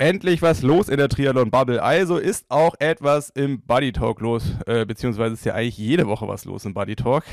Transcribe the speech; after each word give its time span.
endlich 0.00 0.40
was 0.40 0.62
los 0.62 0.88
in 0.88 0.96
der 0.96 1.10
Triathlon-Bubble. 1.10 1.82
Also 1.82 2.16
ist 2.16 2.46
auch 2.48 2.74
etwas 2.78 3.28
im 3.28 3.60
Buddy 3.60 3.92
Talk 3.92 4.20
los, 4.20 4.56
äh, 4.66 4.86
beziehungsweise 4.86 5.34
ist 5.34 5.44
ja 5.44 5.54
eigentlich 5.54 5.76
jede 5.76 6.06
Woche 6.06 6.26
was 6.26 6.46
los 6.46 6.64
im 6.64 6.72
Buddy 6.72 6.96
Talk. 6.96 7.24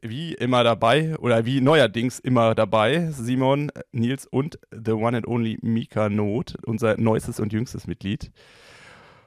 Wie 0.00 0.32
immer 0.32 0.64
dabei 0.64 1.16
oder 1.18 1.44
wie 1.44 1.60
neuerdings 1.60 2.18
immer 2.18 2.54
dabei, 2.54 3.10
Simon, 3.10 3.70
Nils 3.92 4.26
und 4.26 4.58
the 4.72 4.92
one 4.92 5.16
and 5.16 5.28
only 5.28 5.58
Mika 5.60 6.08
Not, 6.08 6.56
unser 6.64 6.98
neuestes 6.98 7.38
und 7.38 7.52
jüngstes 7.52 7.86
Mitglied. 7.86 8.32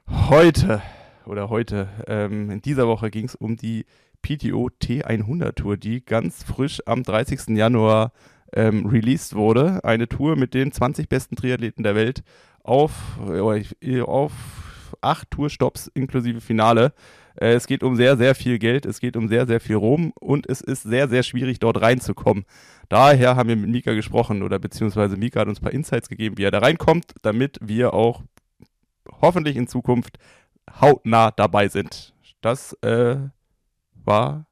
Heute 0.07 0.81
oder 1.27 1.49
heute, 1.49 1.89
ähm, 2.07 2.49
in 2.49 2.61
dieser 2.63 2.87
Woche 2.87 3.11
ging 3.11 3.25
es 3.25 3.35
um 3.35 3.55
die 3.55 3.85
PTO 4.23 4.69
T100 4.81 5.53
Tour, 5.53 5.77
die 5.77 6.03
ganz 6.03 6.43
frisch 6.43 6.81
am 6.87 7.03
30. 7.03 7.55
Januar 7.55 8.11
ähm, 8.53 8.87
released 8.87 9.35
wurde. 9.35 9.83
Eine 9.83 10.07
Tour 10.07 10.35
mit 10.35 10.55
den 10.55 10.71
20 10.71 11.07
besten 11.07 11.35
Triathleten 11.35 11.83
der 11.83 11.93
Welt 11.93 12.23
auf, 12.63 12.91
äh, 13.81 14.01
auf 14.01 14.31
acht 15.01 15.31
Tourstops 15.31 15.87
inklusive 15.93 16.41
Finale. 16.41 16.93
Äh, 17.35 17.53
es 17.53 17.67
geht 17.67 17.83
um 17.83 17.95
sehr, 17.95 18.17
sehr 18.17 18.35
viel 18.35 18.59
Geld, 18.59 18.85
es 18.85 18.99
geht 18.99 19.15
um 19.15 19.27
sehr, 19.27 19.47
sehr 19.47 19.59
viel 19.59 19.75
Rom 19.75 20.11
und 20.19 20.47
es 20.49 20.61
ist 20.61 20.83
sehr, 20.83 21.07
sehr 21.07 21.23
schwierig, 21.23 21.59
dort 21.59 21.81
reinzukommen. 21.81 22.45
Daher 22.89 23.35
haben 23.35 23.49
wir 23.49 23.55
mit 23.55 23.69
Mika 23.69 23.93
gesprochen 23.93 24.43
oder 24.43 24.59
beziehungsweise 24.59 25.15
Mika 25.15 25.41
hat 25.41 25.47
uns 25.47 25.59
ein 25.59 25.63
paar 25.63 25.73
Insights 25.73 26.09
gegeben, 26.09 26.37
wie 26.37 26.43
er 26.43 26.51
da 26.51 26.59
reinkommt, 26.59 27.13
damit 27.21 27.57
wir 27.61 27.93
auch 27.93 28.23
hoffentlich 29.21 29.55
in 29.55 29.67
Zukunft 29.67 30.17
hautnah 30.81 31.31
dabei 31.31 31.67
sind. 31.67 32.13
Das 32.41 32.73
äh, 32.81 33.17
war 33.93 34.45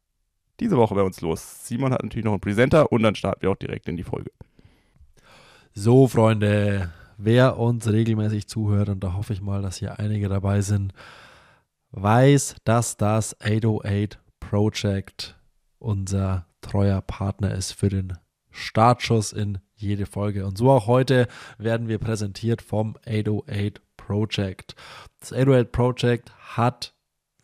diese 0.59 0.77
Woche 0.77 0.95
bei 0.95 1.03
uns 1.03 1.21
los. 1.21 1.65
Simon 1.67 1.93
hat 1.93 2.03
natürlich 2.03 2.25
noch 2.25 2.33
einen 2.33 2.41
Presenter 2.41 2.91
und 2.91 3.03
dann 3.03 3.15
starten 3.15 3.41
wir 3.41 3.51
auch 3.51 3.55
direkt 3.55 3.87
in 3.87 3.97
die 3.97 4.03
Folge. 4.03 4.31
So, 5.73 6.07
Freunde, 6.07 6.91
wer 7.17 7.57
uns 7.57 7.87
regelmäßig 7.87 8.47
zuhört, 8.47 8.89
und 8.89 9.03
da 9.03 9.13
hoffe 9.13 9.33
ich 9.33 9.41
mal, 9.41 9.61
dass 9.61 9.77
hier 9.77 9.99
einige 9.99 10.29
dabei 10.29 10.61
sind, 10.61 10.93
weiß, 11.91 12.55
dass 12.63 12.97
das 12.97 13.39
808 13.41 14.19
Project 14.39 15.35
unser 15.79 16.45
treuer 16.61 17.01
Partner 17.01 17.53
ist 17.53 17.73
für 17.73 17.89
den 17.89 18.13
Startschuss 18.51 19.33
in 19.33 19.59
jede 19.75 20.05
Folge. 20.05 20.45
Und 20.45 20.57
so 20.57 20.71
auch 20.71 20.87
heute 20.87 21.27
werden 21.57 21.87
wir 21.87 21.99
präsentiert 21.99 22.61
vom 22.61 22.97
808 23.05 23.81
Project. 23.95 24.75
Das 25.19 25.33
808 25.33 25.71
Project 25.71 26.31
hat 26.55 26.93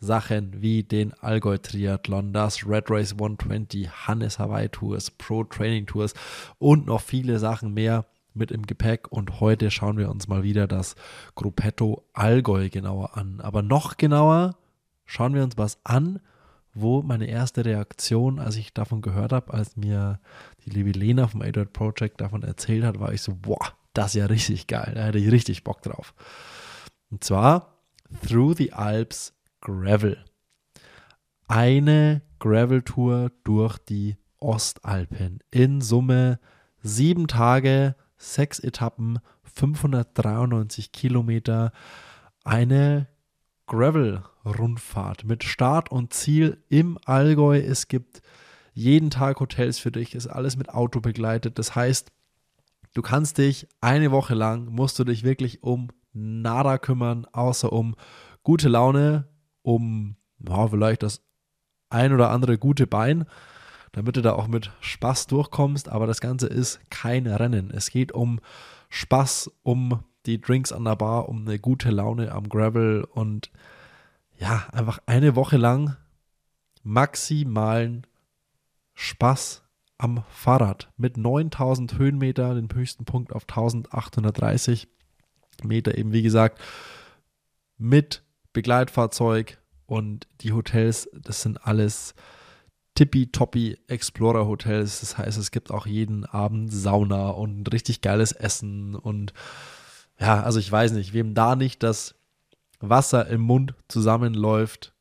Sachen 0.00 0.60
wie 0.60 0.82
den 0.82 1.14
Allgäu 1.14 1.58
Triathlon, 1.58 2.32
das 2.32 2.66
Red 2.66 2.90
Race 2.90 3.12
120, 3.12 3.88
Hannes 4.06 4.38
Hawaii 4.38 4.68
Tours, 4.68 5.10
Pro 5.10 5.44
Training 5.44 5.86
Tours 5.86 6.14
und 6.58 6.86
noch 6.86 7.00
viele 7.00 7.38
Sachen 7.38 7.72
mehr 7.72 8.04
mit 8.34 8.50
im 8.50 8.66
Gepäck 8.66 9.10
und 9.10 9.40
heute 9.40 9.70
schauen 9.70 9.96
wir 9.96 10.10
uns 10.10 10.28
mal 10.28 10.42
wieder 10.42 10.66
das 10.66 10.96
Gruppetto 11.34 12.04
Allgäu 12.12 12.68
genauer 12.68 13.16
an. 13.16 13.40
Aber 13.40 13.62
noch 13.62 13.96
genauer 13.96 14.56
schauen 15.06 15.34
wir 15.34 15.44
uns 15.44 15.56
was 15.56 15.78
an, 15.84 16.20
wo 16.74 17.02
meine 17.02 17.26
erste 17.26 17.64
Reaktion, 17.64 18.40
als 18.40 18.56
ich 18.56 18.74
davon 18.74 19.00
gehört 19.00 19.32
habe, 19.32 19.54
als 19.54 19.76
mir 19.76 20.20
die 20.64 20.70
liebe 20.70 20.90
Lena 20.90 21.28
vom 21.28 21.42
ADOT 21.42 21.72
Project 21.72 22.20
davon 22.20 22.42
erzählt 22.42 22.84
hat, 22.84 22.98
war 22.98 23.12
ich 23.12 23.22
so, 23.22 23.34
boah, 23.34 23.72
das 23.92 24.14
ist 24.14 24.20
ja 24.20 24.26
richtig 24.26 24.66
geil, 24.66 24.92
da 24.94 25.04
hätte 25.04 25.18
ich 25.18 25.30
richtig 25.30 25.62
Bock 25.62 25.82
drauf. 25.82 26.14
Und 27.10 27.22
zwar 27.22 27.78
Through 28.26 28.56
the 28.56 28.72
Alps 28.72 29.32
Gravel. 29.60 30.24
Eine 31.46 32.22
Gravel-Tour 32.40 33.30
durch 33.44 33.78
die 33.78 34.16
Ostalpen. 34.38 35.38
In 35.50 35.80
Summe 35.80 36.38
sieben 36.82 37.28
Tage, 37.28 37.94
sechs 38.32 38.58
Etappen, 38.58 39.18
593 39.42 40.92
Kilometer, 40.92 41.72
eine 42.44 43.08
Gravel-Rundfahrt 43.66 45.24
mit 45.24 45.44
Start 45.44 45.90
und 45.90 46.12
Ziel 46.12 46.58
im 46.68 46.98
Allgäu. 47.04 47.58
Es 47.58 47.88
gibt 47.88 48.22
jeden 48.72 49.10
Tag 49.10 49.40
Hotels 49.40 49.78
für 49.78 49.92
dich, 49.92 50.14
ist 50.14 50.26
alles 50.26 50.56
mit 50.56 50.68
Auto 50.68 51.00
begleitet. 51.00 51.58
Das 51.58 51.74
heißt, 51.74 52.12
du 52.92 53.02
kannst 53.02 53.38
dich 53.38 53.68
eine 53.80 54.10
Woche 54.10 54.34
lang, 54.34 54.66
musst 54.66 54.98
du 54.98 55.04
dich 55.04 55.22
wirklich 55.22 55.62
um 55.62 55.88
nada 56.12 56.78
kümmern, 56.78 57.26
außer 57.32 57.72
um 57.72 57.94
gute 58.42 58.68
Laune, 58.68 59.28
um 59.62 60.16
ja, 60.46 60.68
vielleicht 60.68 61.02
das 61.02 61.22
ein 61.88 62.12
oder 62.12 62.30
andere 62.30 62.58
gute 62.58 62.86
Bein 62.86 63.24
damit 63.94 64.16
du 64.16 64.22
da 64.22 64.32
auch 64.32 64.48
mit 64.48 64.72
Spaß 64.80 65.28
durchkommst. 65.28 65.88
Aber 65.88 66.06
das 66.06 66.20
Ganze 66.20 66.48
ist 66.48 66.80
kein 66.90 67.26
Rennen. 67.26 67.70
Es 67.70 67.90
geht 67.90 68.12
um 68.12 68.40
Spaß, 68.88 69.50
um 69.62 70.02
die 70.26 70.40
Drinks 70.40 70.72
an 70.72 70.84
der 70.84 70.96
Bar, 70.96 71.28
um 71.28 71.46
eine 71.46 71.58
gute 71.58 71.90
Laune 71.90 72.32
am 72.32 72.48
Gravel 72.48 73.04
und 73.04 73.50
ja, 74.38 74.66
einfach 74.72 74.98
eine 75.06 75.36
Woche 75.36 75.56
lang 75.56 75.96
maximalen 76.82 78.06
Spaß 78.94 79.62
am 79.96 80.24
Fahrrad 80.28 80.90
mit 80.96 81.16
9000 81.16 81.98
Höhenmeter, 81.98 82.54
den 82.54 82.68
höchsten 82.72 83.04
Punkt 83.04 83.32
auf 83.32 83.42
1830 83.42 84.88
Meter, 85.62 85.96
eben 85.96 86.12
wie 86.12 86.22
gesagt, 86.22 86.60
mit 87.78 88.24
Begleitfahrzeug 88.52 89.58
und 89.86 90.26
die 90.40 90.52
Hotels, 90.52 91.08
das 91.12 91.42
sind 91.42 91.64
alles 91.66 92.14
tippitoppi 92.94 93.78
Explorer 93.88 94.46
Hotels. 94.46 95.00
Das 95.00 95.18
heißt, 95.18 95.38
es 95.38 95.50
gibt 95.50 95.70
auch 95.70 95.86
jeden 95.86 96.24
Abend 96.24 96.72
Sauna 96.72 97.30
und 97.30 97.72
richtig 97.72 98.00
geiles 98.00 98.32
Essen 98.32 98.94
und 98.94 99.32
ja, 100.18 100.42
also 100.42 100.60
ich 100.60 100.70
weiß 100.70 100.92
nicht, 100.92 101.12
wem 101.12 101.34
da 101.34 101.56
nicht 101.56 101.82
das 101.82 102.14
Wasser 102.80 103.26
im 103.28 103.40
Mund 103.40 103.74
zusammenläuft, 103.88 104.92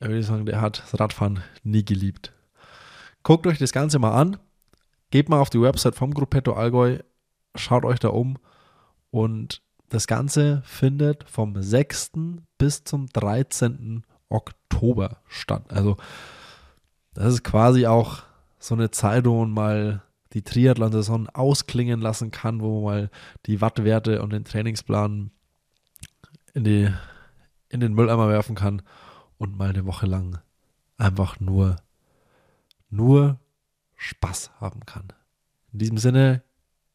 würde 0.00 0.18
ich 0.18 0.26
sagen, 0.26 0.46
der 0.46 0.60
hat 0.60 0.82
das 0.82 0.98
Radfahren 0.98 1.42
nie 1.62 1.84
geliebt. 1.84 2.32
Guckt 3.22 3.46
euch 3.46 3.58
das 3.58 3.72
Ganze 3.72 3.98
mal 3.98 4.12
an, 4.12 4.38
geht 5.10 5.28
mal 5.28 5.38
auf 5.38 5.50
die 5.50 5.60
Website 5.60 5.94
vom 5.94 6.12
Gruppetto 6.12 6.54
Allgäu, 6.54 6.98
schaut 7.54 7.84
euch 7.84 8.00
da 8.00 8.08
um 8.08 8.38
und 9.10 9.62
das 9.88 10.06
Ganze 10.06 10.62
findet 10.64 11.24
vom 11.30 11.62
6. 11.62 12.12
bis 12.58 12.82
zum 12.84 13.06
13. 13.06 14.04
Oktober 14.28 15.18
statt. 15.28 15.64
Also 15.68 15.96
das 17.14 17.34
ist 17.34 17.44
quasi 17.44 17.86
auch 17.86 18.22
so 18.58 18.74
eine 18.74 18.90
Zeit, 18.90 19.24
wo 19.26 19.44
man 19.44 19.50
mal 19.50 20.02
die 20.32 20.42
Triathlon-Saison 20.42 21.28
ausklingen 21.28 22.00
lassen 22.00 22.30
kann, 22.30 22.60
wo 22.60 22.80
man 22.80 22.84
mal 22.84 23.10
die 23.46 23.60
Wattwerte 23.60 24.22
und 24.22 24.32
den 24.32 24.44
Trainingsplan 24.44 25.30
in, 26.54 26.64
die, 26.64 26.92
in 27.68 27.80
den 27.80 27.94
Mülleimer 27.94 28.28
werfen 28.28 28.56
kann 28.56 28.82
und 29.38 29.56
mal 29.56 29.70
eine 29.70 29.86
Woche 29.86 30.06
lang 30.06 30.38
einfach 30.96 31.40
nur, 31.40 31.76
nur 32.90 33.38
Spaß 33.96 34.52
haben 34.60 34.84
kann. 34.86 35.12
In 35.72 35.78
diesem 35.78 35.98
Sinne, 35.98 36.42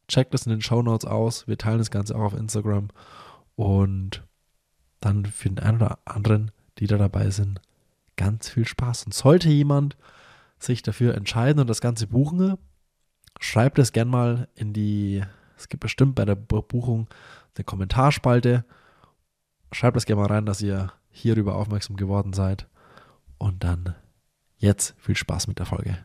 checkt 0.08 0.34
es 0.34 0.46
in 0.46 0.52
den 0.52 0.62
Show 0.62 0.82
Notes 0.82 1.06
aus. 1.06 1.48
Wir 1.48 1.58
teilen 1.58 1.78
das 1.78 1.92
Ganze 1.92 2.16
auch 2.16 2.22
auf 2.22 2.34
Instagram 2.34 2.90
und 3.56 4.24
dann 5.00 5.26
für 5.26 5.50
den 5.50 5.60
einen 5.60 5.78
oder 5.78 6.00
anderen, 6.06 6.52
die 6.80 6.88
da 6.88 6.98
dabei 6.98 7.30
sind, 7.30 7.62
ganz 8.20 8.50
viel 8.50 8.68
Spaß. 8.68 9.06
Und 9.06 9.14
sollte 9.14 9.48
jemand 9.48 9.96
sich 10.60 10.84
dafür 10.84 11.16
entscheiden 11.16 11.62
und 11.62 11.68
das 11.68 11.80
Ganze 11.80 12.06
buchen, 12.06 12.58
schreibt 13.40 13.80
es 13.80 13.94
gern 13.94 14.10
mal 14.10 14.50
in 14.56 14.74
die, 14.74 15.24
es 15.58 15.70
gibt 15.70 15.80
bestimmt 15.80 16.16
bei 16.16 16.26
der 16.26 16.36
Buchung 16.36 17.08
eine 17.56 17.64
Kommentarspalte. 17.64 18.66
Schreibt 19.72 19.96
es 19.96 20.06
gerne 20.06 20.22
mal 20.22 20.28
rein, 20.28 20.46
dass 20.46 20.62
ihr 20.62 20.92
hierüber 21.12 21.56
aufmerksam 21.56 21.96
geworden 21.96 22.34
seid. 22.34 22.68
Und 23.38 23.64
dann 23.64 23.96
jetzt 24.58 24.96
viel 24.98 25.16
Spaß 25.16 25.48
mit 25.48 25.60
der 25.60 25.66
Folge. 25.66 25.98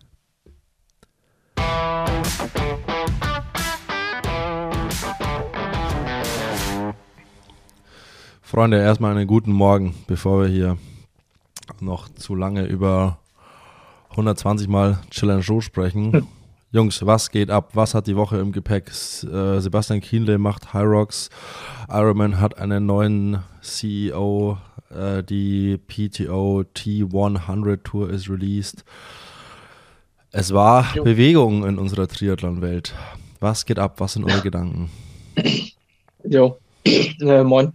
Freunde, 8.40 8.80
erstmal 8.80 9.16
einen 9.16 9.26
guten 9.26 9.50
Morgen, 9.50 9.96
bevor 10.06 10.42
wir 10.42 10.48
hier 10.48 10.78
noch 11.84 12.08
zu 12.08 12.34
lange 12.34 12.64
über 12.64 13.18
120 14.10 14.68
Mal 14.68 14.98
Challenge 15.10 15.42
Show 15.42 15.60
sprechen. 15.60 16.26
Jungs, 16.72 17.06
was 17.06 17.30
geht 17.30 17.50
ab? 17.50 17.70
Was 17.74 17.94
hat 17.94 18.08
die 18.08 18.16
Woche 18.16 18.38
im 18.38 18.50
Gepäck? 18.50 18.88
Äh, 18.88 19.60
Sebastian 19.60 20.00
Kienle 20.00 20.38
macht 20.38 20.74
High 20.74 20.86
Rocks. 20.86 21.30
Ironman 21.88 22.40
hat 22.40 22.58
einen 22.58 22.86
neuen 22.86 23.38
CEO. 23.62 24.58
Äh, 24.90 25.22
die 25.22 25.78
PTO 25.78 26.64
T100 26.74 27.82
Tour 27.84 28.10
ist 28.10 28.28
released. 28.28 28.84
Es 30.32 30.52
war 30.52 30.96
jo. 30.96 31.04
Bewegung 31.04 31.64
in 31.64 31.78
unserer 31.78 32.08
Triathlon-Welt. 32.08 32.92
Was 33.38 33.66
geht 33.66 33.78
ab? 33.78 34.00
Was 34.00 34.14
sind 34.14 34.24
eure 34.24 34.40
Gedanken? 34.42 34.90
Jo, 36.24 36.58
äh, 36.84 37.44
moin. 37.44 37.72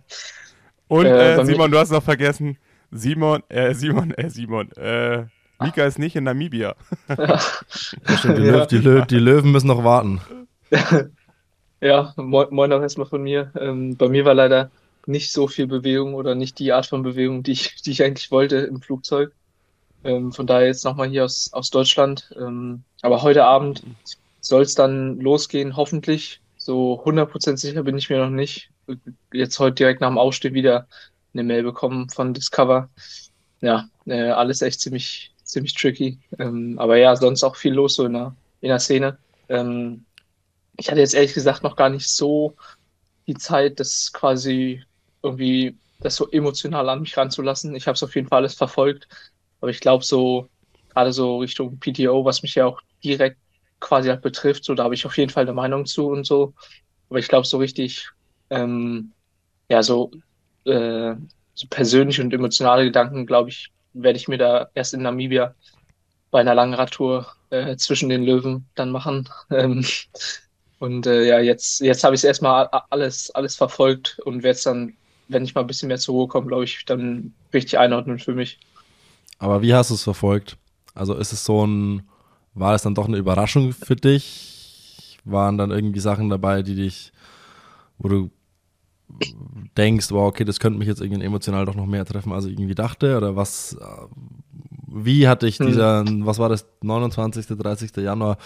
Und 0.89 1.05
äh, 1.05 1.35
äh 1.35 1.45
Simon, 1.45 1.71
du 1.71 1.77
hast 1.77 1.91
noch 1.91 2.03
vergessen, 2.03 2.57
Simon, 2.91 3.43
äh, 3.49 3.73
Simon, 3.73 4.11
äh, 4.11 4.29
Simon, 4.29 4.71
äh, 4.73 5.25
Mika 5.61 5.83
ist 5.85 5.99
nicht 5.99 6.15
in 6.15 6.23
Namibia. 6.23 6.75
Ja. 7.09 7.39
stimmt, 7.39 8.37
die, 8.37 8.43
ja. 8.43 8.51
Löw, 8.51 8.67
die, 8.67 8.77
Löw, 8.77 9.05
die, 9.05 9.19
Löwen 9.19 9.51
müssen 9.51 9.67
noch 9.67 9.83
warten. 9.83 10.21
Ja, 11.81 12.13
moin, 12.17 12.47
moin 12.51 12.73
auch 12.73 12.81
erstmal 12.81 13.07
von 13.07 13.23
mir. 13.23 13.53
Ähm, 13.57 13.95
bei 13.95 14.09
mir 14.09 14.25
war 14.25 14.33
leider 14.33 14.69
nicht 15.05 15.31
so 15.31 15.47
viel 15.47 15.65
Bewegung 15.65 16.13
oder 16.13 16.35
nicht 16.35 16.59
die 16.59 16.73
Art 16.73 16.85
von 16.85 17.03
Bewegung, 17.03 17.41
die 17.41 17.53
ich, 17.53 17.81
die 17.81 17.91
ich 17.91 18.03
eigentlich 18.03 18.31
wollte 18.31 18.57
im 18.57 18.81
Flugzeug. 18.81 19.31
Ähm, 20.03 20.33
von 20.33 20.45
daher 20.45 20.67
jetzt 20.67 20.83
nochmal 20.83 21.07
hier 21.07 21.23
aus, 21.23 21.51
aus 21.53 21.69
Deutschland. 21.69 22.35
Ähm, 22.37 22.83
aber 23.01 23.21
heute 23.21 23.45
Abend 23.45 23.83
soll 24.41 24.63
es 24.63 24.75
dann 24.75 25.19
losgehen, 25.19 25.77
hoffentlich. 25.77 26.41
So 26.57 27.01
100% 27.05 27.57
sicher 27.57 27.83
bin 27.83 27.97
ich 27.97 28.09
mir 28.09 28.19
noch 28.19 28.29
nicht. 28.29 28.71
Jetzt 29.31 29.59
heute 29.59 29.75
direkt 29.75 30.01
nach 30.01 30.09
dem 30.09 30.17
Aufstehen 30.17 30.53
wieder 30.53 30.87
eine 31.33 31.43
Mail 31.43 31.63
bekommen 31.63 32.09
von 32.09 32.33
Discover. 32.33 32.89
Ja, 33.61 33.89
äh, 34.05 34.29
alles 34.29 34.61
echt 34.61 34.79
ziemlich, 34.81 35.33
ziemlich 35.43 35.73
tricky. 35.73 36.19
Ähm, 36.37 36.77
aber 36.79 36.97
ja, 36.97 37.15
sonst 37.15 37.43
auch 37.43 37.55
viel 37.55 37.73
los 37.73 37.95
so 37.95 38.05
in 38.05 38.13
der, 38.13 38.35
in 38.61 38.69
der 38.69 38.79
Szene. 38.79 39.17
Ähm, 39.49 40.05
ich 40.77 40.89
hatte 40.89 41.01
jetzt 41.01 41.13
ehrlich 41.13 41.33
gesagt 41.33 41.63
noch 41.63 41.75
gar 41.75 41.89
nicht 41.89 42.07
so 42.07 42.55
die 43.27 43.35
Zeit, 43.35 43.79
das 43.79 44.11
quasi 44.13 44.83
irgendwie 45.21 45.77
das 46.01 46.15
so 46.15 46.29
emotional 46.31 46.89
an 46.89 47.01
mich 47.01 47.17
ranzulassen. 47.17 47.75
Ich 47.75 47.87
habe 47.87 47.95
es 47.95 48.03
auf 48.03 48.15
jeden 48.15 48.27
Fall 48.27 48.39
alles 48.39 48.55
verfolgt, 48.55 49.07
aber 49.61 49.71
ich 49.71 49.81
glaube 49.81 50.03
so 50.03 50.47
gerade 50.89 51.13
so 51.13 51.37
Richtung 51.39 51.79
PTO, 51.79 52.25
was 52.25 52.41
mich 52.41 52.55
ja 52.55 52.65
auch 52.65 52.81
direkt 53.03 53.37
quasi 53.79 54.09
halt 54.09 54.21
betrifft, 54.21 54.63
so 54.65 54.75
da 54.75 54.83
habe 54.83 54.95
ich 54.95 55.05
auf 55.05 55.17
jeden 55.17 55.31
Fall 55.31 55.43
eine 55.43 55.53
Meinung 55.53 55.85
zu 55.85 56.07
und 56.07 56.25
so. 56.25 56.53
Aber 57.09 57.19
ich 57.19 57.27
glaube 57.27 57.47
so 57.47 57.57
richtig, 57.57 58.09
ähm, 58.49 59.13
ja 59.69 59.83
so, 59.83 60.11
äh, 60.69 61.15
so 61.53 61.67
persönliche 61.69 62.21
und 62.21 62.33
emotionale 62.33 62.85
Gedanken, 62.85 63.25
glaube 63.25 63.49
ich, 63.49 63.71
werde 63.93 64.17
ich 64.17 64.27
mir 64.27 64.37
da 64.37 64.69
erst 64.73 64.93
in 64.93 65.01
Namibia 65.01 65.55
bei 66.31 66.39
einer 66.39 66.55
langen 66.55 66.73
Radtour 66.73 67.27
äh, 67.49 67.75
zwischen 67.77 68.09
den 68.09 68.23
Löwen 68.23 68.65
dann 68.75 68.91
machen. 68.91 69.29
Ähm, 69.51 69.83
und 70.79 71.07
äh, 71.07 71.27
ja, 71.27 71.39
jetzt, 71.39 71.81
jetzt 71.81 72.03
habe 72.03 72.15
ich 72.15 72.19
es 72.21 72.23
erstmal 72.23 72.69
alles, 72.89 73.31
alles 73.31 73.55
verfolgt 73.55 74.19
und 74.23 74.43
werde 74.43 74.55
es 74.55 74.63
dann, 74.63 74.93
wenn 75.27 75.43
ich 75.43 75.53
mal 75.53 75.61
ein 75.61 75.67
bisschen 75.67 75.89
mehr 75.89 75.97
zur 75.97 76.15
Ruhe 76.15 76.27
komme, 76.27 76.47
glaube 76.47 76.63
ich, 76.63 76.85
dann 76.85 77.33
richtig 77.53 77.77
einordnen 77.77 78.19
für 78.19 78.33
mich. 78.33 78.59
Aber 79.39 79.61
wie 79.61 79.73
hast 79.73 79.89
du 79.89 79.95
es 79.95 80.03
verfolgt? 80.03 80.55
Also 80.93 81.15
ist 81.15 81.33
es 81.33 81.43
so 81.43 81.65
ein, 81.65 82.03
war 82.53 82.75
es 82.75 82.83
dann 82.83 82.95
doch 82.95 83.07
eine 83.07 83.17
Überraschung 83.17 83.73
für 83.73 83.95
dich? 83.97 85.17
Waren 85.25 85.57
dann 85.57 85.71
irgendwie 85.71 85.99
Sachen 85.99 86.29
dabei, 86.29 86.61
die 86.61 86.75
dich, 86.75 87.11
wo 87.97 88.07
du 88.07 88.31
denkst, 89.77 90.11
wow, 90.11 90.27
okay, 90.27 90.45
das 90.45 90.59
könnte 90.59 90.79
mich 90.79 90.87
jetzt 90.87 91.01
irgendwie 91.01 91.23
emotional 91.23 91.65
doch 91.65 91.75
noch 91.75 91.85
mehr 91.85 92.05
treffen, 92.05 92.31
als 92.31 92.45
ich 92.45 92.53
irgendwie 92.53 92.75
dachte? 92.75 93.17
Oder 93.17 93.35
was, 93.35 93.77
wie 94.87 95.27
hat 95.27 95.43
dich 95.43 95.59
hm. 95.59 95.67
dieser, 95.67 95.99
hm. 96.01 96.25
was 96.25 96.39
war 96.39 96.49
das, 96.49 96.65
29., 96.81 97.45
30. 97.47 97.95
Januar? 97.97 98.37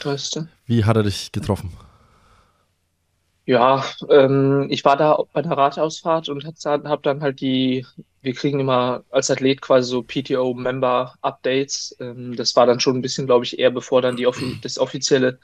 30. 0.00 0.44
Wie 0.66 0.84
hat 0.84 0.96
er 0.96 1.02
dich 1.02 1.32
getroffen? 1.32 1.70
Ja, 3.44 3.84
ähm, 4.08 4.68
ich 4.70 4.84
war 4.84 4.96
da 4.96 5.18
bei 5.32 5.42
der 5.42 5.52
Radausfahrt 5.52 6.28
und 6.28 6.44
habe 6.44 7.02
dann 7.02 7.22
halt 7.22 7.40
die, 7.40 7.84
wir 8.20 8.34
kriegen 8.34 8.60
immer 8.60 9.02
als 9.10 9.32
Athlet 9.32 9.60
quasi 9.60 9.90
so 9.90 10.02
PTO-Member-Updates. 10.02 11.96
Ähm, 11.98 12.36
das 12.36 12.54
war 12.54 12.66
dann 12.66 12.78
schon 12.78 12.96
ein 12.96 13.02
bisschen, 13.02 13.26
glaube 13.26 13.44
ich, 13.44 13.58
eher 13.58 13.72
bevor 13.72 14.00
dann 14.00 14.16
die, 14.16 14.28
das 14.62 14.78
offizielle 14.78 15.40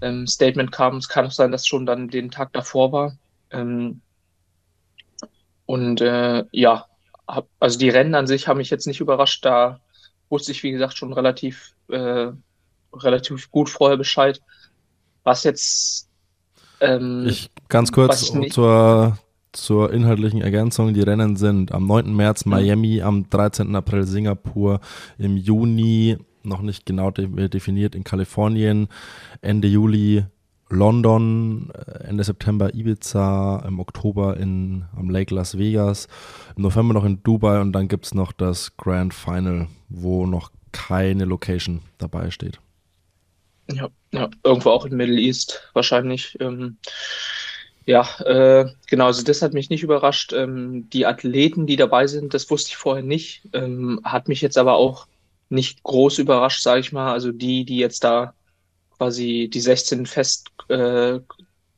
ähm, 0.00 0.26
Statement 0.26 0.72
kam. 0.72 0.96
Es 0.96 1.08
kann 1.08 1.26
auch 1.26 1.30
sein, 1.30 1.52
dass 1.52 1.66
schon 1.66 1.84
dann 1.84 2.08
den 2.08 2.30
Tag 2.30 2.54
davor 2.54 2.92
war. 2.92 3.16
Ähm, 3.50 4.00
und 5.66 6.00
äh, 6.00 6.44
ja, 6.52 6.86
hab, 7.26 7.48
also 7.58 7.78
die 7.78 7.88
Rennen 7.88 8.14
an 8.14 8.26
sich 8.26 8.48
haben 8.48 8.58
mich 8.58 8.70
jetzt 8.70 8.86
nicht 8.86 9.00
überrascht. 9.00 9.44
Da 9.44 9.80
wusste 10.28 10.52
ich, 10.52 10.62
wie 10.62 10.70
gesagt, 10.70 10.96
schon 10.96 11.12
relativ, 11.12 11.74
äh, 11.88 12.28
relativ 12.92 13.50
gut 13.50 13.68
vorher 13.68 13.96
Bescheid. 13.96 14.40
Was 15.24 15.44
jetzt. 15.44 16.08
Ähm, 16.80 17.26
ich 17.26 17.50
ganz 17.68 17.90
kurz 17.90 18.32
zur, 18.50 19.18
zur 19.52 19.92
inhaltlichen 19.92 20.40
Ergänzung. 20.40 20.94
Die 20.94 21.02
Rennen 21.02 21.36
sind 21.36 21.72
am 21.72 21.86
9. 21.86 22.14
März 22.14 22.44
Miami, 22.44 23.02
am 23.02 23.28
13. 23.28 23.74
April 23.74 24.04
Singapur, 24.04 24.80
im 25.18 25.36
Juni 25.36 26.18
noch 26.46 26.62
nicht 26.62 26.86
genau 26.86 27.10
definiert 27.10 27.96
in 27.96 28.04
Kalifornien, 28.04 28.88
Ende 29.42 29.66
Juli 29.66 30.24
London, 30.68 31.70
äh, 31.74 32.08
Ende 32.08 32.24
September 32.24 32.74
Ibiza, 32.74 33.64
im 33.66 33.78
Oktober 33.78 34.36
in, 34.36 34.84
am 34.96 35.10
Lake 35.10 35.34
Las 35.34 35.58
Vegas, 35.58 36.08
im 36.56 36.62
November 36.62 36.94
noch 36.94 37.04
in 37.04 37.22
Dubai 37.22 37.60
und 37.60 37.72
dann 37.72 37.88
gibt 37.88 38.06
es 38.06 38.14
noch 38.14 38.32
das 38.32 38.76
Grand 38.76 39.14
Final, 39.14 39.68
wo 39.88 40.26
noch 40.26 40.50
keine 40.72 41.24
Location 41.24 41.82
dabei 41.98 42.30
steht. 42.30 42.58
Ja, 43.70 43.88
ja 44.12 44.28
irgendwo 44.44 44.70
auch 44.70 44.84
in 44.84 44.96
Middle 44.96 45.18
East 45.18 45.70
wahrscheinlich. 45.72 46.36
Ähm, 46.40 46.76
ja, 47.84 48.08
äh, 48.24 48.68
genau, 48.88 49.06
also 49.06 49.22
das 49.22 49.42
hat 49.42 49.54
mich 49.54 49.70
nicht 49.70 49.84
überrascht. 49.84 50.32
Ähm, 50.32 50.90
die 50.90 51.06
Athleten, 51.06 51.66
die 51.66 51.76
dabei 51.76 52.08
sind, 52.08 52.34
das 52.34 52.50
wusste 52.50 52.70
ich 52.70 52.76
vorher 52.76 53.04
nicht, 53.04 53.42
ähm, 53.52 54.00
hat 54.04 54.28
mich 54.28 54.40
jetzt 54.40 54.58
aber 54.58 54.74
auch 54.74 55.06
nicht 55.48 55.84
groß 55.84 56.18
überrascht, 56.18 56.62
sage 56.62 56.80
ich 56.80 56.92
mal. 56.92 57.12
Also 57.12 57.30
die, 57.30 57.64
die 57.64 57.78
jetzt 57.78 58.02
da 58.02 58.34
quasi 58.96 59.48
die 59.52 59.60
16 59.60 60.06
fest 60.06 60.50
äh, 60.68 61.20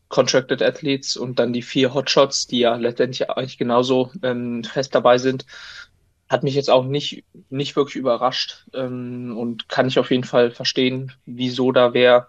Contracted 0.08 0.62
Athletes 0.62 1.16
und 1.16 1.38
dann 1.38 1.52
die 1.52 1.62
vier 1.62 1.92
Hotshots, 1.92 2.46
die 2.46 2.60
ja 2.60 2.76
letztendlich 2.76 3.28
eigentlich 3.30 3.58
genauso 3.58 4.10
ähm, 4.22 4.64
fest 4.64 4.94
dabei 4.94 5.18
sind, 5.18 5.44
hat 6.28 6.42
mich 6.42 6.54
jetzt 6.54 6.70
auch 6.70 6.84
nicht, 6.84 7.24
nicht 7.50 7.76
wirklich 7.76 7.96
überrascht 7.96 8.66
ähm, 8.74 9.36
und 9.36 9.68
kann 9.68 9.88
ich 9.88 9.98
auf 9.98 10.10
jeden 10.10 10.24
Fall 10.24 10.50
verstehen, 10.50 11.12
wieso 11.26 11.72
da 11.72 11.94
wer 11.94 12.28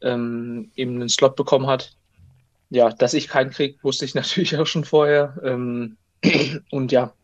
ähm, 0.00 0.70
eben 0.76 0.96
einen 0.96 1.08
Slot 1.08 1.36
bekommen 1.36 1.66
hat. 1.66 1.96
Ja, 2.70 2.90
dass 2.90 3.14
ich 3.14 3.28
keinen 3.28 3.50
krieg, 3.50 3.82
wusste 3.82 4.04
ich 4.04 4.14
natürlich 4.16 4.56
auch 4.56 4.66
schon 4.66 4.84
vorher. 4.84 5.38
Ähm, 5.42 5.96
und 6.70 6.92
ja, 6.92 7.14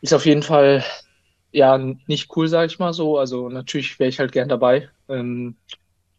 ist 0.00 0.14
auf 0.14 0.26
jeden 0.26 0.42
Fall 0.42 0.84
ja 1.52 1.78
nicht 1.78 2.36
cool, 2.36 2.48
sage 2.48 2.66
ich 2.66 2.78
mal 2.78 2.92
so. 2.92 3.18
Also 3.18 3.48
natürlich 3.48 3.98
wäre 3.98 4.08
ich 4.08 4.18
halt 4.18 4.32
gern 4.32 4.48
dabei. 4.48 4.88
Ähm, 5.08 5.56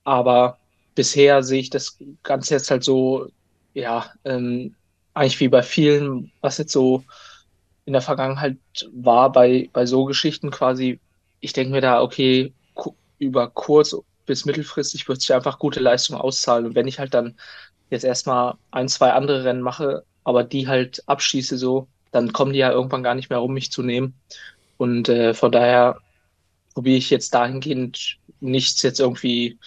aber 0.04 0.58
bisher 0.96 1.44
sehe 1.44 1.60
ich 1.62 1.70
das 1.70 1.98
Ganze 2.24 2.56
jetzt 2.56 2.72
halt 2.72 2.84
so, 2.84 3.28
ja, 3.74 4.12
ähm, 4.26 4.76
eigentlich 5.14 5.40
wie 5.40 5.48
bei 5.50 5.64
vielen, 5.64 6.32
was 6.42 6.58
jetzt 6.58 6.72
so 6.72 7.04
in 7.86 7.94
der 7.94 8.02
Vergangenheit 8.02 8.58
war, 8.94 9.32
bei, 9.32 9.70
bei 9.74 9.86
so 9.86 10.06
Geschichten 10.06 10.52
quasi, 10.52 11.00
ich 11.40 11.54
denke 11.54 11.72
mir 11.74 11.82
da, 11.82 12.02
okay, 12.02 12.54
über 13.20 13.50
kurz 13.50 13.96
bis 14.26 14.46
mittelfristig 14.46 15.08
wird 15.08 15.22
sich 15.22 15.34
einfach 15.34 15.60
gute 15.60 15.80
Leistung 15.80 16.16
auszahlen. 16.16 16.66
Und 16.68 16.76
wenn 16.76 16.88
ich 16.88 17.00
halt 17.00 17.14
dann 17.14 17.36
jetzt 17.90 18.06
erstmal 18.06 18.56
ein, 18.72 18.88
zwei 18.88 19.12
andere 19.14 19.44
Rennen 19.44 19.62
mache, 19.62 20.04
aber 20.24 20.44
die 20.44 20.68
halt 20.68 21.04
abschließe 21.08 21.58
so, 21.58 21.88
dann 22.12 22.34
kommen 22.34 22.54
die 22.54 22.60
ja 22.60 22.72
irgendwann 22.72 23.04
gar 23.04 23.16
nicht 23.16 23.30
mehr 23.30 23.40
rum, 23.40 23.54
mich 23.54 23.72
zu 23.72 23.84
nehmen. 23.84 24.14
Und 24.80 25.10
äh, 25.10 25.34
von 25.34 25.52
daher 25.52 26.00
probiere 26.74 26.98
ich 26.98 27.10
jetzt 27.10 27.34
dahingehend 27.34 28.18
nichts 28.40 28.82
jetzt 28.82 29.02
irgendwie 29.02 29.60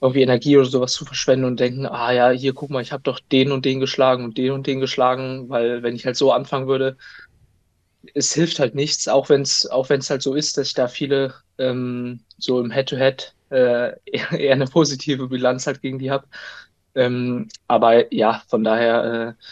irgendwie 0.00 0.22
Energie 0.22 0.56
oder 0.56 0.66
sowas 0.66 0.92
zu 0.92 1.04
verschwenden 1.04 1.44
und 1.44 1.58
denken, 1.58 1.84
ah 1.84 2.12
ja, 2.12 2.30
hier 2.30 2.54
guck 2.54 2.70
mal, 2.70 2.80
ich 2.80 2.92
habe 2.92 3.02
doch 3.02 3.18
den 3.20 3.50
und 3.50 3.64
den 3.64 3.80
geschlagen 3.80 4.24
und 4.24 4.38
den 4.38 4.52
und 4.52 4.68
den 4.68 4.78
geschlagen, 4.78 5.48
weil 5.48 5.82
wenn 5.82 5.96
ich 5.96 6.06
halt 6.06 6.16
so 6.16 6.32
anfangen 6.32 6.68
würde, 6.68 6.96
es 8.14 8.32
hilft 8.32 8.60
halt 8.60 8.76
nichts, 8.76 9.08
auch 9.08 9.28
wenn 9.28 9.42
es 9.42 9.66
auch 9.66 9.88
wenn 9.90 10.00
es 10.00 10.10
halt 10.10 10.22
so 10.22 10.34
ist, 10.34 10.56
dass 10.56 10.68
ich 10.68 10.74
da 10.74 10.86
viele 10.86 11.34
ähm, 11.58 12.20
so 12.38 12.60
im 12.60 12.70
Head-to-Head 12.70 13.34
-Head, 13.50 13.56
äh, 13.56 13.96
eher, 14.06 14.30
eher, 14.32 14.52
eine 14.54 14.66
positive 14.66 15.26
Bilanz 15.28 15.66
halt 15.66 15.82
gegen 15.82 15.98
die 15.98 16.10
habe. 16.12 16.26
Ähm, 16.94 17.48
aber 17.68 18.12
ja, 18.14 18.42
von 18.48 18.64
daher 18.64 19.36
äh, 19.38 19.44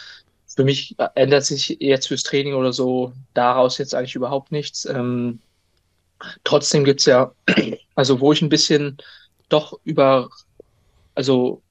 für 0.59 0.65
mich 0.65 0.97
ändert 1.15 1.45
sich 1.45 1.77
jetzt 1.79 2.09
fürs 2.09 2.23
Training 2.23 2.53
oder 2.53 2.73
so 2.73 3.13
daraus 3.33 3.77
jetzt 3.77 3.95
eigentlich 3.95 4.15
überhaupt 4.15 4.51
nichts. 4.51 4.83
Ähm, 4.83 5.39
trotzdem 6.43 6.83
gibt's 6.83 7.05
ja, 7.05 7.31
also 7.95 8.19
wo 8.19 8.33
ich 8.33 8.41
ein 8.41 8.49
bisschen 8.49 8.97
doch 9.47 9.79
über, 9.85 10.27
also 11.15 11.61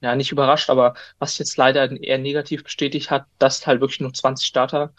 ja, 0.00 0.14
nicht 0.14 0.30
überrascht, 0.30 0.70
aber 0.70 0.94
was 1.18 1.38
jetzt 1.38 1.56
leider 1.56 1.90
eher 1.90 2.18
negativ 2.18 2.62
bestätigt 2.62 3.10
hat, 3.10 3.26
dass 3.40 3.66
halt 3.66 3.80
wirklich 3.80 3.98
nur 3.98 4.14
20 4.14 4.46
Starter 4.46 4.94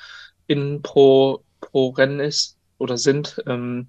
in 0.47 0.81
pro, 0.81 1.41
pro 1.61 1.91
Rennen 1.91 2.19
ist 2.19 2.57
oder 2.79 2.97
sind. 2.97 3.41
Ähm, 3.47 3.87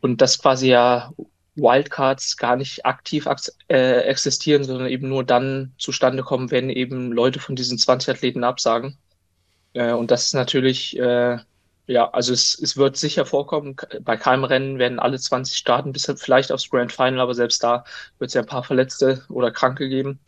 und 0.00 0.20
dass 0.20 0.40
quasi 0.40 0.66
ja 0.66 1.12
Wildcards 1.54 2.36
gar 2.36 2.56
nicht 2.56 2.86
aktiv 2.86 3.28
äh, 3.68 4.00
existieren, 4.02 4.64
sondern 4.64 4.88
eben 4.88 5.08
nur 5.08 5.24
dann 5.24 5.72
zustande 5.78 6.22
kommen, 6.22 6.50
wenn 6.50 6.70
eben 6.70 7.12
Leute 7.12 7.40
von 7.40 7.56
diesen 7.56 7.78
20 7.78 8.14
Athleten 8.14 8.44
absagen. 8.44 8.96
Äh, 9.74 9.92
und 9.92 10.10
das 10.10 10.26
ist 10.26 10.34
natürlich, 10.34 10.98
äh, 10.98 11.38
ja, 11.86 12.10
also 12.10 12.32
es, 12.32 12.58
es 12.58 12.76
wird 12.76 12.96
sicher 12.96 13.26
vorkommen, 13.26 13.76
bei 14.02 14.16
keinem 14.16 14.44
Rennen 14.44 14.78
werden 14.78 14.98
alle 14.98 15.18
20 15.18 15.56
starten, 15.56 15.92
bis 15.92 16.10
vielleicht 16.16 16.52
aufs 16.52 16.70
Grand 16.70 16.92
Final, 16.92 17.20
aber 17.20 17.34
selbst 17.34 17.62
da 17.62 17.84
wird 18.18 18.28
es 18.28 18.34
ja 18.34 18.42
ein 18.42 18.46
paar 18.46 18.64
Verletzte 18.64 19.24
oder 19.28 19.50
Kranke 19.50 19.88
geben. 19.88 20.20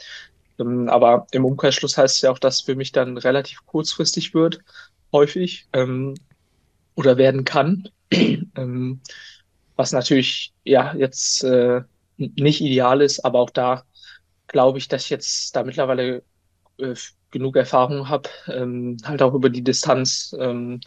Ähm, 0.58 0.88
aber 0.88 1.26
im 1.32 1.44
Umkehrschluss 1.44 1.96
heißt 1.96 2.16
es 2.16 2.22
ja 2.22 2.30
auch, 2.30 2.38
dass 2.38 2.60
für 2.60 2.74
mich 2.74 2.92
dann 2.92 3.16
relativ 3.16 3.64
kurzfristig 3.66 4.34
wird, 4.34 4.60
häufig, 5.12 5.68
ähm, 5.72 6.14
oder 6.96 7.16
werden 7.16 7.44
kann. 7.44 7.88
was 9.76 9.92
natürlich 9.92 10.52
ja 10.64 10.94
jetzt 10.94 11.44
äh, 11.44 11.82
nicht 12.16 12.60
ideal 12.60 13.02
ist, 13.02 13.24
aber 13.24 13.40
auch 13.40 13.50
da 13.50 13.84
glaube 14.46 14.78
ich, 14.78 14.88
dass 14.88 15.04
ich 15.04 15.10
jetzt 15.10 15.56
da 15.56 15.64
mittlerweile 15.64 16.22
äh, 16.78 16.94
genug 17.30 17.56
Erfahrung 17.56 18.08
habe, 18.08 18.28
ähm, 18.48 18.96
halt 19.04 19.22
auch 19.22 19.34
über 19.34 19.50
die 19.50 19.62
Distanz, 19.64 20.34
ähm, 20.38 20.80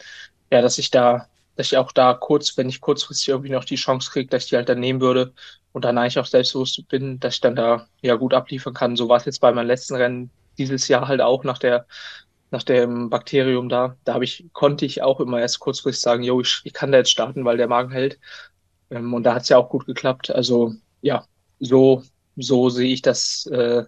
ja, 0.50 0.62
dass 0.62 0.78
ich 0.78 0.90
da, 0.90 1.28
dass 1.56 1.72
ich 1.72 1.78
auch 1.78 1.92
da 1.92 2.14
kurz, 2.14 2.56
wenn 2.56 2.68
ich 2.68 2.80
kurzfristig 2.80 3.28
irgendwie 3.28 3.50
noch 3.50 3.64
die 3.64 3.76
Chance 3.76 4.10
kriege, 4.10 4.30
dass 4.30 4.44
ich 4.44 4.50
die 4.50 4.56
halt 4.56 4.68
dann 4.68 4.80
nehmen 4.80 5.00
würde 5.00 5.34
und 5.72 5.84
dann 5.84 5.98
eigentlich 5.98 6.18
auch 6.18 6.26
selbstbewusst 6.26 6.88
bin, 6.88 7.20
dass 7.20 7.34
ich 7.34 7.40
dann 7.42 7.56
da 7.56 7.86
ja 8.00 8.14
gut 8.16 8.34
abliefern 8.34 8.74
kann. 8.74 8.96
So 8.96 9.08
war 9.08 9.18
es 9.18 9.26
jetzt 9.26 9.40
bei 9.40 9.52
meinem 9.52 9.66
letzten 9.66 9.96
Rennen 9.96 10.30
dieses 10.56 10.88
Jahr 10.88 11.06
halt 11.08 11.20
auch 11.20 11.44
nach 11.44 11.58
der 11.58 11.86
nach 12.50 12.62
dem 12.62 13.10
Bakterium 13.10 13.68
da. 13.68 13.96
Da 14.04 14.14
habe 14.14 14.24
ich 14.24 14.46
konnte 14.52 14.86
ich 14.86 15.02
auch 15.02 15.20
immer 15.20 15.40
erst 15.40 15.60
kurzfristig 15.60 16.02
sagen, 16.02 16.22
yo, 16.22 16.40
ich, 16.40 16.60
ich 16.64 16.72
kann 16.72 16.92
da 16.92 16.98
jetzt 16.98 17.10
starten, 17.10 17.44
weil 17.44 17.58
der 17.58 17.68
Magen 17.68 17.90
hält. 17.92 18.18
Ähm, 18.90 19.14
und 19.14 19.24
da 19.24 19.34
hat 19.34 19.42
es 19.42 19.48
ja 19.48 19.58
auch 19.58 19.68
gut 19.68 19.86
geklappt. 19.86 20.30
Also 20.30 20.74
ja, 21.02 21.26
so 21.60 22.02
so 22.38 22.70
sehe 22.70 22.92
ich 22.92 23.02
das 23.02 23.46
äh, 23.46 23.84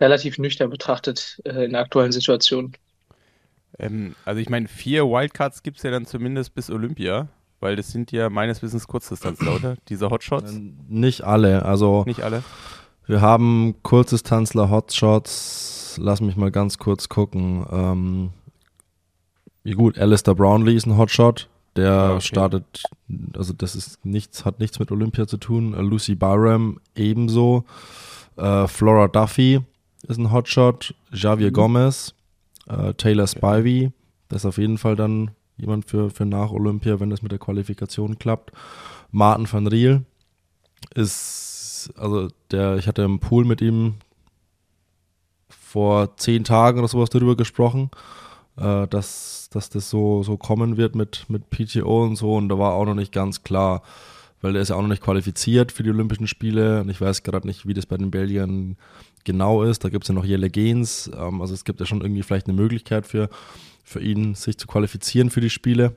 relativ 0.00 0.38
nüchtern 0.38 0.70
betrachtet 0.70 1.40
äh, 1.44 1.64
in 1.64 1.72
der 1.72 1.80
aktuellen 1.80 2.12
Situation. 2.12 2.72
Ähm, 3.78 4.14
also 4.24 4.40
ich 4.40 4.50
meine, 4.50 4.68
vier 4.68 5.04
Wildcards 5.04 5.62
gibt 5.62 5.78
es 5.78 5.82
ja 5.84 5.90
dann 5.90 6.04
zumindest 6.04 6.54
bis 6.54 6.70
Olympia, 6.70 7.28
weil 7.60 7.76
das 7.76 7.90
sind 7.90 8.12
ja 8.12 8.28
meines 8.28 8.62
Wissens 8.62 8.86
Kurzdistanzler, 8.86 9.54
oder? 9.54 9.76
Diese 9.88 10.10
Hotshots? 10.10 10.52
Nicht 10.88 11.22
alle, 11.22 11.64
also 11.64 12.02
nicht 12.06 12.22
alle. 12.22 12.42
Wir 13.06 13.20
haben 13.20 13.76
Kurzdistanzler, 13.82 14.70
Hotshots, 14.70 15.98
lass 16.00 16.20
mich 16.20 16.36
mal 16.36 16.50
ganz 16.50 16.78
kurz 16.78 17.08
gucken. 17.08 17.66
Ähm, 17.70 18.30
wie 19.64 19.72
gut, 19.72 19.98
Alistair 19.98 20.34
Brownlee 20.34 20.74
ist 20.74 20.86
ein 20.86 20.96
Hotshot, 20.96 21.48
der 21.76 21.92
ah, 21.92 22.10
okay. 22.12 22.20
startet, 22.20 22.82
also 23.34 23.52
das 23.52 23.74
ist 23.74 24.04
nichts, 24.04 24.44
hat 24.44 24.60
nichts 24.60 24.78
mit 24.78 24.90
Olympia 24.90 25.26
zu 25.26 25.38
tun. 25.38 25.72
Lucy 25.72 26.14
Barham 26.14 26.80
ebenso. 26.94 27.64
Äh, 28.36 28.66
Flora 28.66 29.08
Duffy 29.08 29.60
ist 30.06 30.18
ein 30.18 30.32
Hotshot. 30.32 30.94
Javier 31.12 31.48
mhm. 31.48 31.54
Gomez, 31.54 32.14
äh, 32.68 32.92
Taylor 32.94 33.26
Spivey, 33.26 33.92
das 34.28 34.42
ist 34.42 34.46
auf 34.46 34.58
jeden 34.58 34.78
Fall 34.78 34.96
dann 34.96 35.30
jemand 35.56 35.88
für, 35.88 36.10
für 36.10 36.26
nach 36.26 36.50
Olympia, 36.50 37.00
wenn 37.00 37.10
das 37.10 37.22
mit 37.22 37.32
der 37.32 37.38
Qualifikation 37.38 38.18
klappt. 38.18 38.52
Martin 39.10 39.50
van 39.50 39.66
Riel 39.66 40.04
ist, 40.94 41.92
also 41.96 42.28
der, 42.50 42.76
ich 42.76 42.88
hatte 42.88 43.02
im 43.02 43.20
Pool 43.20 43.44
mit 43.44 43.60
ihm 43.60 43.94
vor 45.48 46.16
zehn 46.16 46.44
Tagen 46.44 46.78
oder 46.78 46.88
sowas 46.88 47.10
darüber 47.10 47.36
gesprochen, 47.36 47.90
äh, 48.56 48.86
dass, 48.88 49.48
dass 49.50 49.70
das 49.70 49.90
so, 49.90 50.22
so 50.22 50.36
kommen 50.36 50.76
wird 50.76 50.94
mit, 50.94 51.26
mit 51.28 51.50
PTO 51.50 52.04
und 52.04 52.16
so 52.16 52.36
und 52.36 52.48
da 52.48 52.58
war 52.58 52.72
auch 52.72 52.84
noch 52.84 52.94
nicht 52.94 53.12
ganz 53.12 53.42
klar, 53.42 53.82
weil 54.40 54.52
der 54.52 54.62
ist 54.62 54.68
ja 54.68 54.76
auch 54.76 54.82
noch 54.82 54.88
nicht 54.88 55.02
qualifiziert 55.02 55.72
für 55.72 55.82
die 55.82 55.90
Olympischen 55.90 56.26
Spiele 56.26 56.80
und 56.80 56.88
ich 56.88 57.00
weiß 57.00 57.22
gerade 57.22 57.46
nicht, 57.46 57.66
wie 57.66 57.74
das 57.74 57.86
bei 57.86 57.96
den 57.96 58.10
Belgiern 58.10 58.76
genau 59.24 59.62
ist. 59.62 59.84
Da 59.84 59.88
gibt 59.88 60.04
es 60.04 60.08
ja 60.08 60.14
noch 60.14 60.24
Jelle 60.24 60.50
Gens. 60.50 61.10
Ähm, 61.16 61.40
also 61.40 61.54
es 61.54 61.64
gibt 61.64 61.80
ja 61.80 61.86
schon 61.86 62.00
irgendwie 62.00 62.22
vielleicht 62.22 62.48
eine 62.48 62.56
Möglichkeit 62.56 63.06
für, 63.06 63.28
für 63.84 64.00
ihn, 64.00 64.34
sich 64.34 64.58
zu 64.58 64.66
qualifizieren 64.66 65.30
für 65.30 65.40
die 65.40 65.50
Spiele. 65.50 65.94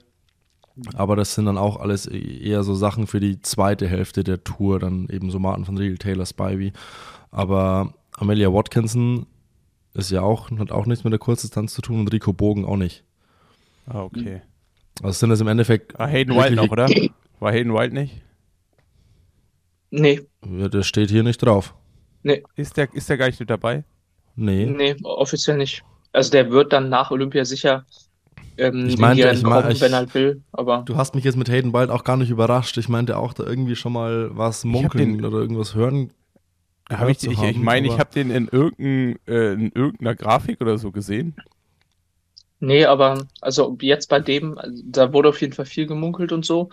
Aber 0.93 1.15
das 1.15 1.35
sind 1.35 1.45
dann 1.45 1.57
auch 1.57 1.79
alles 1.79 2.07
e-, 2.07 2.17
eher 2.17 2.63
so 2.63 2.75
Sachen 2.75 3.07
für 3.07 3.19
die 3.19 3.41
zweite 3.41 3.87
Hälfte 3.87 4.23
der 4.23 4.43
Tour, 4.43 4.79
dann 4.79 5.07
eben 5.09 5.31
so 5.31 5.39
Martin 5.39 5.65
von 5.65 5.77
Riel, 5.77 5.97
Taylor 5.97 6.25
Spivey. 6.25 6.73
Aber 7.31 7.93
Amelia 8.17 8.51
Watkinson 8.53 9.25
ist 9.95 10.11
ja 10.11 10.21
auch, 10.21 10.51
hat 10.51 10.71
auch 10.71 10.85
nichts 10.85 11.03
mit 11.03 11.13
der 11.13 11.19
Kurzdistanz 11.19 11.73
zu 11.73 11.81
tun 11.81 12.01
und 12.01 12.13
Rico 12.13 12.33
Bogen 12.33 12.65
auch 12.65 12.77
nicht. 12.77 13.03
Ah, 13.87 14.01
okay. 14.01 14.41
Also 15.01 15.19
sind 15.19 15.29
das 15.29 15.41
im 15.41 15.47
Endeffekt. 15.47 15.97
War 15.97 16.07
Hayden 16.07 16.35
Wild 16.35 16.55
noch, 16.55 16.69
oder? 16.69 16.87
War 17.39 17.51
Hayden 17.51 17.73
Wild 17.73 17.93
nicht? 17.93 18.21
Nee. 19.91 20.21
Ja, 20.49 20.67
der 20.67 20.83
steht 20.83 21.09
hier 21.09 21.23
nicht 21.23 21.37
drauf. 21.37 21.73
Nee. 22.23 22.43
Ist 22.55 22.77
der, 22.77 22.93
ist 22.93 23.09
der 23.09 23.17
gar 23.17 23.27
nicht 23.27 23.39
mit 23.39 23.49
dabei? 23.49 23.83
Nee. 24.35 24.65
Nee, 24.65 24.95
offiziell 25.03 25.57
nicht. 25.57 25.83
Also 26.11 26.31
der 26.31 26.49
wird 26.49 26.73
dann 26.73 26.89
nach 26.89 27.11
Olympia 27.11 27.45
sicher 27.45 27.85
ähm, 28.57 28.87
ich 28.87 28.97
meinte, 28.97 29.29
ich 29.31 29.43
mein, 29.43 29.63
kommen, 29.63 29.81
wenn 29.81 29.93
er 29.93 30.13
will. 30.13 30.41
Aber 30.51 30.83
du 30.85 30.95
hast 30.95 31.15
mich 31.15 31.23
jetzt 31.23 31.35
mit 31.35 31.49
Hayden 31.49 31.71
bald 31.71 31.89
auch 31.89 32.03
gar 32.03 32.17
nicht 32.17 32.29
überrascht. 32.29 32.77
Ich 32.77 32.89
meinte 32.89 33.17
auch 33.17 33.33
da 33.33 33.43
irgendwie 33.43 33.75
schon 33.75 33.93
mal 33.93 34.29
was 34.31 34.63
munkeln 34.63 35.25
oder 35.25 35.37
irgendwas 35.37 35.75
hören. 35.75 36.11
Hab 36.89 37.09
ich 37.09 37.23
ich, 37.23 37.41
ich 37.41 37.57
meine, 37.57 37.87
ich 37.87 37.97
habe 37.97 38.11
den 38.13 38.29
in, 38.29 38.47
irgendein, 38.47 39.19
äh, 39.27 39.53
in 39.53 39.71
irgendeiner 39.71 40.15
Grafik 40.15 40.61
oder 40.61 40.77
so 40.77 40.91
gesehen. 40.91 41.35
Nee, 42.59 42.85
aber 42.85 43.25
also 43.41 43.77
jetzt 43.81 44.07
bei 44.09 44.19
dem, 44.19 44.59
da 44.83 45.11
wurde 45.11 45.29
auf 45.29 45.41
jeden 45.41 45.53
Fall 45.53 45.65
viel 45.65 45.87
gemunkelt 45.87 46.31
und 46.31 46.45
so. 46.45 46.69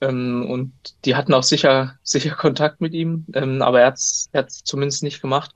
Ähm, 0.00 0.46
und 0.50 0.72
die 1.04 1.16
hatten 1.16 1.32
auch 1.32 1.42
sicher, 1.42 1.98
sicher 2.02 2.34
Kontakt 2.34 2.80
mit 2.80 2.92
ihm, 2.92 3.24
ähm, 3.34 3.62
aber 3.62 3.80
er 3.80 3.86
hat 3.88 3.96
es 3.96 4.64
zumindest 4.64 5.02
nicht 5.02 5.22
gemacht, 5.22 5.54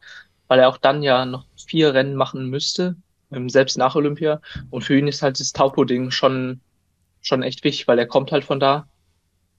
weil 0.49 0.61
er 0.61 0.69
auch 0.69 0.79
dann 0.79 1.03
ja 1.03 1.27
noch 1.27 1.47
vier 1.67 1.93
Rennen 1.95 2.15
machen 2.15 2.49
müsste, 2.49 2.97
ähm, 3.33 3.49
selbst 3.49 3.77
nach 3.77 3.97
Olympia. 3.97 4.41
Und 4.71 4.83
für 4.83 4.99
ihn 4.99 5.09
ist 5.09 5.23
halt 5.23 5.39
das 5.41 5.53
Taupo-Ding 5.53 6.11
schon, 6.11 6.61
schon 7.21 7.43
echt 7.43 7.65
wichtig, 7.65 7.87
weil 7.89 7.99
er 7.99 8.07
kommt 8.07 8.33
halt 8.33 8.45
von 8.45 8.61
da. 8.61 8.89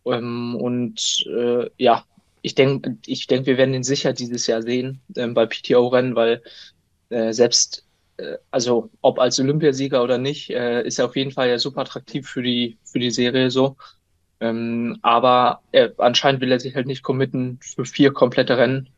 Ähm, 0.05 0.55
und 0.55 1.25
äh, 1.27 1.69
ja, 1.77 2.05
ich 2.41 2.55
denke, 2.55 2.97
ich 3.05 3.27
denk, 3.27 3.45
wir 3.45 3.57
werden 3.57 3.73
ihn 3.73 3.83
sicher 3.83 4.13
dieses 4.13 4.47
Jahr 4.47 4.61
sehen 4.61 5.01
ähm, 5.15 5.33
bei 5.33 5.45
PTO-Rennen, 5.45 6.15
weil 6.15 6.41
äh, 7.09 7.33
selbst 7.33 7.85
äh, 8.17 8.37
also 8.51 8.89
ob 9.01 9.19
als 9.19 9.39
Olympiasieger 9.39 10.03
oder 10.03 10.17
nicht, 10.17 10.49
äh, 10.49 10.83
ist 10.83 10.99
er 10.99 11.05
auf 11.05 11.15
jeden 11.15 11.31
Fall 11.31 11.49
ja 11.49 11.59
super 11.59 11.81
attraktiv 11.81 12.27
für 12.27 12.43
die, 12.43 12.77
für 12.83 12.99
die 12.99 13.11
Serie 13.11 13.51
so. 13.51 13.77
Ähm, 14.39 14.97
aber 15.01 15.61
er, 15.71 15.93
anscheinend 15.97 16.41
will 16.41 16.51
er 16.51 16.59
sich 16.59 16.75
halt 16.75 16.87
nicht 16.87 17.03
committen 17.03 17.59
für 17.61 17.85
vier 17.85 18.11
komplette 18.11 18.57
Rennen. 18.57 18.89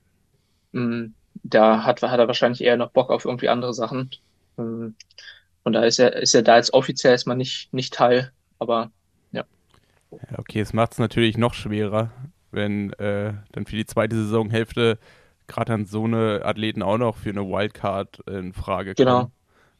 Ähm, 0.74 1.14
da 1.44 1.84
hat, 1.84 2.02
hat 2.02 2.20
er 2.20 2.28
wahrscheinlich 2.28 2.64
eher 2.64 2.78
noch 2.78 2.92
Bock 2.92 3.10
auf 3.10 3.26
irgendwie 3.26 3.50
andere 3.50 3.74
Sachen. 3.74 4.12
Ähm, 4.58 4.96
und 5.64 5.74
da 5.74 5.84
ist 5.84 6.00
er, 6.00 6.16
ist 6.16 6.34
er 6.34 6.44
da 6.44 6.58
jetzt 6.58 6.74
offiziell 6.74 7.14
erstmal 7.14 7.38
nicht, 7.38 7.74
nicht 7.74 7.94
Teil, 7.94 8.32
aber 8.60 8.92
ja. 9.32 9.46
okay, 10.38 10.60
es 10.60 10.74
macht 10.74 10.94
es 10.94 11.00
natürlich 11.00 11.38
noch 11.38 11.54
schwerer, 11.54 12.12
wenn 12.54 12.94
äh, 12.94 13.34
dann 13.52 13.66
für 13.66 13.76
die 13.76 13.86
zweite 13.86 14.16
Saisonhälfte 14.16 14.98
gerade 15.48 15.72
dann 15.72 15.86
so 15.86 16.06
eine 16.06 16.42
Athleten 16.46 16.82
auch 16.82 16.98
noch 16.98 17.18
für 17.18 17.30
eine 17.30 17.42
Wildcard 17.42 18.20
in 18.28 18.54
Frage 18.54 18.96
kommen. 18.96 19.06
Genau. 19.06 19.32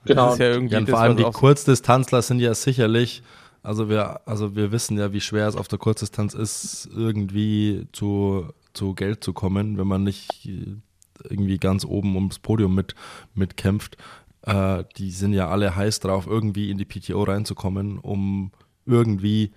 Genau. 0.06 0.26
Das 0.26 0.34
ist 0.34 0.40
ja 0.40 0.48
irgendwie 0.48 0.74
ja, 0.74 0.80
und 0.80 0.90
vor 0.90 1.00
allem 1.00 1.16
die 1.16 1.24
Kurzdistanzler 1.24 2.22
sind 2.22 2.40
ja 2.40 2.54
sicherlich 2.54 3.24
also 3.64 3.88
wir, 3.88 4.28
also 4.28 4.56
wir 4.58 4.74
wissen 4.74 4.98
ja, 4.98 5.14
wie 5.14 5.22
schwer 5.22 5.48
es 5.48 5.56
auf 5.56 5.70
der 5.70 5.80
Kurzdistanz 5.80 6.34
ist, 6.34 6.90
irgendwie 6.94 7.88
zu, 7.94 8.50
zu 8.74 8.94
Geld 8.94 9.24
zu 9.24 9.32
kommen, 9.32 9.78
wenn 9.78 9.88
man 9.88 10.04
nicht 10.04 10.50
irgendwie 11.30 11.58
ganz 11.58 11.86
oben 11.86 12.16
ums 12.16 12.40
Podium 12.40 12.76
mit, 12.76 12.94
mitkämpft. 13.34 13.96
Äh, 14.42 14.84
die 14.98 15.12
sind 15.12 15.32
ja 15.32 15.48
alle 15.48 15.78
heiß 15.78 16.02
drauf, 16.02 16.28
irgendwie 16.28 16.70
in 16.70 16.78
die 16.78 16.86
PTO 16.86 17.24
reinzukommen, 17.24 18.00
um 18.00 18.52
irgendwie 18.86 19.54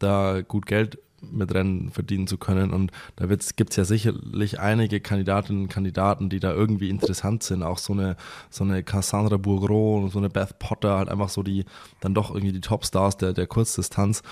da 0.00 0.42
gut 0.42 0.66
Geld 0.66 0.98
mit 1.32 1.54
Rennen 1.54 1.90
verdienen 1.90 2.26
zu 2.26 2.38
können. 2.38 2.70
Und 2.70 2.92
da 3.16 3.26
gibt 3.26 3.70
es 3.70 3.76
ja 3.76 3.84
sicherlich 3.84 4.60
einige 4.60 5.00
Kandidatinnen 5.00 5.62
und 5.62 5.68
Kandidaten, 5.68 6.28
die 6.28 6.40
da 6.40 6.52
irgendwie 6.52 6.90
interessant 6.90 7.42
sind. 7.42 7.62
Auch 7.62 7.78
so 7.78 7.92
eine, 7.92 8.16
so 8.50 8.64
eine 8.64 8.82
Cassandra 8.82 9.36
Bourgron, 9.36 10.10
so 10.10 10.18
eine 10.18 10.30
Beth 10.30 10.58
Potter, 10.58 10.98
halt 10.98 11.08
einfach 11.08 11.28
so 11.28 11.42
die, 11.42 11.64
dann 12.00 12.14
doch 12.14 12.30
irgendwie 12.30 12.52
die 12.52 12.60
Topstars 12.60 13.16
der, 13.16 13.32
der 13.32 13.46
Kurzdistanz. 13.46 14.22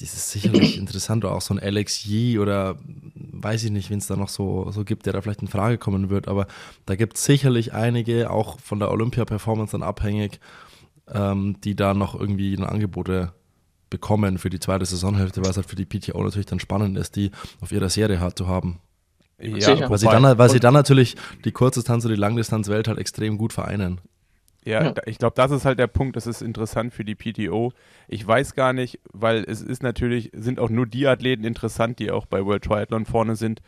Das 0.00 0.14
ist 0.14 0.30
sicherlich 0.30 0.78
interessant. 0.78 1.24
Oder 1.24 1.34
auch 1.34 1.40
so 1.40 1.54
ein 1.54 1.60
Alex 1.60 2.04
Yee 2.04 2.38
oder 2.38 2.78
weiß 3.14 3.64
ich 3.64 3.70
nicht, 3.70 3.90
wen 3.90 3.98
es 3.98 4.06
da 4.06 4.16
noch 4.16 4.28
so, 4.28 4.70
so 4.70 4.84
gibt, 4.84 5.06
der 5.06 5.12
da 5.12 5.20
vielleicht 5.20 5.42
in 5.42 5.48
Frage 5.48 5.78
kommen 5.78 6.10
wird. 6.10 6.28
Aber 6.28 6.46
da 6.86 6.96
gibt 6.96 7.16
es 7.16 7.24
sicherlich 7.24 7.72
einige, 7.72 8.30
auch 8.30 8.60
von 8.60 8.78
der 8.78 8.90
Olympia-Performance 8.90 9.72
dann 9.72 9.82
abhängig, 9.82 10.40
ähm, 11.12 11.60
die 11.62 11.74
da 11.74 11.94
noch 11.94 12.18
irgendwie 12.18 12.56
Angebote 12.58 13.32
bekommen 13.90 14.38
für 14.38 14.50
die 14.50 14.60
zweite 14.60 14.84
Saisonhälfte, 14.84 15.42
weil 15.42 15.50
es 15.50 15.56
halt 15.56 15.68
für 15.68 15.76
die 15.76 15.86
PTO 15.86 16.22
natürlich 16.22 16.46
dann 16.46 16.60
spannend 16.60 16.96
ist, 16.98 17.16
die 17.16 17.30
auf 17.60 17.72
ihrer 17.72 17.88
Serie 17.88 18.20
hart 18.20 18.38
zu 18.38 18.46
haben. 18.46 18.80
Ja, 19.40 19.88
weil, 19.88 19.98
sie 19.98 20.06
dann, 20.06 20.36
weil 20.36 20.50
sie 20.50 20.58
dann 20.58 20.74
natürlich 20.74 21.14
die 21.44 21.52
Kurzdistanz 21.52 22.04
und 22.04 22.10
die 22.10 22.16
Langdistanzwelt 22.16 22.88
halt 22.88 22.98
extrem 22.98 23.38
gut 23.38 23.52
vereinen. 23.52 24.00
Ja, 24.64 24.82
ja. 24.82 24.94
ich 25.06 25.18
glaube, 25.18 25.34
das 25.36 25.50
ist 25.50 25.64
halt 25.64 25.78
der 25.78 25.86
Punkt, 25.86 26.16
das 26.16 26.26
ist 26.26 26.42
interessant 26.42 26.92
für 26.92 27.04
die 27.04 27.14
PTO. 27.14 27.72
Ich 28.08 28.26
weiß 28.26 28.54
gar 28.54 28.72
nicht, 28.72 28.98
weil 29.12 29.44
es 29.44 29.62
ist 29.62 29.82
natürlich, 29.82 30.30
sind 30.34 30.58
auch 30.58 30.70
nur 30.70 30.86
die 30.86 31.06
Athleten 31.06 31.44
interessant, 31.44 32.00
die 32.00 32.10
auch 32.10 32.26
bei 32.26 32.44
World 32.44 32.64
Triathlon 32.64 33.06
vorne 33.06 33.36
sind. 33.36 33.62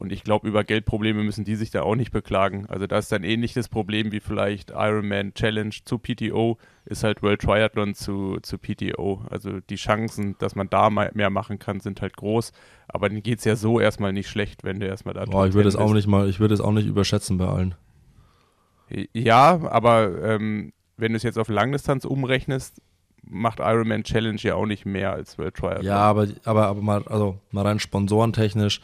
Und 0.00 0.12
ich 0.12 0.24
glaube, 0.24 0.48
über 0.48 0.64
Geldprobleme 0.64 1.22
müssen 1.22 1.44
die 1.44 1.56
sich 1.56 1.70
da 1.70 1.82
auch 1.82 1.94
nicht 1.94 2.10
beklagen. 2.10 2.64
Also 2.68 2.86
da 2.86 2.96
ist 2.96 3.12
dann 3.12 3.22
ähnliches 3.22 3.68
Problem 3.68 4.12
wie 4.12 4.20
vielleicht 4.20 4.70
Ironman 4.70 5.34
Challenge 5.34 5.74
zu 5.84 5.98
PTO, 5.98 6.56
ist 6.86 7.04
halt 7.04 7.22
World 7.22 7.42
Triathlon 7.42 7.94
zu, 7.94 8.38
zu 8.40 8.56
PTO. 8.56 9.20
Also 9.28 9.60
die 9.60 9.76
Chancen, 9.76 10.36
dass 10.38 10.54
man 10.54 10.70
da 10.70 10.88
mehr 10.88 11.28
machen 11.28 11.58
kann, 11.58 11.80
sind 11.80 12.00
halt 12.00 12.16
groß. 12.16 12.52
Aber 12.88 13.10
dann 13.10 13.22
geht 13.22 13.40
es 13.40 13.44
ja 13.44 13.56
so 13.56 13.78
erstmal 13.78 14.14
nicht 14.14 14.30
schlecht, 14.30 14.64
wenn 14.64 14.80
du 14.80 14.86
erstmal 14.86 15.12
da 15.12 15.26
Boah, 15.26 15.46
ich 15.46 15.52
würde 15.52 15.68
es 15.68 15.76
auch 15.76 15.92
nicht 15.92 16.06
mal, 16.06 16.30
ich 16.30 16.40
würde 16.40 16.54
es 16.54 16.62
auch 16.62 16.72
nicht 16.72 16.86
überschätzen 16.86 17.36
bei 17.36 17.48
allen. 17.48 17.74
Ja, 19.12 19.60
aber 19.68 20.22
ähm, 20.22 20.72
wenn 20.96 21.12
du 21.12 21.16
es 21.16 21.24
jetzt 21.24 21.38
auf 21.38 21.48
Langdistanz 21.48 22.06
umrechnest, 22.06 22.80
macht 23.22 23.58
Ironman 23.60 24.04
Challenge 24.04 24.40
ja 24.40 24.54
auch 24.54 24.64
nicht 24.64 24.86
mehr 24.86 25.12
als 25.12 25.36
World 25.36 25.56
Triathlon. 25.56 25.84
Ja, 25.84 25.98
aber, 25.98 26.26
aber, 26.44 26.68
aber 26.68 26.80
mal, 26.80 27.02
also 27.06 27.38
mal 27.50 27.66
rein 27.66 27.78
sponsorentechnisch 27.78 28.80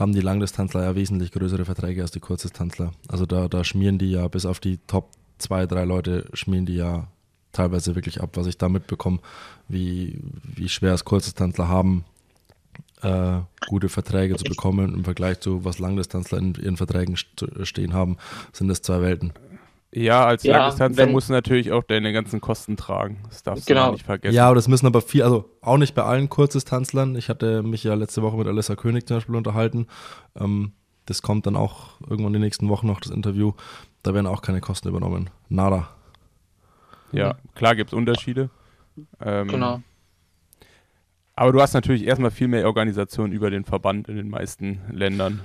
haben 0.00 0.12
die 0.12 0.20
Langdistanzler 0.20 0.84
ja 0.84 0.94
wesentlich 0.94 1.30
größere 1.30 1.64
Verträge 1.64 2.02
als 2.02 2.10
die 2.10 2.20
Kurzdistanzler. 2.20 2.92
Also 3.08 3.26
da, 3.26 3.48
da 3.48 3.62
schmieren 3.64 3.98
die 3.98 4.10
ja 4.10 4.26
bis 4.28 4.46
auf 4.46 4.58
die 4.58 4.78
Top 4.86 5.10
zwei, 5.38 5.66
drei 5.66 5.84
Leute, 5.84 6.26
schmieren 6.32 6.66
die 6.66 6.76
ja 6.76 7.08
teilweise 7.52 7.94
wirklich 7.94 8.20
ab, 8.20 8.30
was 8.34 8.46
ich 8.46 8.58
da 8.58 8.68
mitbekomme, 8.68 9.18
wie, 9.68 10.18
wie 10.42 10.68
schwer 10.68 10.94
es 10.94 11.04
Kurzdistanzler 11.04 11.68
haben, 11.68 12.04
äh, 13.02 13.40
gute 13.66 13.88
Verträge 13.88 14.36
zu 14.36 14.44
bekommen 14.44 14.94
im 14.94 15.04
Vergleich 15.04 15.40
zu 15.40 15.64
was 15.64 15.78
Langdistanzler 15.78 16.38
in 16.38 16.54
ihren 16.54 16.76
Verträgen 16.76 17.16
stehen 17.16 17.94
haben, 17.94 18.16
sind 18.52 18.68
das 18.68 18.82
zwei 18.82 19.00
Welten. 19.00 19.32
Ja, 19.92 20.24
als 20.24 20.44
ja, 20.44 20.58
Langdistanzler 20.58 21.06
musst 21.08 21.28
du 21.28 21.32
natürlich 21.32 21.72
auch 21.72 21.82
deine 21.82 22.12
ganzen 22.12 22.40
Kosten 22.40 22.76
tragen. 22.76 23.22
Das 23.28 23.42
darfst 23.42 23.66
genau. 23.66 23.86
du 23.86 23.92
nicht 23.92 24.04
vergessen. 24.04 24.34
Ja, 24.34 24.46
aber 24.46 24.54
das 24.54 24.68
müssen 24.68 24.86
aber 24.86 25.00
viel, 25.00 25.22
also 25.22 25.50
auch 25.62 25.78
nicht 25.78 25.94
bei 25.94 26.04
allen 26.04 26.28
Kurzdistanzlern. 26.28 27.16
Ich 27.16 27.28
hatte 27.28 27.62
mich 27.64 27.82
ja 27.82 27.94
letzte 27.94 28.22
Woche 28.22 28.36
mit 28.36 28.46
Alessa 28.46 28.76
König 28.76 29.06
zum 29.08 29.16
Beispiel 29.16 29.34
unterhalten. 29.34 29.88
Ähm, 30.38 30.72
das 31.06 31.22
kommt 31.22 31.46
dann 31.46 31.56
auch 31.56 32.00
irgendwann 32.02 32.28
in 32.28 32.34
den 32.34 32.42
nächsten 32.42 32.68
Wochen 32.68 32.86
noch, 32.86 33.00
das 33.00 33.10
Interview. 33.10 33.52
Da 34.04 34.14
werden 34.14 34.28
auch 34.28 34.42
keine 34.42 34.60
Kosten 34.60 34.88
übernommen. 34.88 35.28
Nada. 35.48 35.88
Ja, 37.10 37.34
klar 37.56 37.74
gibt 37.74 37.90
es 37.90 37.94
Unterschiede. 37.94 38.48
Ähm, 39.20 39.48
genau. 39.48 39.82
Aber 41.34 41.52
du 41.52 41.60
hast 41.60 41.74
natürlich 41.74 42.04
erstmal 42.04 42.30
viel 42.30 42.48
mehr 42.48 42.66
Organisation 42.66 43.32
über 43.32 43.50
den 43.50 43.64
Verband 43.64 44.08
in 44.08 44.16
den 44.16 44.28
meisten 44.28 44.82
Ländern. 44.92 45.40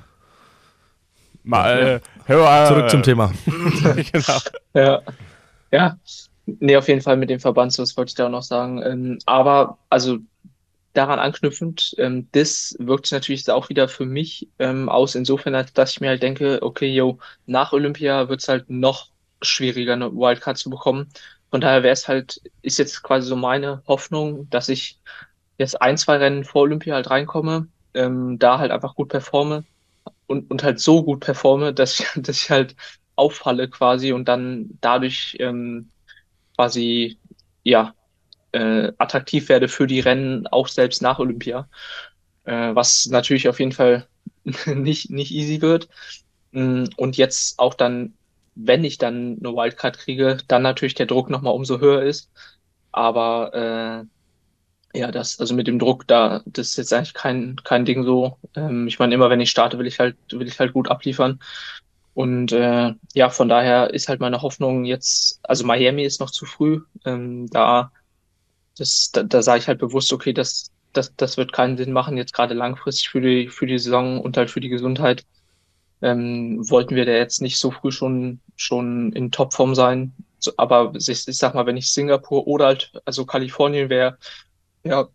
Mal, 1.46 2.02
äh, 2.28 2.68
Zurück 2.68 2.90
zum 2.90 3.04
Thema. 3.04 3.32
genau. 3.46 4.40
Ja. 4.74 5.02
ja, 5.72 5.98
nee, 6.46 6.76
auf 6.76 6.88
jeden 6.88 7.02
Fall 7.02 7.18
mit 7.18 7.30
dem 7.30 7.40
Verband, 7.40 7.78
das 7.78 7.96
wollte 7.98 8.10
ich 8.10 8.16
da 8.16 8.26
auch 8.26 8.32
noch 8.32 8.44
sagen. 8.44 8.82
Ähm, 8.84 9.20
aber, 9.26 9.78
also 9.90 10.18
daran 10.94 11.20
anknüpfend, 11.20 11.96
ähm, 11.98 12.28
das 12.32 12.76
wirkt 12.80 13.06
sich 13.06 13.12
natürlich 13.12 13.50
auch 13.52 13.70
wieder 13.70 13.88
für 13.88 14.06
mich 14.06 14.48
ähm, 14.60 14.90
aus, 14.90 15.16
insofern, 15.16 15.66
dass 15.74 15.92
ich 15.92 16.02
mir 16.02 16.10
halt 16.10 16.24
denke, 16.24 16.60
okay, 16.62 16.88
yo, 16.88 17.20
nach 17.46 17.74
Olympia 17.74 18.30
wird 18.30 18.42
es 18.42 18.48
halt 18.48 18.70
noch 18.70 19.10
schwieriger, 19.42 19.94
eine 19.94 20.12
Wildcard 20.14 20.58
zu 20.58 20.70
bekommen. 20.70 21.10
Von 21.52 21.62
daher 21.62 21.84
wäre 21.84 21.94
es 21.94 22.08
halt, 22.08 22.42
ist 22.62 22.80
jetzt 22.80 23.04
quasi 23.04 23.28
so 23.28 23.36
meine 23.36 23.84
Hoffnung, 23.88 24.50
dass 24.50 24.70
ich 24.70 25.00
jetzt 25.58 25.82
ein, 25.82 25.98
zwei 25.98 26.18
Rennen 26.18 26.44
vor 26.44 26.64
Olympia 26.64 26.96
halt 26.96 27.10
reinkomme, 27.10 27.68
ähm, 27.94 28.40
da 28.40 28.58
halt 28.58 28.72
einfach 28.72 28.96
gut 28.96 29.10
performe 29.10 29.64
und, 30.28 30.50
und 30.52 30.64
halt 30.64 30.80
so 30.80 31.04
gut 31.04 31.22
performe, 31.22 31.74
dass 31.74 32.00
ich, 32.00 32.08
dass 32.16 32.44
ich 32.44 32.50
halt 32.50 32.76
auffalle 33.16 33.70
quasi 33.70 34.12
und 34.12 34.28
dann 34.28 34.78
dadurch 34.82 35.38
ähm, 35.40 35.90
quasi 36.56 37.18
ja 37.64 37.94
äh, 38.52 38.92
attraktiv 38.98 39.50
werde 39.50 39.68
für 39.68 39.88
die 39.88 40.00
Rennen 40.00 40.48
auch 40.48 40.68
selbst 40.68 41.02
nach 41.02 41.20
Olympia, 41.20 41.70
äh, 42.46 42.76
was 42.76 43.06
natürlich 43.08 43.50
auf 43.50 43.60
jeden 43.60 43.72
Fall 43.72 44.08
nicht 44.66 45.10
nicht 45.12 45.32
easy 45.32 45.62
wird. 45.62 45.90
Mm, 46.52 46.86
und 46.98 47.18
jetzt 47.18 47.60
auch 47.60 47.74
dann, 47.74 48.14
wenn 48.56 48.84
ich 48.84 48.98
dann 48.98 49.38
eine 49.40 49.56
Wildcard 49.56 49.98
kriege, 50.00 50.38
dann 50.48 50.64
natürlich 50.64 50.96
der 50.96 51.06
Druck 51.08 51.30
nochmal 51.30 51.54
umso 51.54 51.80
höher 51.80 52.04
ist, 52.04 52.32
aber 52.92 53.54
äh, 54.04 54.15
ja, 54.96 55.12
das, 55.12 55.40
also 55.40 55.54
mit 55.56 55.68
dem 55.68 55.80
Druck, 55.80 56.08
da, 56.08 56.42
das 56.46 56.70
ist 56.70 56.78
jetzt 56.78 56.94
eigentlich 56.94 57.14
kein, 57.14 57.58
kein 57.64 57.86
Ding 57.86 58.04
so. 58.04 58.38
Ähm, 58.56 58.88
ich 58.88 59.00
meine, 59.00 59.14
immer 59.16 59.30
wenn 59.30 59.42
ich 59.42 59.52
starte, 59.52 59.78
will 59.80 59.88
ich 59.88 60.00
halt, 60.00 60.18
will 60.32 60.48
ich 60.48 60.60
halt 60.60 60.74
gut 60.74 60.90
abliefern. 60.90 61.40
Und 62.14 62.54
äh, 62.54 62.94
ja, 63.14 63.30
von 63.30 63.50
daher 63.50 63.94
ist 63.94 64.08
halt 64.08 64.22
meine 64.22 64.42
Hoffnung 64.42 64.86
jetzt, 64.86 65.40
also 65.44 65.66
Miami 65.66 66.04
ist 66.04 66.22
noch 66.22 66.32
zu 66.32 66.46
früh. 66.46 66.82
Ähm, 67.06 67.48
da, 67.50 67.92
das, 68.78 69.12
da, 69.12 69.24
da 69.24 69.42
sage 69.42 69.60
ich 69.60 69.68
halt 69.68 69.80
bewusst, 69.80 70.14
okay, 70.14 70.34
das, 70.34 70.72
das, 70.94 71.14
das 71.18 71.38
wird 71.38 71.52
keinen 71.54 71.78
Sinn 71.78 71.92
machen, 71.92 72.18
jetzt 72.18 72.34
gerade 72.34 72.54
langfristig 72.54 73.10
für 73.10 73.22
die, 73.22 73.50
für 73.50 73.68
die 73.68 73.78
Saison 73.80 74.22
und 74.22 74.38
halt 74.38 74.50
für 74.50 74.62
die 74.62 74.70
Gesundheit. 74.70 75.26
Ähm, 76.02 76.60
wollten 76.70 76.96
wir 76.96 77.06
da 77.06 77.14
jetzt 77.14 77.42
nicht 77.42 77.58
so 77.58 77.72
früh 77.72 77.92
schon, 77.92 78.40
schon 78.56 79.12
in 79.14 79.32
Topform 79.32 79.76
sein. 79.76 80.14
So, 80.40 80.52
aber 80.58 80.94
ich, 80.96 81.10
ich 81.10 81.38
sag 81.38 81.54
mal, 81.56 81.66
wenn 81.66 81.78
ich 81.78 81.92
Singapur 81.92 82.48
oder 82.48 82.68
halt, 82.68 82.92
also 83.06 83.26
Kalifornien 83.26 83.90
wäre, 83.90 84.18
ja, 84.86 85.08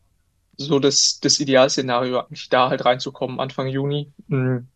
so 0.56 0.78
das, 0.78 1.20
das 1.20 1.40
Idealszenario, 1.40 2.24
da 2.50 2.68
halt 2.68 2.84
reinzukommen, 2.84 3.40
Anfang 3.40 3.68
Juni. 3.68 4.12
Mhm. 4.28 4.68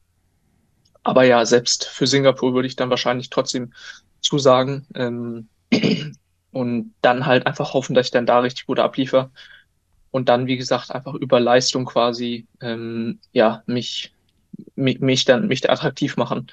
Aber 1.03 1.25
ja, 1.25 1.45
selbst 1.45 1.85
für 1.85 2.07
Singapur 2.07 2.55
würde 2.55 2.67
ich 2.67 2.77
dann 2.77 2.91
wahrscheinlich 2.91 3.29
trotzdem 3.29 3.75
zusagen. 4.21 4.87
Ähm, 4.95 5.49
und 6.53 6.95
dann 7.03 7.27
halt 7.27 7.47
einfach 7.47 7.75
hoffen, 7.75 7.95
dass 7.95 8.07
ich 8.07 8.13
dann 8.13 8.27
da 8.27 8.39
richtig 8.39 8.67
gut 8.67 8.79
abliefer. 8.79 9.31
Und 10.11 10.29
dann, 10.29 10.47
wie 10.47 10.57
gesagt, 10.57 10.93
einfach 10.93 11.15
über 11.15 11.41
Leistung 11.41 11.85
quasi, 11.85 12.47
ähm, 12.61 13.19
ja, 13.33 13.65
mich, 13.67 14.15
mich, 14.77 15.25
dann, 15.25 15.49
mich 15.49 15.69
attraktiv 15.69 16.17
machen 16.17 16.47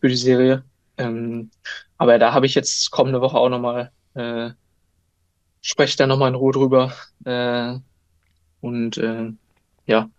für 0.00 0.08
die 0.08 0.16
Serie. 0.16 0.64
Ähm, 0.96 1.50
aber 1.98 2.18
da 2.18 2.32
habe 2.32 2.46
ich 2.46 2.54
jetzt 2.54 2.90
kommende 2.90 3.20
Woche 3.20 3.36
auch 3.36 3.50
nochmal 3.50 3.92
äh, 4.14 4.50
spreche 5.62 5.96
da 5.96 6.06
nochmal 6.06 6.28
in 6.28 6.34
Ruhe 6.34 6.52
drüber. 6.52 6.92
Äh, 7.24 7.78
und 8.60 8.98
äh, 8.98 9.32
ja, 9.86 10.10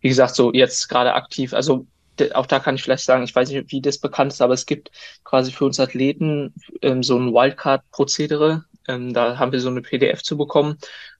wie 0.00 0.08
gesagt, 0.08 0.34
so 0.34 0.52
jetzt 0.52 0.88
gerade 0.88 1.14
aktiv, 1.14 1.54
also 1.54 1.86
auch 2.34 2.46
da 2.46 2.58
kann 2.58 2.74
ich 2.74 2.82
vielleicht 2.82 3.04
sagen, 3.04 3.22
ich 3.24 3.34
weiß 3.34 3.50
nicht, 3.50 3.70
wie 3.70 3.80
das 3.80 3.98
bekannt 3.98 4.32
ist, 4.32 4.42
aber 4.42 4.54
es 4.54 4.66
gibt 4.66 4.90
quasi 5.24 5.52
für 5.52 5.64
uns 5.64 5.78
Athleten 5.80 6.52
ähm, 6.82 7.02
so 7.02 7.16
ein 7.18 7.32
Wildcard-Prozedere. 7.32 8.64
Ähm, 8.88 9.12
da 9.14 9.38
haben 9.38 9.52
wir 9.52 9.60
so 9.60 9.68
eine 9.68 9.82
PDF 9.82 10.22
zu 10.22 10.36
bekommen, 10.36 10.78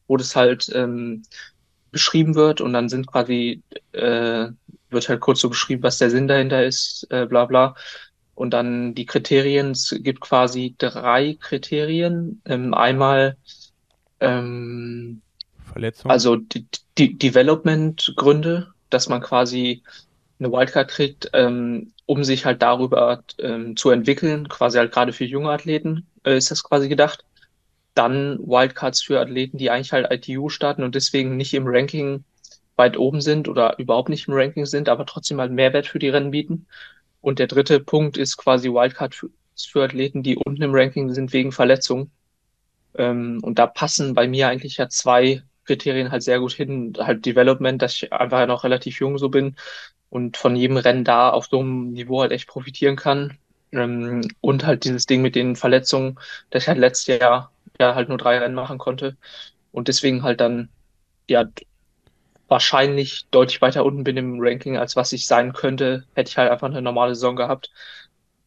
wo 0.09 0.17
das 0.17 0.35
halt 0.35 0.71
ähm, 0.75 1.23
beschrieben 1.91 2.35
wird 2.35 2.61
und 2.61 2.73
dann 2.73 2.89
sind 2.89 3.07
quasi, 3.07 3.63
äh, 3.93 4.49
wird 4.91 5.09
halt 5.09 5.21
kurz 5.21 5.41
so 5.41 5.49
beschrieben, 5.51 5.83
was 5.83 5.99
der 5.99 6.11
Sinn 6.11 6.29
dahinter 6.29 6.65
ist, 6.65 7.07
äh, 7.11 7.27
bla 7.27 7.47
bla. 7.47 7.75
Und 8.35 8.51
dann 8.51 8.95
die 8.95 9.07
Kriterien, 9.07 9.73
es 9.73 9.95
gibt 10.01 10.21
quasi 10.21 10.75
drei 10.79 11.37
Kriterien. 11.41 12.41
Ähm, 12.45 12.73
einmal 12.73 13.37
ähm, 14.21 15.23
Verletzung? 15.65 16.11
Also 16.11 16.37
die, 16.37 16.67
die 16.97 17.19
Development-Gründe, 17.19 18.73
dass 18.91 19.09
man 19.09 19.21
quasi 19.21 19.83
eine 20.39 20.53
Wildcard 20.53 20.89
kriegt, 20.89 21.31
ähm, 21.33 21.93
um 22.07 22.25
sich 22.25 22.45
halt 22.45 22.63
darüber 22.63 23.23
ähm, 23.39 23.77
zu 23.77 23.91
entwickeln, 23.91 24.49
quasi 24.49 24.79
halt 24.79 24.93
gerade 24.93 25.13
für 25.13 25.25
junge 25.25 25.51
Athleten 25.51 26.07
äh, 26.25 26.37
ist 26.37 26.51
das 26.51 26.63
quasi 26.63 26.89
gedacht. 26.89 27.25
Dann 27.95 28.39
Wildcards 28.39 29.03
für 29.03 29.21
Athleten, 29.21 29.59
die 29.59 29.71
eigentlich 29.71 29.93
halt 29.93 30.11
ITU 30.11 30.49
starten 30.49 30.85
und 30.85 30.95
deswegen 30.95 31.37
nicht 31.37 31.53
im 31.55 31.67
Ranking 31.67 32.25
weit 32.77 32.97
oben 32.97 33.21
sind 33.21 33.49
oder 33.49 33.79
überhaupt 33.79 34.09
nicht 34.09 34.29
im 34.29 34.35
Ranking 34.35 34.65
sind, 34.65 34.89
aber 34.89 35.05
trotzdem 35.05 35.41
halt 35.41 35.51
Mehrwert 35.51 35.89
für 35.89 35.99
die 35.99 36.09
Rennen 36.09 36.31
bieten. 36.31 36.67
Und 37.21 37.41
der 37.41 37.49
dritte 37.49 37.81
Punkt 37.81 38.17
ist 38.17 38.37
quasi 38.37 38.69
Wildcard 38.69 39.15
für, 39.15 39.31
für 39.57 39.83
Athleten, 39.83 40.23
die 40.23 40.37
unten 40.37 40.63
im 40.63 40.75
Ranking 40.75 41.13
sind 41.13 41.33
wegen 41.33 41.51
Verletzungen. 41.51 42.13
Ähm, 42.95 43.41
und 43.43 43.59
da 43.59 43.67
passen 43.67 44.15
bei 44.15 44.29
mir 44.29 44.49
eigentlich 44.49 44.77
ja 44.79 44.89
zwei 44.89 45.43
Kriterien 45.65 46.11
halt 46.11 46.23
sehr 46.23 46.41
gut 46.41 46.53
hin. 46.53 46.95
Halt 46.99 47.27
Development, 47.27 47.81
dass 47.81 47.95
ich 47.95 48.13
einfach 48.13 48.47
noch 48.47 48.65
relativ 48.65 49.01
jung 49.01 49.19
so 49.19 49.29
bin 49.29 49.57
und 50.11 50.37
von 50.37 50.57
jedem 50.57 50.79
Rennen 50.79 51.05
da 51.05 51.31
auf 51.31 51.47
so 51.47 51.61
einem 51.61 51.93
Niveau 51.93 52.21
halt 52.23 52.33
echt 52.33 52.49
profitieren 52.49 52.97
kann. 52.97 53.39
Ähm, 53.73 54.23
und 54.41 54.65
halt 54.67 54.85
dieses 54.85 55.07
Ding 55.07 55.23
mit 55.23 55.35
den 55.35 55.57
Verletzungen, 55.57 56.19
dass 56.51 56.65
ich 56.65 56.69
halt 56.69 56.79
letztes 56.79 57.19
Jahr 57.21 57.53
ja 57.81 57.95
halt 57.95 58.09
nur 58.09 58.19
drei 58.19 58.39
Rennen 58.39 58.55
machen 58.55 58.79
konnte 58.79 59.17
und 59.73 59.89
deswegen 59.89 60.23
halt 60.23 60.41
dann 60.41 60.71
ja 61.29 61.45
wahrscheinlich 62.49 63.27
deutlich 63.31 63.61
weiter 63.61 63.85
unten 63.85 64.05
bin 64.05 64.17
im 64.17 64.39
Ranking, 64.41 64.79
als 64.79 64.97
was 64.97 65.13
ich 65.13 65.27
sein 65.27 65.53
könnte, 65.53 66.05
hätte 66.15 66.31
ich 66.31 66.39
halt 66.39 66.51
einfach 66.51 66.69
eine 66.69 66.83
normale 66.83 67.15
Saison 67.15 67.37
gehabt. 67.37 67.71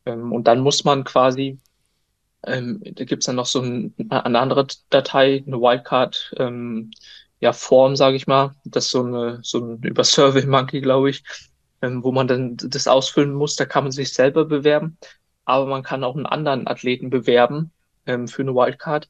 Ähm, 0.05 0.31
und 0.33 0.45
dann 0.47 0.59
muss 0.61 0.83
man 0.83 1.03
quasi 1.03 1.59
ähm, 2.45 2.81
da 2.83 3.05
gibt's 3.05 3.25
dann 3.27 3.35
noch 3.35 3.45
so 3.45 3.61
ein, 3.61 3.93
eine 4.09 4.39
andere 4.39 4.67
Datei, 4.89 5.43
eine 5.45 5.59
Wildcard, 5.61 6.33
ähm, 6.37 6.91
ja, 7.39 7.53
Form, 7.53 7.95
sage 7.95 8.15
ich 8.15 8.27
mal. 8.27 8.55
Das 8.65 8.85
ist 8.85 8.91
so 8.91 9.03
eine, 9.03 9.39
so 9.43 9.59
ein 9.59 9.81
über 9.83 10.03
Survey 10.03 10.45
Monkey, 10.45 10.81
glaube 10.81 11.09
ich, 11.09 11.23
ähm, 11.81 12.03
wo 12.03 12.11
man 12.11 12.27
dann 12.27 12.57
das 12.57 12.87
ausfüllen 12.87 13.33
muss. 13.33 13.55
Da 13.55 13.65
kann 13.65 13.83
man 13.83 13.91
sich 13.91 14.13
selber 14.13 14.45
bewerben, 14.45 14.97
aber 15.45 15.65
man 15.65 15.83
kann 15.83 16.03
auch 16.03 16.15
einen 16.15 16.25
anderen 16.25 16.67
Athleten 16.67 17.09
bewerben 17.09 17.71
ähm, 18.05 18.27
für 18.27 18.43
eine 18.43 18.55
Wildcard 18.55 19.09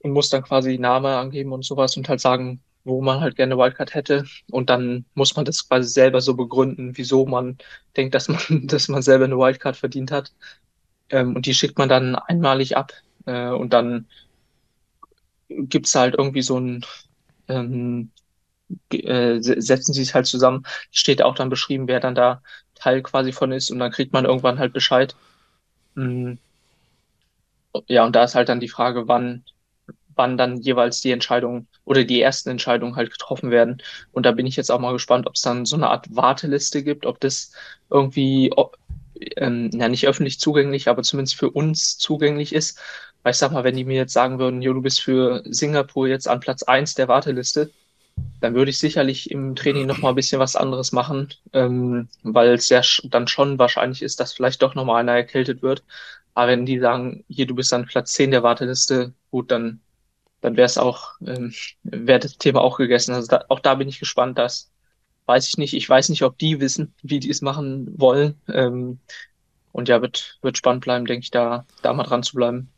und 0.00 0.12
muss 0.12 0.30
dann 0.30 0.42
quasi 0.42 0.78
Name 0.78 1.16
angeben 1.16 1.52
und 1.52 1.64
sowas 1.64 1.96
und 1.96 2.08
halt 2.08 2.20
sagen, 2.20 2.62
wo 2.84 3.00
man 3.02 3.20
halt 3.20 3.36
gerne 3.36 3.56
Wildcard 3.56 3.94
hätte. 3.94 4.24
Und 4.50 4.70
dann 4.70 5.04
muss 5.14 5.36
man 5.36 5.44
das 5.44 5.68
quasi 5.68 5.88
selber 5.88 6.20
so 6.20 6.34
begründen, 6.34 6.96
wieso 6.96 7.26
man 7.26 7.58
denkt, 7.96 8.14
dass 8.14 8.28
man, 8.28 8.40
dass 8.66 8.88
man 8.88 9.02
selber 9.02 9.24
eine 9.24 9.38
Wildcard 9.38 9.76
verdient 9.76 10.10
hat. 10.10 10.32
Ähm, 11.12 11.36
und 11.36 11.46
die 11.46 11.54
schickt 11.54 11.78
man 11.78 11.88
dann 11.88 12.16
einmalig 12.16 12.76
ab. 12.76 12.92
Äh, 13.26 13.50
und 13.50 13.72
dann 13.72 14.06
gibt's 15.48 15.94
halt 15.94 16.14
irgendwie 16.16 16.42
so 16.42 16.58
ein, 16.58 16.84
ähm, 17.48 18.10
äh, 18.92 19.40
setzen 19.40 19.92
sie 19.94 20.02
es 20.02 20.14
halt 20.14 20.26
zusammen. 20.26 20.64
Steht 20.90 21.22
auch 21.22 21.34
dann 21.34 21.50
beschrieben, 21.50 21.88
wer 21.88 22.00
dann 22.00 22.14
da 22.14 22.42
Teil 22.74 23.02
quasi 23.02 23.32
von 23.32 23.52
ist. 23.52 23.70
Und 23.70 23.78
dann 23.78 23.92
kriegt 23.92 24.12
man 24.12 24.24
irgendwann 24.24 24.58
halt 24.58 24.72
Bescheid. 24.72 25.16
Mhm. 25.94 26.38
Ja, 27.88 28.04
und 28.04 28.14
da 28.16 28.24
ist 28.24 28.34
halt 28.34 28.48
dann 28.48 28.60
die 28.60 28.68
Frage, 28.68 29.08
wann, 29.08 29.44
wann 30.14 30.36
dann 30.38 30.58
jeweils 30.60 31.00
die 31.00 31.10
Entscheidungen 31.12 31.68
oder 31.84 32.04
die 32.04 32.20
ersten 32.20 32.50
Entscheidungen 32.50 32.96
halt 32.96 33.10
getroffen 33.12 33.50
werden. 33.50 33.82
Und 34.12 34.26
da 34.26 34.32
bin 34.32 34.46
ich 34.46 34.56
jetzt 34.56 34.70
auch 34.70 34.80
mal 34.80 34.92
gespannt, 34.92 35.26
ob 35.26 35.34
es 35.34 35.42
dann 35.42 35.66
so 35.66 35.76
eine 35.76 35.90
Art 35.90 36.14
Warteliste 36.14 36.82
gibt, 36.84 37.06
ob 37.06 37.20
das 37.20 37.52
irgendwie, 37.90 38.52
ähm, 39.36 39.70
ja, 39.72 39.88
nicht 39.88 40.06
öffentlich 40.06 40.40
zugänglich, 40.40 40.88
aber 40.88 41.02
zumindest 41.02 41.36
für 41.36 41.50
uns 41.50 41.98
zugänglich 41.98 42.54
ist. 42.54 42.78
Weil 43.22 43.32
ich 43.32 43.38
sag 43.38 43.52
mal, 43.52 43.64
wenn 43.64 43.76
die 43.76 43.84
mir 43.84 43.96
jetzt 43.96 44.12
sagen 44.12 44.38
würden, 44.38 44.62
jo, 44.62 44.72
du 44.72 44.82
bist 44.82 45.00
für 45.00 45.42
Singapur 45.46 46.08
jetzt 46.08 46.28
an 46.28 46.40
Platz 46.40 46.62
eins 46.62 46.94
der 46.94 47.08
Warteliste, 47.08 47.70
dann 48.40 48.54
würde 48.54 48.70
ich 48.70 48.78
sicherlich 48.78 49.30
im 49.30 49.54
Training 49.56 49.86
noch 49.86 49.98
mal 49.98 50.10
ein 50.10 50.14
bisschen 50.14 50.40
was 50.40 50.56
anderes 50.56 50.92
machen, 50.92 51.32
ähm, 51.52 52.08
weil 52.22 52.54
es 52.54 52.68
ja 52.68 52.82
dann 53.04 53.28
schon 53.28 53.58
wahrscheinlich 53.58 54.02
ist, 54.02 54.20
dass 54.20 54.32
vielleicht 54.32 54.62
doch 54.62 54.74
noch 54.74 54.84
mal 54.84 54.98
einer 54.98 55.12
erkältet 55.12 55.62
wird. 55.62 55.84
Aber 56.34 56.48
wenn 56.48 56.66
die 56.66 56.78
sagen, 56.78 57.24
hier, 57.28 57.46
du 57.46 57.54
bist 57.54 57.72
an 57.72 57.86
Platz 57.86 58.12
10 58.14 58.30
der 58.30 58.42
Warteliste, 58.42 59.12
gut, 59.30 59.50
dann, 59.50 59.80
dann 60.40 60.56
wäre 60.56 60.66
es 60.66 60.78
auch, 60.78 61.12
ähm, 61.26 61.54
wäre 61.84 62.20
das 62.20 62.38
Thema 62.38 62.60
auch 62.62 62.78
gegessen. 62.78 63.14
Also 63.14 63.28
da, 63.28 63.44
auch 63.48 63.60
da 63.60 63.74
bin 63.76 63.88
ich 63.88 64.00
gespannt, 64.00 64.38
dass 64.38 64.71
weiß 65.32 65.48
ich 65.48 65.56
nicht. 65.56 65.74
Ich 65.74 65.88
weiß 65.88 66.10
nicht, 66.10 66.22
ob 66.22 66.38
die 66.38 66.60
wissen, 66.60 66.92
wie 67.02 67.18
die 67.18 67.30
es 67.30 67.40
machen 67.40 67.88
wollen. 67.96 68.34
Ähm, 68.48 68.98
und 69.72 69.88
ja, 69.88 70.02
wird, 70.02 70.38
wird 70.42 70.58
spannend 70.58 70.84
bleiben, 70.84 71.06
denke 71.06 71.24
ich, 71.24 71.30
da, 71.30 71.64
da 71.82 71.94
mal 71.94 72.04
dran 72.04 72.22
zu 72.22 72.36
bleiben. 72.36 72.68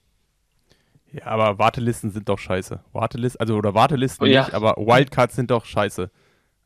Ja, 1.12 1.26
aber 1.26 1.58
Wartelisten 1.58 2.12
sind 2.12 2.28
doch 2.28 2.38
scheiße. 2.38 2.80
Wartelisten, 2.92 3.40
also 3.40 3.56
oder 3.56 3.74
Wartelisten 3.74 4.26
ja. 4.26 4.44
nicht, 4.44 4.54
aber 4.54 4.76
Wildcards 4.76 5.34
sind 5.34 5.50
doch 5.50 5.64
scheiße. 5.64 6.10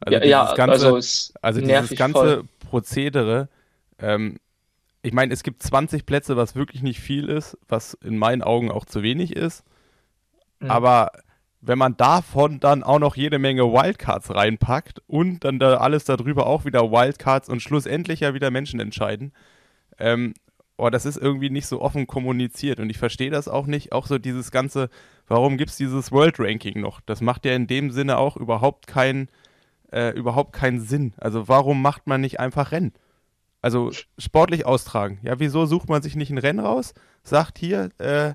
Also 0.00 0.18
ja, 0.18 0.24
ja 0.24 0.54
ganze, 0.54 0.86
also, 0.86 1.32
also 1.40 1.60
dieses 1.60 1.96
ganze 1.96 2.18
voll. 2.18 2.44
Prozedere, 2.60 3.48
ähm, 3.98 4.38
ich 5.02 5.12
meine, 5.12 5.32
es 5.32 5.42
gibt 5.42 5.62
20 5.62 6.04
Plätze, 6.04 6.36
was 6.36 6.54
wirklich 6.54 6.82
nicht 6.82 7.00
viel 7.00 7.28
ist, 7.28 7.56
was 7.68 7.94
in 7.94 8.18
meinen 8.18 8.42
Augen 8.42 8.70
auch 8.70 8.84
zu 8.84 9.02
wenig 9.02 9.34
ist. 9.34 9.64
Mhm. 10.60 10.70
Aber 10.70 11.12
wenn 11.60 11.78
man 11.78 11.96
davon 11.96 12.60
dann 12.60 12.82
auch 12.82 12.98
noch 12.98 13.16
jede 13.16 13.38
Menge 13.38 13.64
Wildcards 13.64 14.34
reinpackt 14.34 15.02
und 15.06 15.44
dann 15.44 15.58
da 15.58 15.78
alles 15.78 16.04
darüber 16.04 16.46
auch 16.46 16.64
wieder 16.64 16.90
Wildcards 16.90 17.48
und 17.48 17.60
schlussendlich 17.60 18.20
ja 18.20 18.34
wieder 18.34 18.50
Menschen 18.50 18.80
entscheiden, 18.80 19.32
ähm, 19.98 20.34
oh, 20.76 20.90
das 20.90 21.04
ist 21.04 21.16
irgendwie 21.16 21.50
nicht 21.50 21.66
so 21.66 21.82
offen 21.82 22.06
kommuniziert 22.06 22.78
und 22.80 22.88
ich 22.88 22.98
verstehe 22.98 23.30
das 23.30 23.48
auch 23.48 23.66
nicht. 23.66 23.92
Auch 23.92 24.06
so 24.06 24.18
dieses 24.18 24.50
ganze, 24.50 24.88
warum 25.26 25.56
gibt 25.58 25.70
es 25.70 25.76
dieses 25.76 26.12
World 26.12 26.36
Ranking 26.38 26.80
noch? 26.80 27.00
Das 27.00 27.20
macht 27.20 27.44
ja 27.44 27.54
in 27.54 27.66
dem 27.66 27.90
Sinne 27.90 28.18
auch 28.18 28.36
überhaupt 28.36 28.86
keinen, 28.86 29.28
äh, 29.92 30.10
überhaupt 30.16 30.52
keinen 30.52 30.80
Sinn. 30.80 31.14
Also 31.18 31.48
warum 31.48 31.82
macht 31.82 32.06
man 32.06 32.20
nicht 32.20 32.38
einfach 32.38 32.70
Rennen? 32.70 32.92
Also 33.60 33.90
sportlich 34.18 34.66
austragen. 34.66 35.18
Ja, 35.22 35.40
wieso 35.40 35.66
sucht 35.66 35.88
man 35.88 36.00
sich 36.00 36.14
nicht 36.14 36.30
ein 36.30 36.38
Rennen 36.38 36.60
raus? 36.60 36.94
Sagt 37.24 37.58
hier, 37.58 37.90
äh, 37.98 38.34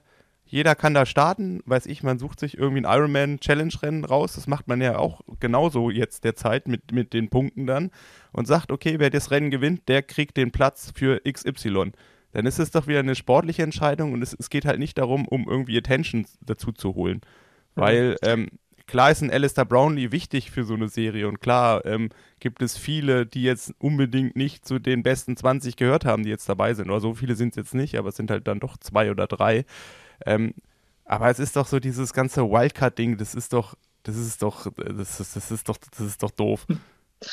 jeder 0.53 0.75
kann 0.75 0.93
da 0.93 1.07
starten, 1.07 1.61
weiß 1.65 1.87
ich, 1.87 2.03
man 2.03 2.19
sucht 2.19 2.39
sich 2.39 2.59
irgendwie 2.59 2.85
ein 2.85 2.95
Ironman 2.95 3.39
Challenge 3.39 3.73
Rennen 3.81 4.05
raus. 4.05 4.35
Das 4.35 4.45
macht 4.45 4.67
man 4.67 4.81
ja 4.81 4.99
auch 4.99 5.21
genauso 5.39 5.89
jetzt 5.89 6.25
derzeit 6.25 6.67
mit, 6.67 6.91
mit 6.91 7.13
den 7.13 7.31
Punkten 7.31 7.65
dann 7.65 7.89
und 8.33 8.45
sagt, 8.45 8.71
okay, 8.71 8.99
wer 8.99 9.09
das 9.09 9.31
Rennen 9.31 9.49
gewinnt, 9.49 9.89
der 9.89 10.03
kriegt 10.03 10.37
den 10.37 10.51
Platz 10.51 10.93
für 10.95 11.19
XY. 11.27 11.93
Dann 12.33 12.45
ist 12.45 12.59
es 12.59 12.69
doch 12.69 12.85
wieder 12.85 12.99
eine 12.99 13.15
sportliche 13.15 13.63
Entscheidung 13.63 14.13
und 14.13 14.21
es, 14.21 14.35
es 14.37 14.51
geht 14.51 14.65
halt 14.65 14.77
nicht 14.77 14.99
darum, 14.99 15.27
um 15.27 15.49
irgendwie 15.49 15.75
Attention 15.75 16.27
dazu 16.41 16.71
zu 16.71 16.93
holen. 16.93 17.21
Mhm. 17.75 17.81
Weil 17.81 18.17
ähm, 18.21 18.49
klar 18.85 19.09
ist 19.09 19.23
ein 19.23 19.31
Alistair 19.31 19.65
Brownlee 19.65 20.11
wichtig 20.11 20.51
für 20.51 20.65
so 20.65 20.75
eine 20.75 20.87
Serie 20.87 21.27
und 21.27 21.41
klar 21.41 21.83
ähm, 21.83 22.09
gibt 22.39 22.61
es 22.61 22.77
viele, 22.77 23.25
die 23.25 23.41
jetzt 23.41 23.73
unbedingt 23.79 24.35
nicht 24.35 24.67
zu 24.67 24.77
den 24.77 25.01
besten 25.01 25.35
20 25.35 25.77
gehört 25.77 26.05
haben, 26.05 26.21
die 26.21 26.29
jetzt 26.29 26.47
dabei 26.47 26.75
sind. 26.75 26.91
Oder 26.91 26.99
so 26.99 27.15
viele 27.15 27.33
sind 27.33 27.53
es 27.53 27.55
jetzt 27.55 27.73
nicht, 27.73 27.97
aber 27.97 28.09
es 28.09 28.17
sind 28.17 28.29
halt 28.29 28.47
dann 28.47 28.59
doch 28.59 28.77
zwei 28.77 29.09
oder 29.09 29.25
drei. 29.25 29.65
Ähm, 30.26 30.54
aber 31.06 31.30
es 31.30 31.39
ist 31.39 31.56
doch 31.56 31.67
so 31.67 31.80
dieses 31.80 32.13
ganze 32.13 32.43
Wildcard-Ding, 32.43 33.17
das 33.17 33.36
ist 33.36 33.54
doch, 33.54 33.76
das 34.04 34.15
ist 34.15 34.41
doch, 34.41 34.67
das 34.76 35.19
ist, 35.19 35.36
das 35.36 35.52
ist 35.52 35.69
doch, 35.69 35.78
das 35.78 35.99
ist 35.99 36.23
doch 36.23 36.32
doof. 36.32 36.65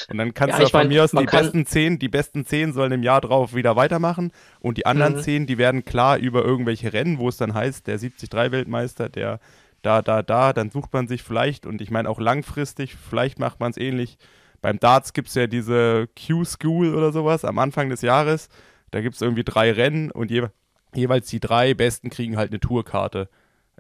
Und 0.09 0.19
dann 0.19 0.35
kannst 0.35 0.59
ja, 0.59 0.65
du 0.65 0.71
von 0.71 0.81
mein, 0.81 0.89
mir 0.89 1.05
aus 1.05 1.11
die 1.11 1.25
besten 1.25 1.67
zehn, 1.67 1.99
die 1.99 2.09
besten 2.09 2.45
zehn 2.45 2.73
sollen 2.73 2.93
im 2.93 3.03
Jahr 3.03 3.21
drauf 3.21 3.55
wieder 3.55 3.77
weitermachen 3.77 4.33
und 4.61 4.79
die 4.79 4.87
anderen 4.87 5.17
mhm. 5.17 5.21
zehn, 5.21 5.47
die 5.47 5.59
werden 5.59 5.85
klar 5.85 6.19
über 6.19 6.45
irgendwelche 6.45 6.93
Rennen, 6.93 7.19
wo 7.19 7.29
es 7.29 7.37
dann 7.37 7.55
heißt, 7.55 7.87
der 7.87 7.99
73-Weltmeister, 7.99 9.09
der 9.09 9.41
da, 9.83 10.03
da, 10.03 10.23
da, 10.23 10.53
dann 10.53 10.71
sucht 10.71 10.93
man 10.93 11.09
sich 11.09 11.23
vielleicht 11.23 11.67
und 11.67 11.81
ich 11.81 11.91
meine 11.91 12.09
auch 12.09 12.21
langfristig, 12.21 12.95
vielleicht 12.97 13.39
macht 13.39 13.61
man 13.61 13.71
es 13.71 13.79
ähnlich. 13.79 14.19
Beim 14.61 14.79
Darts 14.79 15.15
gibt 15.15 15.29
es 15.29 15.35
ja 15.35 15.47
diese 15.47 16.09
Q-School 16.27 16.95
oder 16.95 17.13
sowas 17.13 17.45
am 17.45 17.59
Anfang 17.59 17.89
des 17.89 18.03
Jahres. 18.03 18.49
Da 18.91 19.01
gibt 19.01 19.15
es 19.15 19.23
irgendwie 19.23 19.45
drei 19.45 19.73
Rennen 19.73 20.11
und 20.11 20.31
je, 20.31 20.49
jeweils 20.95 21.29
die 21.29 21.41
drei 21.41 21.75
Besten 21.75 22.11
kriegen 22.11 22.37
halt 22.37 22.51
eine 22.51 22.61
Tourkarte. 22.61 23.29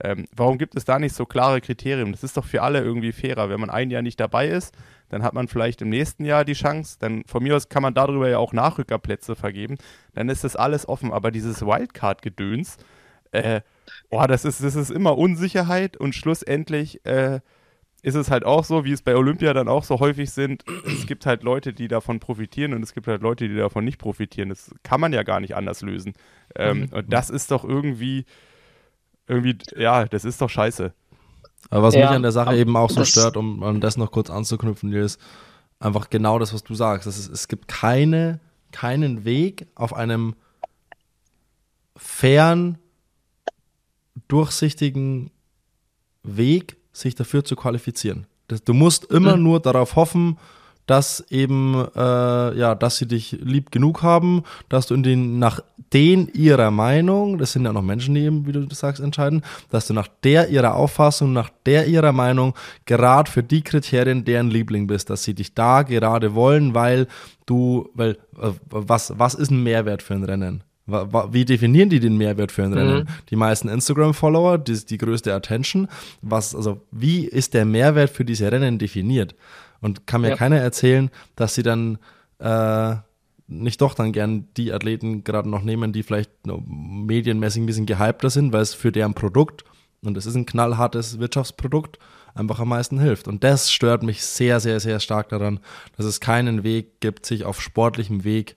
Ähm, 0.03 0.27
warum 0.35 0.57
gibt 0.57 0.77
es 0.77 0.85
da 0.85 0.99
nicht 0.99 1.14
so 1.14 1.27
klare 1.27 1.61
Kriterien? 1.61 2.12
Das 2.12 2.25
ist 2.25 2.37
doch 2.37 2.44
für 2.44 2.62
alle 2.62 2.81
irgendwie 2.81 3.12
fairer. 3.12 3.51
Wenn 3.51 3.61
man 3.61 3.70
ein 3.70 3.90
Jahr 3.90 4.03
nicht 4.03 4.18
dabei 4.18 4.49
ist, 4.49 4.75
dann 5.11 5.23
hat 5.23 5.35
man 5.35 5.49
vielleicht 5.49 5.83
im 5.83 5.90
nächsten 5.90 6.25
Jahr 6.25 6.44
die 6.44 6.55
Chance. 6.55 6.96
Dann 6.99 7.25
von 7.27 7.42
mir 7.42 7.55
aus 7.55 7.68
kann 7.68 7.83
man 7.83 7.92
darüber 7.92 8.29
ja 8.29 8.38
auch 8.38 8.53
Nachrückerplätze 8.53 9.37
vergeben. 9.37 9.77
Dann 10.14 10.29
ist 10.29 10.44
das 10.44 10.57
alles 10.57 10.88
offen. 10.88 11.12
Aber 11.12 11.31
dieses 11.31 11.61
Wildcard-Gedöns, 11.61 12.79
äh, 13.33 13.61
boah, 14.09 14.27
das 14.27 14.44
ist, 14.44 14.62
das 14.62 14.75
ist 14.75 14.90
immer 14.90 15.18
Unsicherheit 15.18 15.99
und 15.99 16.14
schlussendlich 16.14 17.05
äh, 17.05 17.40
ist 18.03 18.15
es 18.15 18.31
halt 18.31 18.45
auch 18.45 18.65
so, 18.65 18.85
wie 18.85 18.93
es 18.93 19.03
bei 19.03 19.15
Olympia 19.17 19.53
dann 19.53 19.69
auch 19.69 19.85
so 19.85 20.01
häufig 20.01 20.31
sind. 20.31 20.65
Es 20.87 21.07
gibt 21.07 21.27
halt 21.27 21.43
Leute, 21.43 21.73
die 21.73 21.89
davon 21.89 22.21
profitieren 22.21 22.73
und 22.73 22.83
es 22.83 22.95
gibt 22.95 23.07
halt 23.07 23.23
Leute, 23.23 23.49
die 23.49 23.57
davon 23.57 23.85
nicht 23.85 23.99
profitieren. 23.99 24.49
Das 24.49 24.75
kann 24.83 25.01
man 25.01 25.13
ja 25.13 25.23
gar 25.23 25.41
nicht 25.41 25.55
anders 25.55 25.83
lösen. 25.83 26.15
Ähm, 26.57 26.81
mhm. 26.81 26.89
Und 26.93 27.13
das 27.13 27.31
ist 27.31 27.51
doch 27.51 27.65
irgendwie, 27.65 28.25
irgendwie, 29.27 29.59
ja, 29.77 30.07
das 30.07 30.25
ist 30.25 30.41
doch 30.41 30.51
scheiße. 30.51 30.93
Aber 31.69 31.83
was 31.83 31.95
ja, 31.95 32.07
mich 32.07 32.11
an 32.11 32.23
der 32.23 32.33
Sache 32.33 32.57
eben 32.57 32.75
auch 32.77 32.91
so 32.91 33.05
stört, 33.05 33.37
um, 33.37 33.63
um 33.63 33.81
das 33.81 33.97
noch 33.97 34.11
kurz 34.11 34.31
anzuknüpfen, 34.31 34.93
ist 34.93 35.21
einfach 35.79 36.09
genau 36.09 36.39
das, 36.39 36.55
was 36.55 36.65
du 36.65 36.75
sagst. 36.75 37.07
Ist, 37.07 37.29
es 37.29 37.49
gibt 37.49 37.69
keine, 37.69 38.41
keinen 38.73 39.25
Weg 39.25 39.67
auf 39.75 39.93
einem 39.95 40.35
fairen, 41.97 42.79
durchsichtigen 44.29 45.31
Weg, 46.23 46.77
sich 46.92 47.14
dafür 47.14 47.44
zu 47.44 47.57
qualifizieren. 47.57 48.26
Das, 48.48 48.64
du 48.64 48.74
musst 48.74 49.05
immer 49.07 49.37
mhm. 49.37 49.42
nur 49.42 49.61
darauf 49.61 49.96
hoffen, 49.96 50.38
dass 50.90 51.24
eben, 51.31 51.87
äh, 51.94 52.59
ja, 52.59 52.74
dass 52.74 52.96
sie 52.96 53.07
dich 53.07 53.38
lieb 53.40 53.70
genug 53.70 54.03
haben, 54.03 54.42
dass 54.68 54.88
du 54.88 54.94
in 54.94 55.05
den, 55.05 55.38
nach 55.38 55.61
den 55.92 56.29
ihrer 56.35 56.72
Meinung, 56.72 57.38
das 57.38 57.53
sind 57.53 57.64
ja 57.64 57.72
noch 57.72 57.83
Menschen, 57.83 58.16
die 58.16 58.22
eben, 58.22 58.44
wie 58.44 58.50
du 58.50 58.66
sagst, 58.74 59.00
entscheiden, 59.00 59.42
dass 59.70 59.87
du 59.87 59.94
nach 59.94 60.09
der 60.24 60.48
ihrer 60.48 60.74
Auffassung, 60.74 61.33
nach 61.33 61.50
der 61.64 61.87
ihrer 61.87 62.11
Meinung, 62.11 62.55
gerade 62.87 63.31
für 63.31 63.44
die 63.44 63.62
Kriterien 63.62 64.24
deren 64.24 64.50
Liebling 64.50 64.88
bist, 64.88 65.11
dass 65.11 65.22
sie 65.22 65.35
dich 65.35 65.55
da 65.55 65.83
gerade 65.83 66.35
wollen, 66.35 66.74
weil 66.74 67.07
du, 67.46 67.88
weil, 67.94 68.18
äh, 68.40 68.50
was, 68.68 69.16
was 69.16 69.35
ist 69.35 69.53
ein 69.53 69.62
Mehrwert 69.62 70.03
für 70.03 70.14
ein 70.14 70.24
Rennen? 70.24 70.64
Wie 70.90 71.44
definieren 71.44 71.90
die 71.90 72.00
den 72.00 72.16
Mehrwert 72.16 72.53
für 72.53 72.64
ein 72.64 72.72
Rennen? 72.72 73.05
Mhm. 73.05 73.07
Die 73.31 73.37
meisten 73.37 73.68
Instagram-Follower, 73.68 74.59
die, 74.59 74.85
die 74.85 74.98
größte 74.98 75.35
Attention. 75.35 75.88
Was, 76.22 76.55
also, 76.55 76.83
wie 76.90 77.24
ist 77.24 77.55
der 77.55 77.64
Mehrwert 77.64 78.11
für 78.11 78.24
diese 78.24 78.50
Rennen 78.50 78.79
definiert? 78.79 79.35
Und 79.81 80.07
kann 80.07 80.20
mir 80.20 80.31
ja. 80.31 80.37
keiner 80.37 80.59
erzählen, 80.59 81.11
dass 81.37 81.55
sie 81.55 81.62
dann 81.62 81.98
äh, 82.38 82.96
nicht 83.50 83.81
doch 83.81 83.94
dann 83.94 84.12
gern 84.12 84.48
die 84.57 84.72
Athleten 84.72 85.24
gerade 85.24 85.48
noch 85.48 85.62
nehmen, 85.62 85.92
die 85.92 86.03
vielleicht 86.03 86.31
medienmäßig 86.44 87.62
ein 87.62 87.66
bisschen 87.66 87.87
gehypter 87.87 88.31
sind, 88.31 88.53
weil 88.53 88.62
es 88.62 88.74
für 88.74 88.92
deren 88.92 89.14
Produkt, 89.14 89.64
und 90.03 90.16
es 90.16 90.26
ist 90.26 90.37
ein 90.37 90.46
knallhartes 90.46 91.18
Wirtschaftsprodukt, 91.18 91.98
einfach 92.35 92.61
am 92.61 92.68
meisten 92.68 93.00
hilft. 93.00 93.29
Und 93.29 93.44
das 93.44 93.70
stört 93.70 94.03
mich 94.03 94.22
sehr, 94.22 94.61
sehr, 94.61 94.81
sehr 94.81 95.00
stark 95.00 95.29
daran, 95.31 95.61
dass 95.96 96.07
es 96.07 96.20
keinen 96.20 96.62
Weg 96.62 97.00
gibt, 97.00 97.26
sich 97.26 97.44
auf 97.44 97.61
sportlichem 97.61 98.24
Weg 98.24 98.57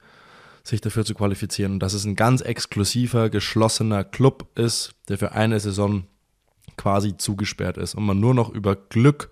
sich 0.64 0.82
dafür 0.82 1.06
zu 1.06 1.14
qualifizieren. 1.14 1.74
Und 1.74 1.80
dass 1.80 1.94
es 1.94 2.06
ein 2.06 2.16
ganz 2.16 2.42
exklusiver, 2.42 3.30
geschlossener 3.30 4.04
Club 4.04 4.48
ist, 4.56 4.94
der 5.10 5.18
für 5.18 5.34
eine 5.34 5.60
Saison 5.60 6.06
quasi 6.78 7.18
zugesperrt 7.18 7.78
ist 7.78 7.96
und 7.96 8.06
man 8.06 8.20
nur 8.20 8.34
noch 8.34 8.50
über 8.50 8.76
Glück 8.76 9.30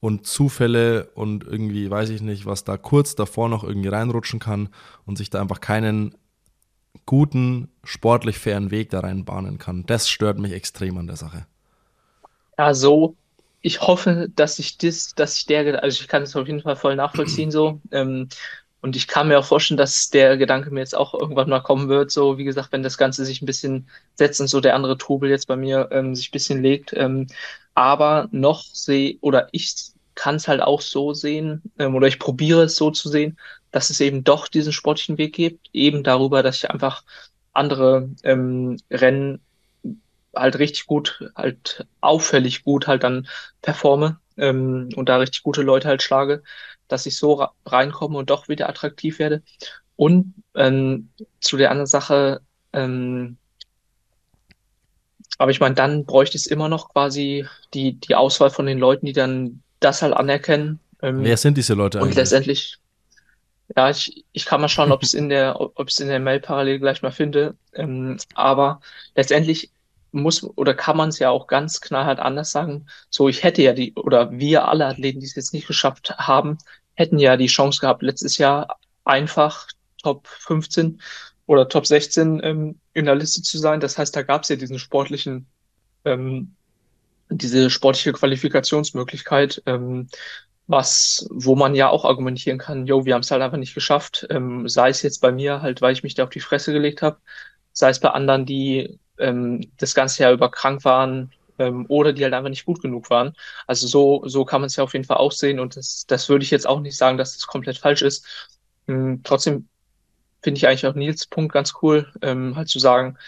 und 0.00 0.26
Zufälle 0.26 1.10
und 1.14 1.44
irgendwie 1.44 1.90
weiß 1.90 2.08
ich 2.08 2.22
nicht, 2.22 2.46
was 2.46 2.64
da 2.64 2.78
kurz 2.78 3.14
davor 3.14 3.48
noch 3.48 3.62
irgendwie 3.62 3.88
reinrutschen 3.88 4.40
kann 4.40 4.70
und 5.04 5.18
sich 5.18 5.28
da 5.28 5.40
einfach 5.40 5.60
keinen 5.60 6.14
guten, 7.04 7.68
sportlich 7.84 8.38
fairen 8.38 8.70
Weg 8.70 8.90
da 8.90 9.00
reinbahnen 9.00 9.58
kann. 9.58 9.84
Das 9.86 10.08
stört 10.08 10.38
mich 10.38 10.52
extrem 10.52 10.96
an 10.96 11.06
der 11.06 11.16
Sache. 11.16 11.46
Ja, 12.58 12.74
so. 12.74 13.16
Ich 13.62 13.82
hoffe, 13.82 14.30
dass 14.34 14.58
ich 14.58 14.78
das, 14.78 15.14
dass 15.14 15.36
ich 15.36 15.44
der, 15.44 15.82
also 15.82 16.00
ich 16.00 16.08
kann 16.08 16.22
es 16.22 16.34
auf 16.34 16.46
jeden 16.46 16.62
Fall 16.62 16.76
voll 16.76 16.96
nachvollziehen 16.96 17.50
so. 17.50 17.78
Ähm, 17.90 18.28
und 18.82 18.96
ich 18.96 19.08
kann 19.08 19.28
mir 19.28 19.38
auch 19.38 19.44
vorstellen, 19.44 19.76
dass 19.78 20.10
der 20.10 20.36
Gedanke 20.36 20.70
mir 20.70 20.80
jetzt 20.80 20.96
auch 20.96 21.14
irgendwann 21.14 21.50
mal 21.50 21.60
kommen 21.60 21.88
wird. 21.88 22.10
So, 22.10 22.38
wie 22.38 22.44
gesagt, 22.44 22.72
wenn 22.72 22.82
das 22.82 22.96
Ganze 22.98 23.24
sich 23.24 23.42
ein 23.42 23.46
bisschen 23.46 23.88
setzt 24.14 24.40
und 24.40 24.46
so 24.48 24.60
der 24.60 24.74
andere 24.74 24.96
Trubel 24.96 25.28
jetzt 25.28 25.46
bei 25.46 25.56
mir 25.56 25.88
ähm, 25.92 26.14
sich 26.14 26.28
ein 26.28 26.32
bisschen 26.32 26.62
legt. 26.62 26.92
Ähm, 26.94 27.26
aber 27.74 28.28
noch 28.32 28.64
sehe, 28.64 29.18
oder 29.20 29.48
ich 29.52 29.74
kann 30.14 30.36
es 30.36 30.48
halt 30.48 30.62
auch 30.62 30.80
so 30.80 31.12
sehen, 31.14 31.62
ähm, 31.78 31.94
oder 31.94 32.06
ich 32.06 32.18
probiere 32.18 32.64
es 32.64 32.76
so 32.76 32.90
zu 32.90 33.08
sehen, 33.08 33.38
dass 33.70 33.90
es 33.90 34.00
eben 34.00 34.24
doch 34.24 34.48
diesen 34.48 34.72
sportlichen 34.72 35.18
Weg 35.18 35.34
gibt, 35.34 35.68
eben 35.72 36.02
darüber, 36.02 36.42
dass 36.42 36.56
ich 36.56 36.70
einfach 36.70 37.04
andere 37.52 38.08
ähm, 38.22 38.78
Rennen 38.90 39.40
halt 40.34 40.58
richtig 40.58 40.86
gut, 40.86 41.30
halt 41.34 41.86
auffällig 42.00 42.64
gut 42.64 42.86
halt 42.86 43.02
dann 43.02 43.28
performe 43.62 44.20
ähm, 44.36 44.88
und 44.96 45.08
da 45.08 45.18
richtig 45.18 45.42
gute 45.42 45.62
Leute 45.62 45.88
halt 45.88 46.02
schlage, 46.02 46.42
dass 46.92 47.06
ich 47.06 47.16
so 47.16 47.46
reinkomme 47.66 48.18
und 48.18 48.30
doch 48.30 48.48
wieder 48.48 48.68
attraktiv 48.68 49.18
werde. 49.18 49.42
Und 49.96 50.34
ähm, 50.54 51.10
zu 51.40 51.56
der 51.56 51.70
anderen 51.70 51.86
Sache, 51.86 52.40
ähm, 52.72 53.36
aber 55.38 55.50
ich 55.50 55.60
meine, 55.60 55.74
dann 55.74 56.04
bräuchte 56.04 56.36
es 56.36 56.46
immer 56.46 56.68
noch 56.68 56.90
quasi 56.90 57.46
die, 57.72 57.94
die 57.94 58.14
Auswahl 58.14 58.50
von 58.50 58.66
den 58.66 58.78
Leuten, 58.78 59.06
die 59.06 59.12
dann 59.12 59.62
das 59.80 60.02
halt 60.02 60.12
anerkennen. 60.12 60.80
Ähm, 61.02 61.24
Wer 61.24 61.36
sind 61.36 61.56
diese 61.56 61.74
Leute 61.74 61.98
eigentlich? 61.98 62.10
Und 62.10 62.16
letztendlich, 62.16 62.76
ja, 63.74 63.88
ich, 63.88 64.24
ich 64.32 64.44
kann 64.44 64.60
mal 64.60 64.68
schauen, 64.68 64.92
ob 64.92 65.02
es 65.02 65.14
in 65.14 65.30
der, 65.30 65.58
ob 65.60 65.88
es 65.88 65.98
in 65.98 66.08
der 66.08 66.20
Mail 66.20 66.40
parallel 66.40 66.78
gleich 66.78 67.00
mal 67.00 67.10
finde. 67.10 67.56
Ähm, 67.72 68.18
aber 68.34 68.80
letztendlich 69.14 69.70
muss 70.12 70.42
oder 70.42 70.74
kann 70.74 70.96
man 70.96 71.08
es 71.08 71.18
ja 71.18 71.30
auch 71.30 71.46
ganz 71.46 71.80
knallhart 71.80 72.20
anders 72.20 72.50
sagen. 72.50 72.86
So, 73.10 73.28
ich 73.28 73.42
hätte 73.42 73.62
ja 73.62 73.72
die, 73.72 73.94
oder 73.94 74.30
wir 74.32 74.68
alle 74.68 74.86
Athleten, 74.86 75.20
die 75.20 75.26
es 75.26 75.36
jetzt 75.36 75.54
nicht 75.54 75.66
geschafft 75.66 76.16
haben, 76.18 76.58
hätten 77.00 77.18
ja 77.18 77.38
die 77.38 77.46
Chance 77.46 77.80
gehabt, 77.80 78.02
letztes 78.02 78.36
Jahr 78.36 78.76
einfach 79.04 79.68
Top 80.02 80.28
15 80.28 81.00
oder 81.46 81.66
Top 81.66 81.86
16 81.86 82.40
ähm, 82.44 82.78
in 82.92 83.06
der 83.06 83.14
Liste 83.14 83.40
zu 83.42 83.56
sein. 83.56 83.80
Das 83.80 83.96
heißt, 83.96 84.14
da 84.14 84.22
gab 84.22 84.42
es 84.42 84.50
ja 84.50 84.56
diesen 84.56 84.78
sportlichen, 84.78 85.46
ähm, 86.04 86.54
diese 87.30 87.70
sportliche 87.70 88.12
Qualifikationsmöglichkeit, 88.12 89.62
ähm, 89.64 90.08
was, 90.66 91.26
wo 91.30 91.56
man 91.56 91.74
ja 91.74 91.88
auch 91.88 92.04
argumentieren 92.04 92.58
kann, 92.58 92.86
jo, 92.86 93.06
wir 93.06 93.14
haben 93.14 93.22
es 93.22 93.30
halt 93.30 93.42
einfach 93.42 93.56
nicht 93.56 93.74
geschafft. 93.74 94.26
Ähm, 94.28 94.68
sei 94.68 94.90
es 94.90 95.00
jetzt 95.00 95.20
bei 95.20 95.32
mir 95.32 95.62
halt, 95.62 95.80
weil 95.80 95.94
ich 95.94 96.02
mich 96.02 96.14
da 96.14 96.24
auf 96.24 96.30
die 96.30 96.40
Fresse 96.40 96.72
gelegt 96.72 97.00
habe, 97.00 97.18
sei 97.72 97.88
es 97.88 97.98
bei 97.98 98.10
anderen, 98.10 98.44
die 98.44 98.98
ähm, 99.18 99.72
das 99.78 99.94
ganze 99.94 100.22
Jahr 100.22 100.32
über 100.32 100.50
krank 100.50 100.84
waren 100.84 101.32
ähm, 101.60 101.86
oder 101.88 102.12
die 102.12 102.24
halt 102.24 102.34
einfach 102.34 102.50
nicht 102.50 102.64
gut 102.64 102.82
genug 102.82 103.10
waren. 103.10 103.34
Also 103.66 103.86
so, 103.86 104.22
so 104.28 104.44
kann 104.44 104.60
man 104.62 104.68
es 104.68 104.76
ja 104.76 104.84
auf 104.84 104.92
jeden 104.94 105.04
Fall 105.04 105.18
auch 105.18 105.32
sehen 105.32 105.60
und 105.60 105.76
das, 105.76 106.06
das 106.06 106.28
würde 106.28 106.44
ich 106.44 106.50
jetzt 106.50 106.66
auch 106.66 106.80
nicht 106.80 106.96
sagen, 106.96 107.18
dass 107.18 107.34
das 107.34 107.46
komplett 107.46 107.78
falsch 107.78 108.02
ist. 108.02 108.26
Ähm, 108.88 109.20
trotzdem 109.24 109.68
finde 110.42 110.58
ich 110.58 110.66
eigentlich 110.68 110.86
auch 110.86 110.94
Nils 110.94 111.26
Punkt 111.26 111.52
ganz 111.52 111.74
cool, 111.82 112.12
ähm, 112.22 112.56
halt 112.56 112.68
zu 112.68 112.78
sagen, 112.78 113.18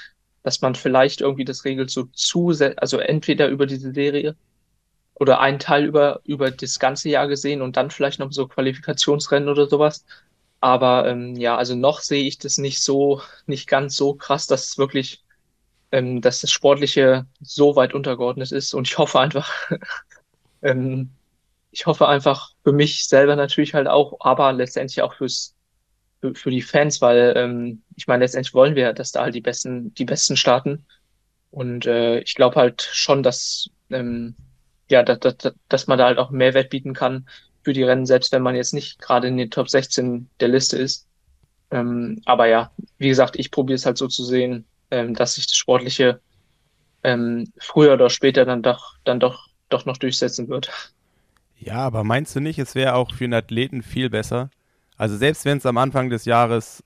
dass 0.43 0.61
man 0.63 0.75
vielleicht 0.75 1.21
irgendwie 1.21 1.45
das 1.45 1.65
regelt 1.65 1.91
so 1.91 2.05
zu, 2.15 2.53
also 2.77 2.99
entweder 2.99 3.49
über 3.49 3.67
diese 3.67 3.93
Serie 3.93 4.37
oder 5.15 5.41
einen 5.41 5.59
Teil 5.59 5.85
über, 5.87 6.21
über 6.25 6.51
das 6.51 6.79
ganze 6.79 7.09
Jahr 7.11 7.29
gesehen 7.29 7.63
und 7.63 7.77
dann 7.77 7.91
vielleicht 7.91 8.19
noch 8.19 8.33
so 8.33 8.49
Qualifikationsrennen 8.49 9.49
oder 9.49 9.69
sowas. 9.69 10.05
Aber 10.61 11.09
ähm, 11.09 11.37
ja, 11.37 11.57
also 11.57 11.75
noch 11.77 12.01
sehe 12.01 12.25
ich 12.25 12.39
das 12.39 12.59
nicht 12.59 12.83
so, 12.83 13.23
nicht 13.47 13.69
ganz 13.69 13.97
so 13.97 14.15
krass, 14.15 14.47
dass 14.47 14.69
es 14.71 14.79
wirklich 14.79 15.22
ähm, 15.93 16.21
dass 16.21 16.41
das 16.41 16.51
Sportliche 16.51 17.27
so 17.41 17.77
weit 17.77 17.95
untergeordnet 17.95 18.53
ist. 18.53 18.75
Und 18.75 18.89
ich 18.89 18.99
hoffe 18.99 19.21
einfach, 19.21 19.53
ähm, 20.63 21.11
ich 21.71 21.87
hoffe 21.87 22.09
einfach 22.09 22.53
für 22.65 22.73
mich 22.73 23.07
selber 23.09 23.37
natürlich 23.37 23.75
halt 23.75 23.89
auch, 23.89 24.17
aber 24.21 24.53
letztendlich 24.53 25.03
auch 25.03 25.15
fürs 25.15 25.55
für, 26.21 26.35
für 26.35 26.51
die 26.51 26.63
Fans, 26.63 27.01
weil 27.01 27.35
ähm, 27.37 27.83
ich 27.97 28.07
meine, 28.07 28.25
letztendlich 28.25 28.55
wollen 28.55 28.77
wir, 28.77 28.93
dass 28.93 29.13
da 29.13 29.23
halt 29.23 29.35
die 29.35 29.41
besten, 29.41 29.93
die 29.95 30.05
besten 30.05 30.37
starten. 30.37 30.87
Und 31.51 31.87
äh, 31.87 32.21
ich 32.21 32.35
glaube 32.35 32.57
halt 32.57 32.83
schon, 32.83 33.23
dass 33.23 33.69
ähm, 33.91 34.35
ja, 34.91 35.03
dass, 35.03 35.21
dass, 35.21 35.55
dass 35.69 35.87
man 35.87 35.99
da 35.99 36.07
halt 36.07 36.19
auch 36.19 36.31
Mehrwert 36.31 36.71
bieten 36.71 36.95
kann 36.95 37.27
für 37.63 37.73
die 37.73 37.83
Rennen, 37.83 38.07
selbst 38.07 38.33
wenn 38.33 38.43
man 38.43 38.55
jetzt 38.55 38.75
nicht 38.75 38.99
gerade 39.01 39.29
in 39.29 39.37
den 39.37 39.51
Top 39.51 39.69
16 39.69 40.29
der 40.41 40.49
Liste 40.49 40.79
ist. 40.79 41.07
Ähm, 41.71 42.21
aber 42.25 42.47
ja, 42.47 42.73
wie 42.99 43.09
gesagt, 43.09 43.37
ich 43.37 43.51
probiere 43.51 43.77
es 43.77 43.87
halt 43.87 43.99
so 43.99 44.09
zu 44.09 44.25
sehen, 44.25 44.67
ähm, 44.93 45.15
dass 45.15 45.35
sich 45.35 45.47
das 45.47 45.57
Sportliche 45.57 46.21
ähm, 47.03 47.51
früher 47.59 47.95
oder 47.95 48.11
später 48.11 48.45
dann 48.45 48.63
doch, 48.63 48.97
dann 49.05 49.19
doch, 49.19 49.49
doch 49.71 49.87
noch 49.87 49.97
durchsetzen 49.97 50.49
wird. 50.49 50.71
Ja, 51.59 51.79
aber 51.79 52.05
meinst 52.05 52.37
du 52.37 52.41
nicht, 52.41 52.59
es 52.59 52.75
wäre 52.75 52.95
auch 52.95 53.13
für 53.15 53.25
einen 53.25 53.35
Athleten 53.35 53.83
viel 53.83 54.11
besser? 54.11 54.51
Also 54.97 55.17
selbst 55.17 55.45
wenn 55.45 55.59
es 55.59 55.67
am 55.67 55.79
Anfang 55.79 56.11
des 56.11 56.27
Jahres, 56.27 56.85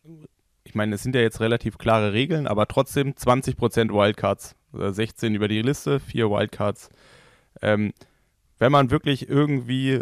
ich 0.64 0.75
meine, 0.75 0.95
es 0.95 1.03
sind 1.03 1.14
ja 1.14 1.21
jetzt 1.21 1.40
relativ 1.40 1.79
klare 1.79 2.12
Regeln, 2.12 2.47
aber 2.47 2.69
trotzdem 2.69 3.12
20% 3.12 3.92
Wildcards, 3.92 4.55
16 4.73 5.35
über 5.35 5.49
die 5.49 5.62
Liste, 5.62 5.99
4 5.99 6.31
Wildcards. 6.31 6.90
Ähm, 7.61 7.92
wenn 8.59 8.73
man 8.73 8.90
wirklich 8.90 9.29
irgendwie 9.29 10.01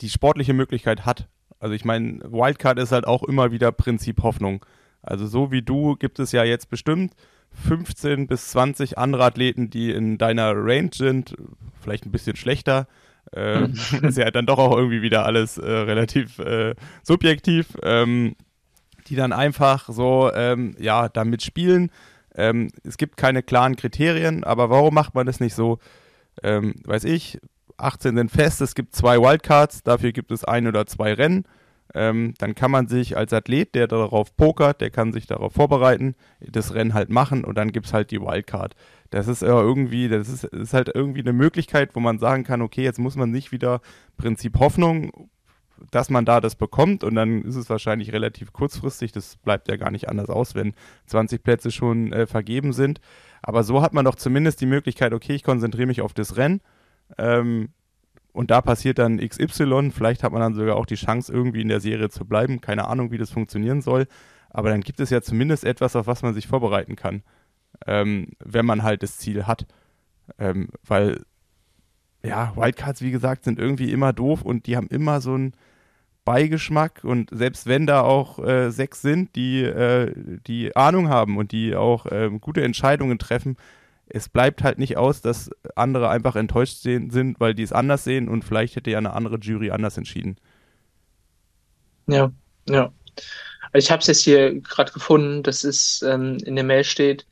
die 0.00 0.08
sportliche 0.08 0.54
Möglichkeit 0.54 1.04
hat, 1.04 1.28
also 1.58 1.74
ich 1.74 1.84
meine, 1.84 2.20
Wildcard 2.22 2.78
ist 2.78 2.92
halt 2.92 3.06
auch 3.06 3.22
immer 3.22 3.52
wieder 3.52 3.70
Prinzip 3.70 4.22
Hoffnung. 4.22 4.64
Also 5.02 5.26
so 5.26 5.50
wie 5.50 5.62
du 5.62 5.96
gibt 5.96 6.18
es 6.18 6.32
ja 6.32 6.44
jetzt 6.44 6.70
bestimmt 6.70 7.14
15 7.52 8.26
bis 8.26 8.50
20 8.50 8.98
andere 8.98 9.24
Athleten, 9.24 9.70
die 9.70 9.90
in 9.90 10.18
deiner 10.18 10.52
Range 10.54 10.90
sind, 10.92 11.36
vielleicht 11.80 12.06
ein 12.06 12.12
bisschen 12.12 12.36
schlechter. 12.36 12.86
Äh, 13.32 13.68
ist 14.02 14.18
ja 14.18 14.30
dann 14.30 14.46
doch 14.46 14.58
auch 14.58 14.76
irgendwie 14.76 15.02
wieder 15.02 15.24
alles 15.26 15.58
äh, 15.58 15.70
relativ 15.70 16.38
äh, 16.38 16.74
subjektiv, 17.02 17.76
ähm, 17.82 18.36
die 19.08 19.16
dann 19.16 19.32
einfach 19.32 19.88
so, 19.88 20.30
ähm, 20.34 20.74
ja, 20.78 21.08
damit 21.08 21.42
spielen. 21.42 21.90
Ähm, 22.34 22.70
es 22.84 22.96
gibt 22.96 23.16
keine 23.16 23.42
klaren 23.42 23.76
Kriterien, 23.76 24.44
aber 24.44 24.70
warum 24.70 24.94
macht 24.94 25.14
man 25.14 25.26
das 25.26 25.40
nicht 25.40 25.54
so? 25.54 25.78
Ähm, 26.42 26.74
weiß 26.84 27.04
ich, 27.04 27.40
18 27.76 28.16
sind 28.16 28.30
fest, 28.30 28.60
es 28.60 28.74
gibt 28.74 28.94
zwei 28.94 29.18
Wildcards, 29.18 29.82
dafür 29.82 30.12
gibt 30.12 30.30
es 30.30 30.44
ein 30.44 30.66
oder 30.68 30.86
zwei 30.86 31.12
Rennen 31.12 31.44
ähm, 31.94 32.34
dann 32.38 32.54
kann 32.54 32.70
man 32.70 32.86
sich 32.86 33.16
als 33.16 33.32
Athlet, 33.32 33.74
der 33.74 33.86
darauf 33.86 34.36
pokert, 34.36 34.80
der 34.80 34.90
kann 34.90 35.12
sich 35.12 35.26
darauf 35.26 35.52
vorbereiten, 35.52 36.14
das 36.40 36.74
Rennen 36.74 36.94
halt 36.94 37.10
machen 37.10 37.44
und 37.44 37.56
dann 37.56 37.72
gibt 37.72 37.86
es 37.86 37.92
halt 37.92 38.10
die 38.10 38.20
Wildcard. 38.20 38.74
Das 39.10 39.26
ist 39.26 39.42
irgendwie, 39.42 40.08
das 40.08 40.28
ist, 40.28 40.44
ist 40.44 40.74
halt 40.74 40.90
irgendwie 40.94 41.20
eine 41.20 41.32
Möglichkeit, 41.32 41.94
wo 41.94 42.00
man 42.00 42.18
sagen 42.18 42.44
kann, 42.44 42.62
okay, 42.62 42.82
jetzt 42.82 42.98
muss 42.98 43.16
man 43.16 43.30
nicht 43.30 43.50
wieder 43.50 43.80
Prinzip 44.16 44.58
Hoffnung, 44.58 45.30
dass 45.90 46.10
man 46.10 46.24
da 46.24 46.40
das 46.40 46.54
bekommt 46.54 47.04
und 47.04 47.14
dann 47.14 47.42
ist 47.42 47.56
es 47.56 47.70
wahrscheinlich 47.70 48.12
relativ 48.12 48.52
kurzfristig, 48.52 49.12
das 49.12 49.36
bleibt 49.38 49.68
ja 49.68 49.76
gar 49.76 49.90
nicht 49.90 50.08
anders 50.08 50.28
aus, 50.28 50.54
wenn 50.54 50.74
20 51.06 51.42
Plätze 51.42 51.70
schon 51.70 52.12
äh, 52.12 52.26
vergeben 52.26 52.72
sind. 52.72 53.00
Aber 53.42 53.64
so 53.64 53.82
hat 53.82 53.94
man 53.94 54.04
doch 54.04 54.16
zumindest 54.16 54.60
die 54.60 54.66
Möglichkeit, 54.66 55.14
okay, 55.14 55.34
ich 55.34 55.42
konzentriere 55.42 55.86
mich 55.86 56.02
auf 56.02 56.12
das 56.12 56.36
Rennen. 56.36 56.60
Ähm, 57.18 57.70
und 58.32 58.50
da 58.50 58.60
passiert 58.60 58.98
dann 58.98 59.18
XY, 59.18 59.90
vielleicht 59.90 60.22
hat 60.22 60.32
man 60.32 60.40
dann 60.40 60.54
sogar 60.54 60.76
auch 60.76 60.86
die 60.86 60.94
Chance, 60.94 61.32
irgendwie 61.32 61.62
in 61.62 61.68
der 61.68 61.80
Serie 61.80 62.10
zu 62.10 62.24
bleiben. 62.24 62.60
Keine 62.60 62.86
Ahnung, 62.86 63.10
wie 63.10 63.18
das 63.18 63.30
funktionieren 63.30 63.82
soll. 63.82 64.06
Aber 64.50 64.70
dann 64.70 64.80
gibt 64.80 65.00
es 65.00 65.10
ja 65.10 65.20
zumindest 65.22 65.64
etwas, 65.64 65.96
auf 65.96 66.06
was 66.06 66.22
man 66.22 66.34
sich 66.34 66.46
vorbereiten 66.46 66.96
kann, 66.96 67.22
ähm, 67.86 68.28
wenn 68.38 68.66
man 68.66 68.82
halt 68.82 69.02
das 69.02 69.18
Ziel 69.18 69.46
hat. 69.46 69.66
Ähm, 70.38 70.68
weil, 70.86 71.22
ja, 72.22 72.52
Wildcards, 72.56 73.02
wie 73.02 73.10
gesagt, 73.10 73.44
sind 73.44 73.58
irgendwie 73.58 73.92
immer 73.92 74.12
doof 74.12 74.42
und 74.42 74.66
die 74.66 74.76
haben 74.76 74.88
immer 74.88 75.20
so 75.20 75.34
einen 75.34 75.54
Beigeschmack. 76.24 77.02
Und 77.04 77.30
selbst 77.32 77.66
wenn 77.66 77.86
da 77.86 78.02
auch 78.02 78.38
äh, 78.38 78.70
sechs 78.70 79.02
sind, 79.02 79.34
die, 79.36 79.62
äh, 79.62 80.12
die 80.46 80.76
Ahnung 80.76 81.08
haben 81.08 81.36
und 81.36 81.52
die 81.52 81.74
auch 81.74 82.06
äh, 82.06 82.30
gute 82.40 82.62
Entscheidungen 82.62 83.18
treffen, 83.18 83.56
es 84.12 84.28
bleibt 84.28 84.62
halt 84.62 84.78
nicht 84.78 84.96
aus, 84.96 85.20
dass 85.20 85.50
andere 85.76 86.08
einfach 86.08 86.36
enttäuscht 86.36 86.78
sind, 86.78 87.40
weil 87.40 87.54
die 87.54 87.62
es 87.62 87.72
anders 87.72 88.04
sehen 88.04 88.28
und 88.28 88.44
vielleicht 88.44 88.76
hätte 88.76 88.90
ja 88.90 88.98
eine 88.98 89.12
andere 89.12 89.38
Jury 89.38 89.70
anders 89.70 89.96
entschieden. 89.96 90.36
Ja, 92.06 92.32
ja. 92.68 92.92
Ich 93.72 93.90
habe 93.90 94.00
es 94.00 94.08
jetzt 94.08 94.24
hier 94.24 94.60
gerade 94.60 94.92
gefunden, 94.92 95.42
das 95.42 95.62
ist 95.62 96.02
ähm, 96.02 96.38
in 96.44 96.56
der 96.56 96.64
Mail 96.64 96.82
steht, 96.82 97.24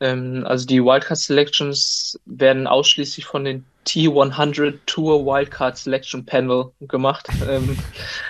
ähm, 0.00 0.44
also 0.46 0.66
die 0.66 0.82
Wildcard 0.82 1.18
Selections 1.18 2.18
werden 2.26 2.66
ausschließlich 2.66 3.24
von 3.24 3.44
den 3.44 3.64
T100 3.86 4.78
Tour 4.86 5.24
Wildcard 5.24 5.78
Selection 5.78 6.26
Panel 6.26 6.72
gemacht. 6.82 7.28
Ähm, 7.48 7.78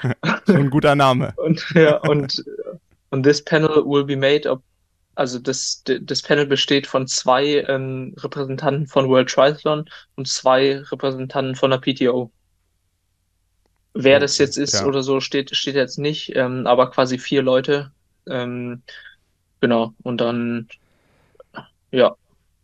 ein 0.47 0.71
guter 0.71 0.95
Name. 0.95 1.33
und, 1.37 1.65
ja, 1.75 1.97
und, 1.97 2.45
und 3.11 3.23
this 3.23 3.43
panel 3.43 3.85
will 3.85 4.05
be 4.05 4.17
made 4.17 4.49
up 4.49 4.63
also 5.15 5.39
das, 5.39 5.83
das 5.85 6.23
Panel 6.23 6.47
besteht 6.47 6.87
von 6.87 7.07
zwei 7.07 7.65
ähm, 7.69 8.15
Repräsentanten 8.19 8.87
von 8.87 9.09
World 9.09 9.29
Triathlon 9.31 9.89
und 10.17 10.29
zwei 10.29 10.79
Repräsentanten 10.79 11.55
von 11.55 11.71
der 11.71 11.79
PTO. 11.79 12.31
Wer 13.95 14.21
das 14.21 14.39
jetzt 14.39 14.57
ist 14.57 14.75
ja. 14.75 14.87
oder 14.87 15.03
so, 15.03 15.21
steht, 15.21 15.55
steht 15.55 15.75
jetzt 15.75 15.99
nicht, 15.99 16.35
ähm, 16.35 16.67
aber 16.67 16.91
quasi 16.91 17.19
vier 17.19 17.43
Leute. 17.43 17.93
Ähm, 18.27 18.83
genau, 19.61 19.93
und 20.03 20.21
dann, 20.21 20.69
ja, 21.91 22.17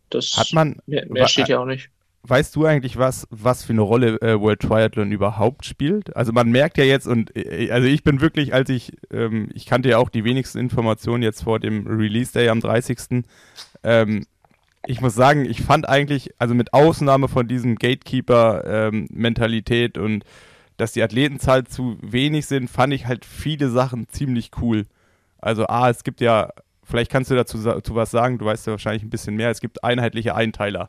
das 0.08 0.36
hat 0.38 0.52
man, 0.54 0.80
mehr, 0.86 1.06
mehr 1.06 1.28
steht 1.28 1.48
ja 1.48 1.58
auch 1.58 1.66
nicht 1.66 1.90
weißt 2.28 2.54
du 2.56 2.66
eigentlich, 2.66 2.98
was, 2.98 3.28
was 3.30 3.64
für 3.64 3.72
eine 3.72 3.82
Rolle 3.82 4.20
äh, 4.20 4.40
World 4.40 4.60
Triathlon 4.60 5.12
überhaupt 5.12 5.64
spielt? 5.64 6.16
Also 6.16 6.32
man 6.32 6.50
merkt 6.50 6.76
ja 6.78 6.84
jetzt, 6.84 7.06
und 7.06 7.36
äh, 7.36 7.70
also 7.70 7.86
ich 7.88 8.02
bin 8.02 8.20
wirklich, 8.20 8.52
als 8.54 8.68
ich, 8.70 8.92
ähm, 9.12 9.48
ich 9.54 9.66
kannte 9.66 9.88
ja 9.88 9.98
auch 9.98 10.10
die 10.10 10.24
wenigsten 10.24 10.58
Informationen 10.58 11.22
jetzt 11.22 11.44
vor 11.44 11.60
dem 11.60 11.86
Release 11.86 12.32
Day 12.32 12.48
am 12.48 12.60
30. 12.60 13.24
Ähm, 13.82 14.26
ich 14.86 15.00
muss 15.00 15.14
sagen, 15.14 15.44
ich 15.44 15.62
fand 15.62 15.88
eigentlich, 15.88 16.30
also 16.38 16.54
mit 16.54 16.72
Ausnahme 16.72 17.26
von 17.28 17.48
diesem 17.48 17.76
Gatekeeper-Mentalität 17.76 19.96
ähm, 19.96 20.04
und 20.04 20.24
dass 20.76 20.92
die 20.92 21.02
Athletenzahl 21.02 21.64
zu 21.64 21.96
wenig 22.00 22.46
sind, 22.46 22.70
fand 22.70 22.94
ich 22.94 23.06
halt 23.06 23.24
viele 23.24 23.70
Sachen 23.70 24.08
ziemlich 24.08 24.52
cool. 24.60 24.86
Also 25.38 25.66
A, 25.66 25.90
es 25.90 26.04
gibt 26.04 26.20
ja 26.20 26.50
vielleicht 26.88 27.10
kannst 27.10 27.30
du 27.30 27.34
dazu, 27.34 27.58
dazu 27.58 27.94
was 27.94 28.10
sagen, 28.10 28.38
du 28.38 28.46
weißt 28.46 28.66
ja 28.66 28.72
wahrscheinlich 28.72 29.02
ein 29.02 29.10
bisschen 29.10 29.36
mehr. 29.36 29.50
Es 29.50 29.60
gibt 29.60 29.84
einheitliche 29.84 30.34
Einteiler. 30.34 30.88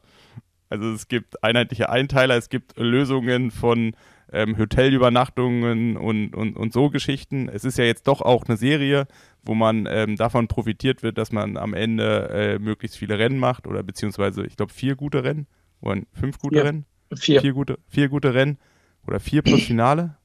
Also 0.69 0.91
es 0.91 1.07
gibt 1.07 1.43
einheitliche 1.43 1.89
Einteiler, 1.89 2.37
es 2.37 2.49
gibt 2.49 2.77
Lösungen 2.77 3.51
von 3.51 3.95
ähm, 4.31 4.57
Hotelübernachtungen 4.57 5.97
und, 5.97 6.35
und, 6.35 6.55
und 6.55 6.73
so 6.73 6.89
Geschichten. 6.89 7.49
Es 7.49 7.65
ist 7.65 7.77
ja 7.79 7.85
jetzt 7.85 8.07
doch 8.07 8.21
auch 8.21 8.45
eine 8.45 8.57
Serie, 8.57 9.07
wo 9.43 9.55
man 9.55 9.87
ähm, 9.89 10.15
davon 10.15 10.47
profitiert 10.47 11.01
wird, 11.01 11.17
dass 11.17 11.31
man 11.31 11.57
am 11.57 11.73
Ende 11.73 12.29
äh, 12.29 12.59
möglichst 12.59 12.97
viele 12.97 13.17
Rennen 13.17 13.39
macht 13.39 13.65
oder 13.65 13.81
beziehungsweise, 13.81 14.45
ich 14.45 14.55
glaube, 14.55 14.71
vier 14.71 14.95
gute 14.95 15.23
Rennen 15.23 15.47
oder 15.81 16.01
fünf 16.13 16.37
gute 16.37 16.57
ja, 16.57 16.63
Rennen. 16.63 16.85
Vier. 17.15 17.41
Vier 17.41 17.53
gute, 17.53 17.79
vier 17.87 18.09
gute 18.09 18.35
Rennen 18.35 18.59
oder 19.07 19.19
vier 19.19 19.41
plus 19.41 19.63
Finale. 19.63 20.15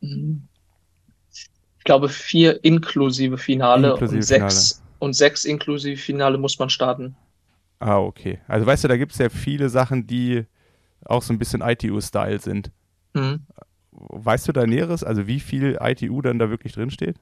Ich 0.00 1.84
glaube, 1.84 2.08
vier 2.08 2.64
inklusive 2.64 3.36
Finale 3.36 3.90
inklusive 3.90 4.16
und 4.16 4.22
sechs 4.22 4.72
Finale. 4.72 4.96
und 5.00 5.12
sechs 5.14 5.44
inklusive 5.44 6.00
Finale 6.00 6.38
muss 6.38 6.58
man 6.58 6.70
starten. 6.70 7.14
Ah, 7.80 7.98
okay. 7.98 8.40
Also 8.48 8.66
weißt 8.66 8.84
du, 8.84 8.88
da 8.88 8.96
gibt 8.96 9.12
es 9.12 9.18
ja 9.18 9.28
viele 9.28 9.68
Sachen, 9.68 10.06
die 10.06 10.46
auch 11.04 11.22
so 11.22 11.32
ein 11.32 11.38
bisschen 11.38 11.60
ITU-Style 11.62 12.40
sind. 12.40 12.70
Mhm. 13.14 13.46
Weißt 13.92 14.48
du 14.48 14.52
da 14.52 14.66
Näheres? 14.66 15.04
Also 15.04 15.26
wie 15.26 15.40
viel 15.40 15.78
ITU 15.80 16.22
dann 16.22 16.38
da 16.38 16.50
wirklich 16.50 16.72
drinsteht? 16.72 17.16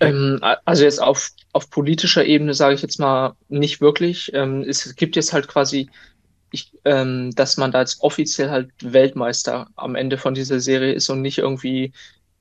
Ähm, 0.00 0.40
also 0.64 0.84
jetzt 0.84 1.00
auf, 1.00 1.30
auf 1.52 1.70
politischer 1.70 2.24
Ebene 2.24 2.54
sage 2.54 2.74
ich 2.74 2.82
jetzt 2.82 2.98
mal 2.98 3.34
nicht 3.48 3.80
wirklich. 3.80 4.30
Ähm, 4.34 4.62
es 4.62 4.94
gibt 4.96 5.16
jetzt 5.16 5.32
halt 5.32 5.48
quasi, 5.48 5.90
ich, 6.50 6.72
ähm, 6.84 7.30
dass 7.34 7.56
man 7.56 7.72
da 7.72 7.80
jetzt 7.80 8.00
offiziell 8.00 8.50
halt 8.50 8.70
Weltmeister 8.82 9.68
am 9.76 9.94
Ende 9.94 10.18
von 10.18 10.34
dieser 10.34 10.60
Serie 10.60 10.92
ist 10.92 11.08
und 11.08 11.22
nicht 11.22 11.38
irgendwie 11.38 11.92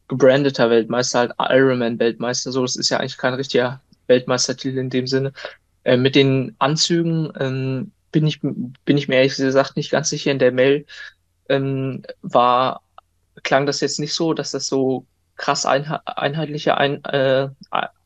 gebrandeter 0.07 0.69
Weltmeister, 0.69 1.19
halt 1.19 1.33
Ironman-Weltmeister. 1.39 2.51
So, 2.51 2.61
das 2.61 2.75
ist 2.75 2.89
ja 2.89 2.99
eigentlich 2.99 3.17
kein 3.17 3.33
richtiger 3.33 3.81
Weltmeistertitel 4.07 4.77
in 4.77 4.89
dem 4.89 5.07
Sinne. 5.07 5.31
Äh, 5.85 5.97
mit 5.97 6.15
den 6.15 6.55
Anzügen 6.57 7.31
ähm, 7.39 7.91
bin 8.11 8.25
ich, 8.25 8.41
bin 8.41 8.97
ich 8.97 9.07
mir 9.07 9.17
ehrlich 9.17 9.35
gesagt 9.35 9.77
nicht 9.77 9.91
ganz 9.91 10.09
sicher. 10.09 10.31
In 10.31 10.39
der 10.39 10.51
Mail 10.51 10.85
ähm, 11.47 12.03
war, 12.23 12.81
klang 13.43 13.65
das 13.65 13.81
jetzt 13.81 13.99
nicht 13.99 14.13
so, 14.13 14.33
dass 14.33 14.51
das 14.51 14.67
so 14.67 15.05
krass 15.37 15.65
einhe 15.65 16.01
einheitliche 16.05 16.77
ein, 16.77 17.03
äh, 17.05 17.49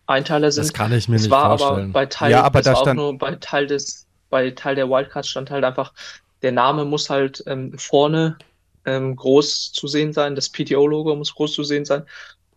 Einteiler 0.07 0.51
sind. 0.51 0.65
Das 0.65 0.73
kann 0.73 0.91
ich 0.91 1.07
mir 1.07 1.15
es 1.15 1.23
nicht 1.23 1.31
war 1.31 1.57
vorstellen. 1.57 1.85
Aber 1.85 1.93
bei 1.93 2.05
Teil, 2.07 2.31
ja, 2.31 2.43
aber 2.43 2.61
da 2.61 2.75
stand... 2.75 2.97
nur 2.97 3.17
bei 3.17 3.35
Teil 3.35 3.67
des, 3.67 4.07
bei 4.29 4.51
Teil 4.51 4.75
der 4.75 4.89
Wildcards 4.89 5.29
stand 5.29 5.49
halt 5.49 5.63
einfach, 5.63 5.93
der 6.41 6.51
Name 6.51 6.83
muss 6.83 7.09
halt 7.09 7.43
ähm, 7.47 7.77
vorne 7.77 8.37
ähm, 8.85 9.15
groß 9.15 9.71
zu 9.71 9.87
sehen 9.87 10.11
sein, 10.11 10.35
das 10.35 10.49
PTO-Logo 10.49 11.15
muss 11.15 11.33
groß 11.33 11.53
zu 11.53 11.63
sehen 11.63 11.85
sein 11.85 12.03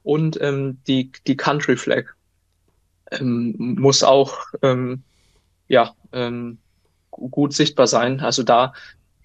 und 0.02 0.40
ähm, 0.40 0.78
die, 0.88 1.12
die 1.26 1.37
Country 1.37 1.76
Flag 1.76 2.06
ähm, 3.12 3.54
muss 3.78 4.02
auch 4.02 4.37
ähm, 4.62 5.02
ja, 5.72 5.94
ähm, 6.12 6.58
gut 7.11 7.54
sichtbar 7.54 7.87
sein. 7.87 8.20
Also 8.20 8.42
da 8.42 8.74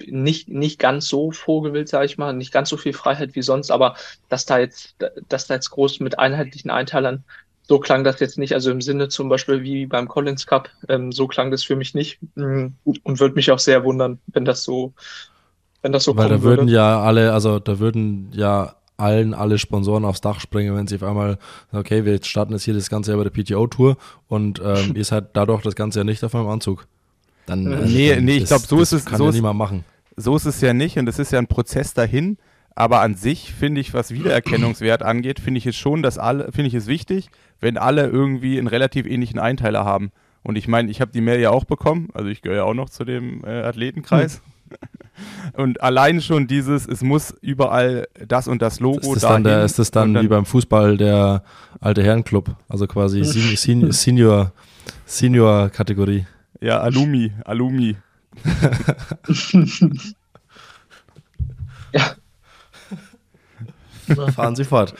nicht, 0.05 0.47
nicht 0.47 0.79
ganz 0.79 1.07
so 1.07 1.31
vogelwild, 1.31 1.89
sage 1.89 2.05
ich 2.05 2.17
mal, 2.17 2.33
nicht 2.33 2.53
ganz 2.53 2.69
so 2.69 2.77
viel 2.77 2.93
Freiheit 2.93 3.35
wie 3.35 3.41
sonst, 3.41 3.69
aber 3.69 3.95
dass 4.29 4.45
da 4.45 4.57
jetzt, 4.57 4.95
dass 5.27 5.47
da 5.47 5.55
jetzt 5.55 5.71
groß 5.71 5.99
mit 5.99 6.17
einheitlichen 6.19 6.71
Einteilern, 6.71 7.23
so 7.63 7.79
klang 7.79 8.05
das 8.05 8.21
jetzt 8.21 8.37
nicht, 8.37 8.53
also 8.53 8.71
im 8.71 8.79
Sinne 8.79 9.09
zum 9.09 9.27
Beispiel 9.27 9.61
wie 9.61 9.87
beim 9.87 10.07
Collins 10.07 10.47
Cup, 10.47 10.69
ähm, 10.87 11.11
so 11.11 11.27
klang 11.27 11.51
das 11.51 11.63
für 11.63 11.75
mich 11.75 11.93
nicht 11.93 12.19
mm, 12.35 12.67
und 12.85 13.19
würde 13.19 13.35
mich 13.35 13.51
auch 13.51 13.59
sehr 13.59 13.83
wundern, 13.83 14.19
wenn 14.27 14.45
das 14.45 14.63
so, 14.63 14.93
wenn 15.81 15.91
das 15.91 16.05
so 16.05 16.15
Weil 16.15 16.29
da 16.29 16.41
würden 16.43 16.67
würde. 16.67 16.71
ja 16.71 17.01
alle, 17.01 17.33
also 17.33 17.59
da 17.59 17.79
würden 17.79 18.29
ja 18.31 18.75
allen 18.97 19.33
alle 19.33 19.59
Sponsoren 19.59 20.05
aufs 20.05 20.21
Dach 20.21 20.39
springen, 20.39 20.75
wenn 20.75 20.87
sie 20.87 20.95
auf 20.95 21.03
einmal, 21.03 21.37
okay, 21.71 22.03
wir 22.03 22.21
starten 22.23 22.53
jetzt 22.53 22.63
hier 22.63 22.73
das 22.73 22.89
Ganze 22.89 23.11
ja 23.11 23.17
bei 23.17 23.23
der 23.23 23.29
PTO-Tour 23.29 23.97
und 24.27 24.61
ähm, 24.63 24.95
ihr 24.95 25.05
seid 25.05 25.29
dadurch 25.33 25.61
das 25.61 25.75
Ganze 25.75 25.99
ja 25.99 26.03
nicht 26.03 26.23
auf 26.23 26.33
meinem 26.33 26.47
Anzug. 26.47 26.87
Dann, 27.45 27.65
äh, 27.65 27.85
nee, 27.85 28.15
dann 28.15 28.25
nee, 28.25 28.37
ich 28.37 28.45
glaube, 28.45 28.65
so 28.67 28.79
ist 28.81 28.91
es. 28.91 29.05
Kann 29.05 29.17
so 29.19 29.27
ja 29.27 29.31
niemand 29.31 29.57
machen. 29.57 29.85
So 30.15 30.35
ist 30.35 30.45
es 30.45 30.59
ja 30.61 30.73
nicht 30.73 30.97
und 30.97 31.07
es 31.07 31.19
ist 31.19 31.31
ja 31.31 31.39
ein 31.39 31.47
Prozess 31.47 31.93
dahin. 31.93 32.37
Aber 32.75 33.01
an 33.01 33.15
sich 33.15 33.53
finde 33.53 33.81
ich, 33.81 33.95
was 33.95 34.11
Wiedererkennungswert 34.11 35.01
angeht, 35.01 35.39
finde 35.39 35.57
ich 35.57 35.65
es 35.65 35.75
schon, 35.75 36.03
dass 36.03 36.19
alle, 36.19 36.51
finde 36.51 36.67
ich 36.67 36.75
es 36.75 36.85
wichtig, 36.85 37.29
wenn 37.59 37.75
alle 37.75 38.05
irgendwie 38.05 38.59
einen 38.59 38.67
relativ 38.67 39.07
ähnlichen 39.07 39.39
Einteiler 39.39 39.83
haben. 39.83 40.11
Und 40.43 40.57
ich 40.57 40.67
meine, 40.67 40.91
ich 40.91 41.01
habe 41.01 41.11
die 41.11 41.21
Mail 41.21 41.39
ja 41.39 41.49
auch 41.49 41.65
bekommen, 41.65 42.09
also 42.13 42.29
ich 42.29 42.43
gehöre 42.43 42.57
ja 42.57 42.63
auch 42.65 42.75
noch 42.75 42.89
zu 42.89 43.03
dem 43.03 43.43
äh, 43.43 43.63
Athletenkreis. 43.63 44.35
Hm. 44.35 44.41
Und 45.53 45.81
allein 45.81 46.21
schon 46.21 46.47
dieses, 46.47 46.87
es 46.87 47.01
muss 47.01 47.33
überall 47.41 48.07
das 48.27 48.47
und 48.47 48.61
das 48.61 48.79
Logo 48.79 48.99
ist 49.13 49.23
das 49.23 49.31
dann 49.31 49.43
der, 49.43 49.65
Ist 49.65 49.79
das 49.79 49.89
dann, 49.91 50.13
dann, 50.13 50.23
wie 50.23 50.27
beim 50.27 50.45
Fußball 50.45 50.97
der 50.97 51.43
alte 51.79 52.03
Herrenclub, 52.03 52.55
also 52.69 52.85
quasi 52.87 53.23
Senior, 53.55 53.93
Senior, 53.93 54.51
Senior 55.05 55.69
Kategorie. 55.69 56.27
Ja, 56.61 56.79
Alumi, 56.79 57.31
Alumi. 57.45 57.95
ja. 61.93 62.15
Fahren 64.33 64.55
Sie 64.55 64.63
fort. 64.63 64.93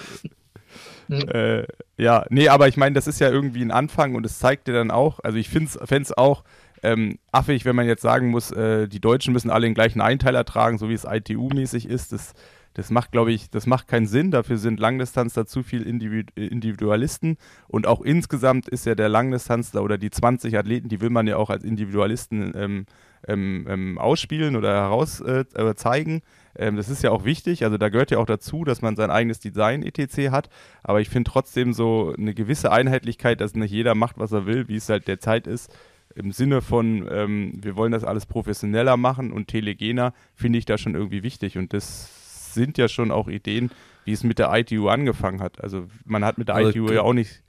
Äh, 1.09 1.63
ja, 1.97 2.25
nee, 2.29 2.49
aber 2.49 2.67
ich 2.67 2.77
meine, 2.77 2.93
das 2.93 3.07
ist 3.07 3.19
ja 3.19 3.29
irgendwie 3.29 3.61
ein 3.61 3.71
Anfang 3.71 4.15
und 4.15 4.25
es 4.25 4.39
zeigt 4.39 4.67
dir 4.67 4.73
dann 4.73 4.91
auch, 4.91 5.19
also 5.23 5.37
ich 5.37 5.49
fände 5.49 5.69
es 5.89 6.17
auch 6.17 6.43
ähm, 6.83 7.17
affig, 7.31 7.65
wenn 7.65 7.75
man 7.75 7.87
jetzt 7.87 8.01
sagen 8.01 8.29
muss, 8.29 8.51
äh, 8.51 8.87
die 8.87 8.99
Deutschen 8.99 9.33
müssen 9.33 9.49
alle 9.49 9.67
den 9.67 9.73
gleichen 9.73 10.01
Einteiler 10.01 10.45
tragen, 10.45 10.77
so 10.77 10.89
wie 10.89 10.93
es 10.93 11.05
ITU-mäßig 11.05 11.87
ist. 11.87 12.11
Das, 12.11 12.33
das 12.73 12.91
macht, 12.91 13.11
glaube 13.11 13.31
ich, 13.31 13.49
das 13.49 13.65
macht 13.65 13.87
keinen 13.87 14.05
Sinn. 14.05 14.29
Dafür 14.29 14.57
sind 14.57 14.79
Langdistanzler 14.79 15.47
zu 15.47 15.63
viel 15.63 15.81
Individualisten. 15.81 17.37
Und 17.67 17.87
auch 17.87 18.01
insgesamt 18.01 18.67
ist 18.69 18.85
ja 18.85 18.93
der 18.93 19.09
Langdistanzler 19.09 19.81
oder 19.81 19.97
die 19.97 20.11
20 20.11 20.55
Athleten, 20.57 20.87
die 20.87 21.01
will 21.01 21.09
man 21.09 21.25
ja 21.25 21.37
auch 21.37 21.49
als 21.49 21.63
Individualisten 21.63 22.53
ähm, 22.55 22.85
ähm, 23.27 23.65
ähm 23.67 23.97
ausspielen 23.97 24.55
oder 24.55 24.73
heraus 24.73 25.21
äh, 25.21 25.45
äh, 25.55 25.73
zeigen. 25.73 26.21
Ähm, 26.55 26.75
das 26.75 26.89
ist 26.89 27.01
ja 27.01 27.09
auch 27.09 27.25
wichtig. 27.25 27.63
Also 27.63 27.79
da 27.79 27.89
gehört 27.89 28.11
ja 28.11 28.19
auch 28.19 28.27
dazu, 28.27 28.63
dass 28.63 28.83
man 28.83 28.95
sein 28.95 29.09
eigenes 29.09 29.39
Design 29.39 29.81
etc. 29.81 30.29
hat. 30.29 30.49
Aber 30.83 31.01
ich 31.01 31.09
finde 31.09 31.31
trotzdem 31.31 31.73
so 31.73 32.13
eine 32.15 32.35
gewisse 32.35 32.71
Einheitlichkeit, 32.71 33.41
dass 33.41 33.55
nicht 33.55 33.71
jeder 33.71 33.95
macht, 33.95 34.19
was 34.19 34.31
er 34.31 34.45
will, 34.45 34.67
wie 34.67 34.75
es 34.75 34.87
halt 34.87 35.07
derzeit 35.07 35.47
ist 35.47 35.73
im 36.17 36.31
Sinne 36.31 36.61
von, 36.61 37.07
ähm, 37.11 37.53
wir 37.61 37.75
wollen 37.75 37.91
das 37.91 38.03
alles 38.03 38.25
professioneller 38.25 38.97
machen 38.97 39.31
und 39.31 39.47
telegener, 39.47 40.13
finde 40.35 40.59
ich 40.59 40.65
da 40.65 40.77
schon 40.77 40.95
irgendwie 40.95 41.23
wichtig. 41.23 41.57
Und 41.57 41.73
das 41.73 42.53
sind 42.53 42.77
ja 42.77 42.87
schon 42.87 43.11
auch 43.11 43.27
Ideen, 43.27 43.69
wie 44.05 44.13
es 44.13 44.23
mit 44.23 44.39
der 44.39 44.51
ITU 44.53 44.87
angefangen 44.87 45.41
hat. 45.41 45.63
Also 45.63 45.85
man 46.05 46.25
hat 46.25 46.37
mit 46.37 46.47
der 46.47 46.55
also, 46.55 46.69
ITU 46.69 46.91
ja 46.91 47.01
auch 47.01 47.13
nicht. 47.13 47.43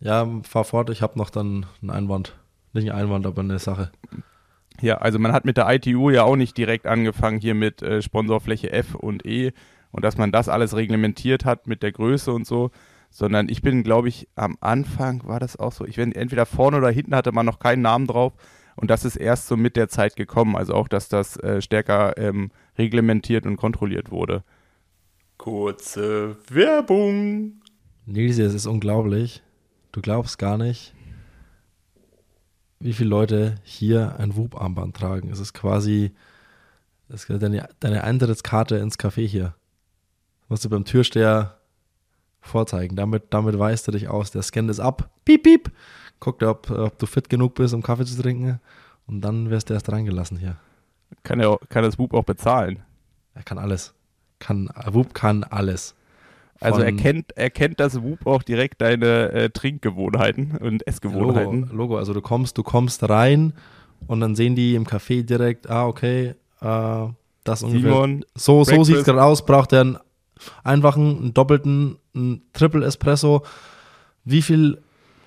Ja, 0.00 0.28
fahr 0.42 0.64
fort, 0.64 0.90
ich 0.90 1.02
habe 1.02 1.18
noch 1.18 1.30
dann 1.30 1.66
einen 1.80 1.90
Einwand. 1.90 2.36
Nicht 2.72 2.90
einen 2.90 3.02
Einwand, 3.02 3.26
aber 3.26 3.42
eine 3.42 3.58
Sache. 3.58 3.92
Ja, 4.80 4.98
also 4.98 5.18
man 5.18 5.32
hat 5.32 5.44
mit 5.44 5.56
der 5.56 5.72
ITU 5.72 6.10
ja 6.10 6.24
auch 6.24 6.36
nicht 6.36 6.58
direkt 6.58 6.86
angefangen 6.86 7.40
hier 7.40 7.54
mit 7.54 7.80
äh, 7.80 8.02
Sponsorfläche 8.02 8.72
F 8.72 8.94
und 8.94 9.24
E 9.24 9.52
und 9.92 10.04
dass 10.04 10.18
man 10.18 10.32
das 10.32 10.48
alles 10.48 10.74
reglementiert 10.76 11.44
hat 11.44 11.66
mit 11.66 11.82
der 11.82 11.92
Größe 11.92 12.32
und 12.32 12.46
so, 12.46 12.70
sondern 13.16 13.48
ich 13.48 13.62
bin, 13.62 13.82
glaube 13.82 14.08
ich, 14.08 14.28
am 14.34 14.58
Anfang 14.60 15.24
war 15.24 15.40
das 15.40 15.56
auch 15.56 15.72
so, 15.72 15.86
ich 15.86 15.96
bin 15.96 16.12
entweder 16.12 16.44
vorne 16.44 16.76
oder 16.76 16.90
hinten 16.90 17.14
hatte 17.14 17.32
man 17.32 17.46
noch 17.46 17.58
keinen 17.58 17.80
Namen 17.80 18.06
drauf 18.06 18.34
und 18.76 18.90
das 18.90 19.06
ist 19.06 19.16
erst 19.16 19.46
so 19.46 19.56
mit 19.56 19.74
der 19.74 19.88
Zeit 19.88 20.16
gekommen, 20.16 20.54
also 20.54 20.74
auch, 20.74 20.86
dass 20.86 21.08
das 21.08 21.38
äh, 21.38 21.62
stärker 21.62 22.18
ähm, 22.18 22.50
reglementiert 22.76 23.46
und 23.46 23.56
kontrolliert 23.56 24.10
wurde. 24.10 24.44
Kurze 25.38 26.36
Werbung. 26.50 27.62
Nils, 28.04 28.38
es 28.38 28.52
ist 28.52 28.66
unglaublich. 28.66 29.42
Du 29.92 30.02
glaubst 30.02 30.38
gar 30.38 30.58
nicht, 30.58 30.94
wie 32.80 32.92
viele 32.92 33.08
Leute 33.08 33.54
hier 33.62 34.16
ein 34.18 34.36
Whoop-Armband 34.36 34.94
tragen. 34.94 35.30
Es 35.30 35.40
ist 35.40 35.54
quasi 35.54 36.12
das 37.08 37.24
ist 37.24 37.42
deine, 37.42 37.66
deine 37.80 38.04
Eintrittskarte 38.04 38.76
ins 38.76 38.98
Café 38.98 39.26
hier. 39.26 39.54
Musst 40.48 40.66
du 40.66 40.68
beim 40.68 40.84
Türsteher 40.84 41.55
vorzeigen. 42.46 42.96
Damit, 42.96 43.24
damit 43.30 43.58
weist 43.58 43.88
du 43.88 43.92
dich 43.92 44.08
aus. 44.08 44.30
Der 44.30 44.42
scannt 44.42 44.70
es 44.70 44.80
ab. 44.80 45.10
Piep, 45.24 45.42
piep. 45.42 45.70
Guckt, 46.20 46.42
ob, 46.42 46.70
ob 46.70 46.98
du 46.98 47.06
fit 47.06 47.28
genug 47.28 47.54
bist, 47.54 47.74
um 47.74 47.82
Kaffee 47.82 48.04
zu 48.04 48.20
trinken. 48.20 48.60
Und 49.06 49.20
dann 49.20 49.50
wirst 49.50 49.70
du 49.70 49.74
erst 49.74 49.90
reingelassen 49.90 50.38
hier. 50.38 50.56
Kann, 51.22 51.40
er, 51.40 51.58
kann 51.68 51.84
das 51.84 51.98
Whoop 51.98 52.14
auch 52.14 52.24
bezahlen? 52.24 52.80
Er 53.34 53.42
kann 53.42 53.58
alles. 53.58 53.94
Kann, 54.38 54.70
Whoop 54.90 55.14
kann 55.14 55.44
alles. 55.44 55.94
Also 56.60 56.80
er 56.80 56.92
kennt, 56.92 57.36
er 57.36 57.50
kennt 57.50 57.80
das 57.80 58.02
Whoop 58.02 58.26
auch 58.26 58.42
direkt 58.42 58.80
deine 58.80 59.30
äh, 59.32 59.50
Trinkgewohnheiten 59.50 60.56
und 60.56 60.86
Essgewohnheiten. 60.86 61.62
Logo, 61.62 61.74
Logo, 61.74 61.98
also 61.98 62.14
du 62.14 62.22
kommst, 62.22 62.56
du 62.56 62.62
kommst 62.62 63.08
rein 63.08 63.52
und 64.06 64.20
dann 64.20 64.34
sehen 64.34 64.54
die 64.54 64.74
im 64.74 64.86
Café 64.86 65.22
direkt, 65.22 65.68
ah, 65.68 65.86
okay, 65.86 66.34
äh, 66.60 67.06
das 67.44 67.62
ungefähr. 67.62 67.92
Simon, 67.92 68.24
so, 68.34 68.64
so 68.64 68.84
sieht 68.84 68.96
es 68.96 69.04
gerade 69.04 69.22
aus, 69.22 69.44
braucht 69.44 69.72
er 69.72 69.82
einen 69.82 69.98
einfachen, 70.64 71.18
einen 71.18 71.34
doppelten, 71.34 71.96
einen 72.14 72.42
Triple 72.52 72.84
Espresso. 72.84 73.42
Wie 74.24 74.42
viel, 74.42 74.82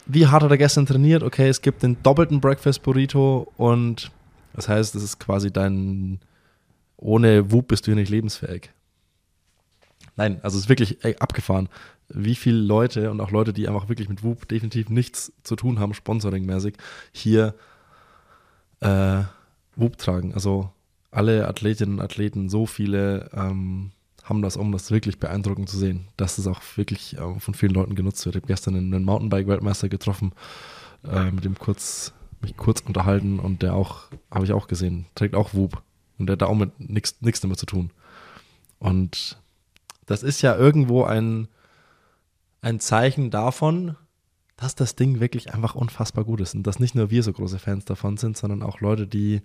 wie 0.05 0.27
hart 0.27 0.43
hat 0.43 0.51
er 0.51 0.57
gestern 0.57 0.85
trainiert? 0.85 1.23
Okay, 1.23 1.47
es 1.49 1.61
gibt 1.61 1.83
den 1.83 2.01
doppelten 2.03 2.41
Breakfast 2.41 2.83
Burrito 2.83 3.51
und 3.57 4.11
das 4.53 4.67
heißt, 4.67 4.95
das 4.95 5.03
ist 5.03 5.19
quasi 5.19 5.51
dein, 5.51 6.19
ohne 6.97 7.51
Whoop 7.51 7.69
bist 7.69 7.87
du 7.87 7.91
hier 7.91 7.95
nicht 7.95 8.09
lebensfähig. 8.09 8.71
Nein, 10.15 10.39
also 10.43 10.57
es 10.57 10.63
ist 10.63 10.69
wirklich 10.69 11.03
ey, 11.05 11.15
abgefahren. 11.17 11.69
wie 12.09 12.35
viele 12.35 12.57
Leute 12.57 13.11
und 13.11 13.21
auch 13.21 13.31
Leute, 13.31 13.53
die 13.53 13.67
einfach 13.67 13.87
wirklich 13.87 14.09
mit 14.09 14.23
Whoop 14.23 14.47
definitiv 14.47 14.89
nichts 14.89 15.31
zu 15.43 15.55
tun 15.55 15.79
haben, 15.79 15.93
sponsoringmäßig, 15.93 16.75
hier 17.13 17.55
äh, 18.81 19.21
Whoop 19.75 19.97
tragen. 19.97 20.33
Also 20.33 20.71
alle 21.11 21.47
Athletinnen 21.47 21.99
und 21.99 22.01
Athleten, 22.01 22.49
so 22.49 22.65
viele 22.65 23.29
ähm, 23.33 23.91
haben 24.29 24.41
das, 24.41 24.55
um 24.55 24.71
das 24.71 24.91
wirklich 24.91 25.19
beeindruckend 25.19 25.69
zu 25.69 25.77
sehen, 25.77 26.07
dass 26.15 26.37
es 26.37 26.47
auch 26.47 26.61
wirklich 26.75 27.17
äh, 27.17 27.39
von 27.39 27.53
vielen 27.53 27.73
Leuten 27.73 27.95
genutzt 27.95 28.25
wird. 28.25 28.35
Ich 28.35 28.41
habe 28.41 28.47
gestern 28.47 28.75
einen 28.75 29.03
Mountainbike-Weltmeister 29.03 29.89
getroffen, 29.89 30.33
äh, 31.03 31.31
mit 31.31 31.45
dem 31.45 31.57
kurz, 31.57 32.13
mich 32.41 32.55
kurz 32.55 32.81
unterhalten 32.81 33.39
und 33.39 33.63
der 33.63 33.73
auch, 33.73 34.03
habe 34.31 34.45
ich 34.45 34.53
auch 34.53 34.67
gesehen, 34.67 35.05
trägt 35.15 35.35
auch 35.35 35.53
Whoop 35.53 35.81
und 36.17 36.27
der 36.27 36.33
hat 36.33 36.43
da 36.43 36.45
auch 36.45 36.55
mit 36.55 36.79
nichts 36.79 37.41
damit 37.41 37.59
zu 37.59 37.65
tun. 37.65 37.91
Und 38.77 39.37
das 40.05 40.23
ist 40.23 40.41
ja 40.41 40.55
irgendwo 40.55 41.03
ein, 41.03 41.47
ein 42.61 42.79
Zeichen 42.79 43.31
davon, 43.31 43.95
dass 44.57 44.75
das 44.75 44.95
Ding 44.95 45.19
wirklich 45.19 45.53
einfach 45.53 45.75
unfassbar 45.75 46.25
gut 46.25 46.41
ist 46.41 46.53
und 46.53 46.63
dass 46.63 46.79
nicht 46.79 46.95
nur 46.95 47.09
wir 47.09 47.23
so 47.23 47.31
große 47.31 47.59
Fans 47.59 47.85
davon 47.85 48.17
sind, 48.17 48.37
sondern 48.37 48.61
auch 48.61 48.81
Leute, 48.81 49.07
die 49.07 49.41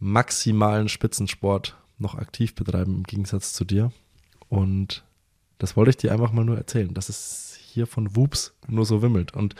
maximalen 0.00 0.88
Spitzensport 0.88 1.76
noch 1.98 2.14
aktiv 2.14 2.54
betreiben 2.54 2.96
im 2.96 3.02
Gegensatz 3.04 3.52
zu 3.52 3.64
dir. 3.64 3.92
Und 4.48 5.04
das 5.58 5.76
wollte 5.76 5.90
ich 5.90 5.96
dir 5.96 6.12
einfach 6.12 6.32
mal 6.32 6.44
nur 6.44 6.58
erzählen, 6.58 6.92
dass 6.92 7.08
es 7.08 7.58
hier 7.60 7.86
von 7.86 8.16
Whoops 8.16 8.52
nur 8.66 8.84
so 8.84 9.02
wimmelt. 9.02 9.34
Und 9.34 9.54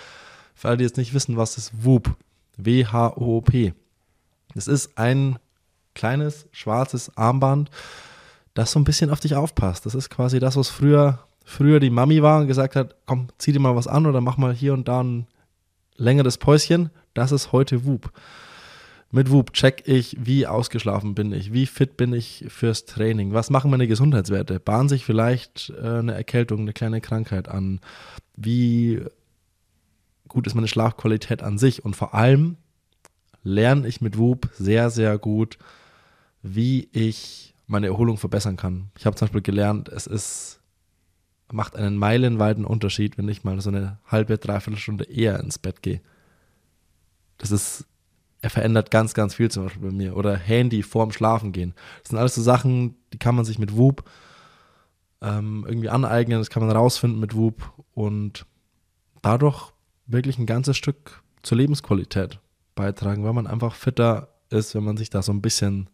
für 0.54 0.68
alle, 0.68 0.76
die 0.76 0.84
jetzt 0.84 0.96
nicht 0.96 1.14
wissen, 1.14 1.36
was 1.36 1.56
ist 1.56 1.84
Whoop, 1.84 2.16
W-H-O-O-P, 2.56 3.72
das 4.54 4.66
ist 4.66 4.98
ein 4.98 5.38
kleines 5.94 6.46
schwarzes 6.52 7.16
Armband, 7.16 7.70
das 8.54 8.72
so 8.72 8.80
ein 8.80 8.84
bisschen 8.84 9.10
auf 9.10 9.20
dich 9.20 9.34
aufpasst. 9.34 9.86
Das 9.86 9.94
ist 9.94 10.10
quasi 10.10 10.40
das, 10.40 10.56
was 10.56 10.68
früher, 10.68 11.20
früher 11.44 11.80
die 11.80 11.90
Mami 11.90 12.22
war 12.22 12.40
und 12.40 12.48
gesagt 12.48 12.76
hat, 12.76 12.96
komm, 13.06 13.28
zieh 13.38 13.52
dir 13.52 13.60
mal 13.60 13.76
was 13.76 13.86
an 13.86 14.06
oder 14.06 14.20
mach 14.20 14.36
mal 14.36 14.52
hier 14.52 14.74
und 14.74 14.88
da 14.88 15.02
ein 15.02 15.26
längeres 15.96 16.38
Päuschen. 16.38 16.90
Das 17.14 17.32
ist 17.32 17.52
heute 17.52 17.84
Whoop. 17.86 18.12
Mit 19.14 19.30
Whoop 19.30 19.52
check 19.52 19.86
ich, 19.86 20.16
wie 20.18 20.46
ausgeschlafen 20.46 21.14
bin 21.14 21.32
ich, 21.32 21.52
wie 21.52 21.66
fit 21.66 21.98
bin 21.98 22.14
ich 22.14 22.46
fürs 22.48 22.86
Training, 22.86 23.34
was 23.34 23.50
machen 23.50 23.70
meine 23.70 23.86
Gesundheitswerte, 23.86 24.58
bahnen 24.58 24.88
sich 24.88 25.04
vielleicht 25.04 25.70
äh, 25.80 25.98
eine 25.98 26.14
Erkältung, 26.14 26.60
eine 26.60 26.72
kleine 26.72 27.02
Krankheit 27.02 27.46
an, 27.46 27.80
wie 28.36 29.02
gut 30.28 30.46
ist 30.46 30.54
meine 30.54 30.66
Schlafqualität 30.66 31.42
an 31.42 31.58
sich 31.58 31.84
und 31.84 31.94
vor 31.94 32.14
allem 32.14 32.56
lerne 33.42 33.86
ich 33.86 34.00
mit 34.00 34.16
Whoop 34.16 34.48
sehr, 34.54 34.88
sehr 34.88 35.18
gut, 35.18 35.58
wie 36.42 36.88
ich 36.92 37.54
meine 37.66 37.88
Erholung 37.88 38.16
verbessern 38.16 38.56
kann. 38.56 38.90
Ich 38.98 39.04
habe 39.04 39.14
zum 39.16 39.26
Beispiel 39.26 39.42
gelernt, 39.42 39.90
es 39.90 40.06
ist, 40.06 40.60
macht 41.52 41.76
einen 41.76 41.98
meilenweiten 41.98 42.64
Unterschied, 42.64 43.18
wenn 43.18 43.28
ich 43.28 43.44
mal 43.44 43.60
so 43.60 43.68
eine 43.68 43.98
halbe, 44.06 44.38
dreiviertel 44.38 44.78
Stunde 44.78 45.04
eher 45.04 45.38
ins 45.40 45.58
Bett 45.58 45.82
gehe. 45.82 46.00
Das 47.36 47.50
ist, 47.50 47.84
er 48.42 48.50
verändert 48.50 48.90
ganz, 48.90 49.14
ganz 49.14 49.34
viel 49.34 49.50
zum 49.50 49.64
Beispiel 49.64 49.82
bei 49.82 49.94
mir. 49.94 50.16
Oder 50.16 50.36
Handy 50.36 50.82
vorm 50.82 51.12
Schlafen 51.12 51.52
gehen. 51.52 51.74
Das 52.02 52.10
sind 52.10 52.18
alles 52.18 52.34
so 52.34 52.42
Sachen, 52.42 52.96
die 53.12 53.18
kann 53.18 53.34
man 53.34 53.44
sich 53.44 53.58
mit 53.58 53.76
Whoop 53.76 54.04
ähm, 55.22 55.64
irgendwie 55.66 55.88
aneignen, 55.88 56.38
das 56.38 56.50
kann 56.50 56.66
man 56.66 56.76
rausfinden 56.76 57.20
mit 57.20 57.36
Whoop 57.36 57.72
und 57.94 58.44
dadurch 59.22 59.72
wirklich 60.06 60.38
ein 60.38 60.46
ganzes 60.46 60.76
Stück 60.76 61.22
zur 61.42 61.58
Lebensqualität 61.58 62.40
beitragen, 62.74 63.24
weil 63.24 63.32
man 63.32 63.46
einfach 63.46 63.74
fitter 63.74 64.28
ist, 64.50 64.74
wenn 64.74 64.84
man 64.84 64.96
sich 64.96 65.10
da 65.10 65.22
so 65.22 65.32
ein 65.32 65.40
bisschen 65.40 65.88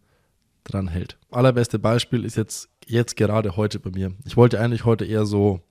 dran 0.63 0.87
hält. 0.87 1.17
Allerbeste 1.29 1.77
Beispiel 1.77 2.25
ist 2.25 2.35
jetzt, 2.35 2.69
jetzt 2.87 3.15
gerade 3.15 3.55
heute 3.55 3.79
bei 3.79 3.91
mir. 3.91 4.13
Ich 4.25 4.35
wollte 4.35 4.59
eigentlich 4.59 4.85
heute 4.85 5.05
eher 5.05 5.25
so 5.25 5.61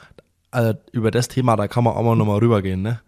also 0.50 0.74
über 0.92 1.10
das 1.10 1.28
Thema, 1.28 1.56
da 1.56 1.68
kann 1.68 1.84
man 1.84 1.94
auch 1.94 2.02
mal 2.02 2.16
nochmal 2.16 2.38
rübergehen, 2.38 2.82
ne? 2.82 3.00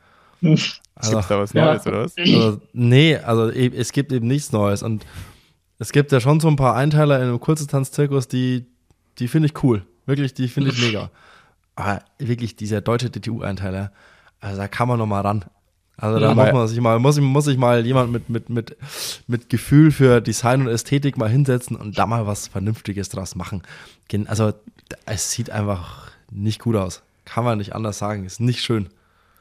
Also, 0.98 1.12
Gibt's 1.12 1.28
da 1.28 1.38
was 1.38 1.52
Neues, 1.52 1.84
ja. 1.84 1.90
oder 1.90 2.04
was? 2.04 2.14
Also, 2.16 2.60
nee, 2.72 3.16
also 3.18 3.50
es 3.50 3.92
gibt 3.92 4.12
eben 4.12 4.26
nichts 4.26 4.50
Neues 4.50 4.82
und 4.82 5.04
es 5.78 5.92
gibt 5.92 6.10
ja 6.10 6.20
schon 6.20 6.40
so 6.40 6.48
ein 6.48 6.56
paar 6.56 6.74
Einteiler 6.74 7.18
in 7.18 7.24
einem 7.24 7.38
Kurzdistanz-Zirkus, 7.38 8.28
die, 8.28 8.64
die 9.18 9.28
finde 9.28 9.48
ich 9.48 9.62
cool. 9.62 9.84
Wirklich, 10.06 10.32
die 10.32 10.48
finde 10.48 10.70
ich 10.70 10.80
mega. 10.80 11.10
Aber 11.74 12.00
wirklich, 12.18 12.56
dieser 12.56 12.80
deutsche 12.80 13.10
DTU-Einteiler, 13.10 13.92
also 14.40 14.56
da 14.56 14.68
kann 14.68 14.88
man 14.88 14.98
noch 14.98 15.06
mal 15.06 15.20
ran. 15.20 15.44
Also 15.98 16.18
da 16.20 16.28
ja, 16.28 16.34
muss 16.34 16.52
man 16.52 16.68
sich 16.68 16.80
mal, 16.80 16.98
muss, 16.98 17.18
muss 17.20 17.44
sich 17.46 17.56
mal 17.56 17.86
jemand 17.86 18.12
mit, 18.12 18.28
mit, 18.28 18.50
mit, 18.50 18.76
mit 19.26 19.48
Gefühl 19.48 19.90
für 19.90 20.20
Design 20.20 20.60
und 20.62 20.68
Ästhetik 20.68 21.16
mal 21.16 21.30
hinsetzen 21.30 21.74
und 21.76 21.96
da 21.98 22.06
mal 22.06 22.26
was 22.26 22.48
Vernünftiges 22.48 23.08
draus 23.08 23.34
machen. 23.34 23.62
Also 24.26 24.52
es 25.06 25.30
sieht 25.30 25.50
einfach 25.50 26.10
nicht 26.30 26.60
gut 26.60 26.76
aus. 26.76 27.02
Kann 27.24 27.44
man 27.44 27.58
nicht 27.58 27.74
anders 27.74 27.98
sagen. 27.98 28.24
Ist 28.24 28.40
nicht 28.40 28.60
schön. 28.60 28.88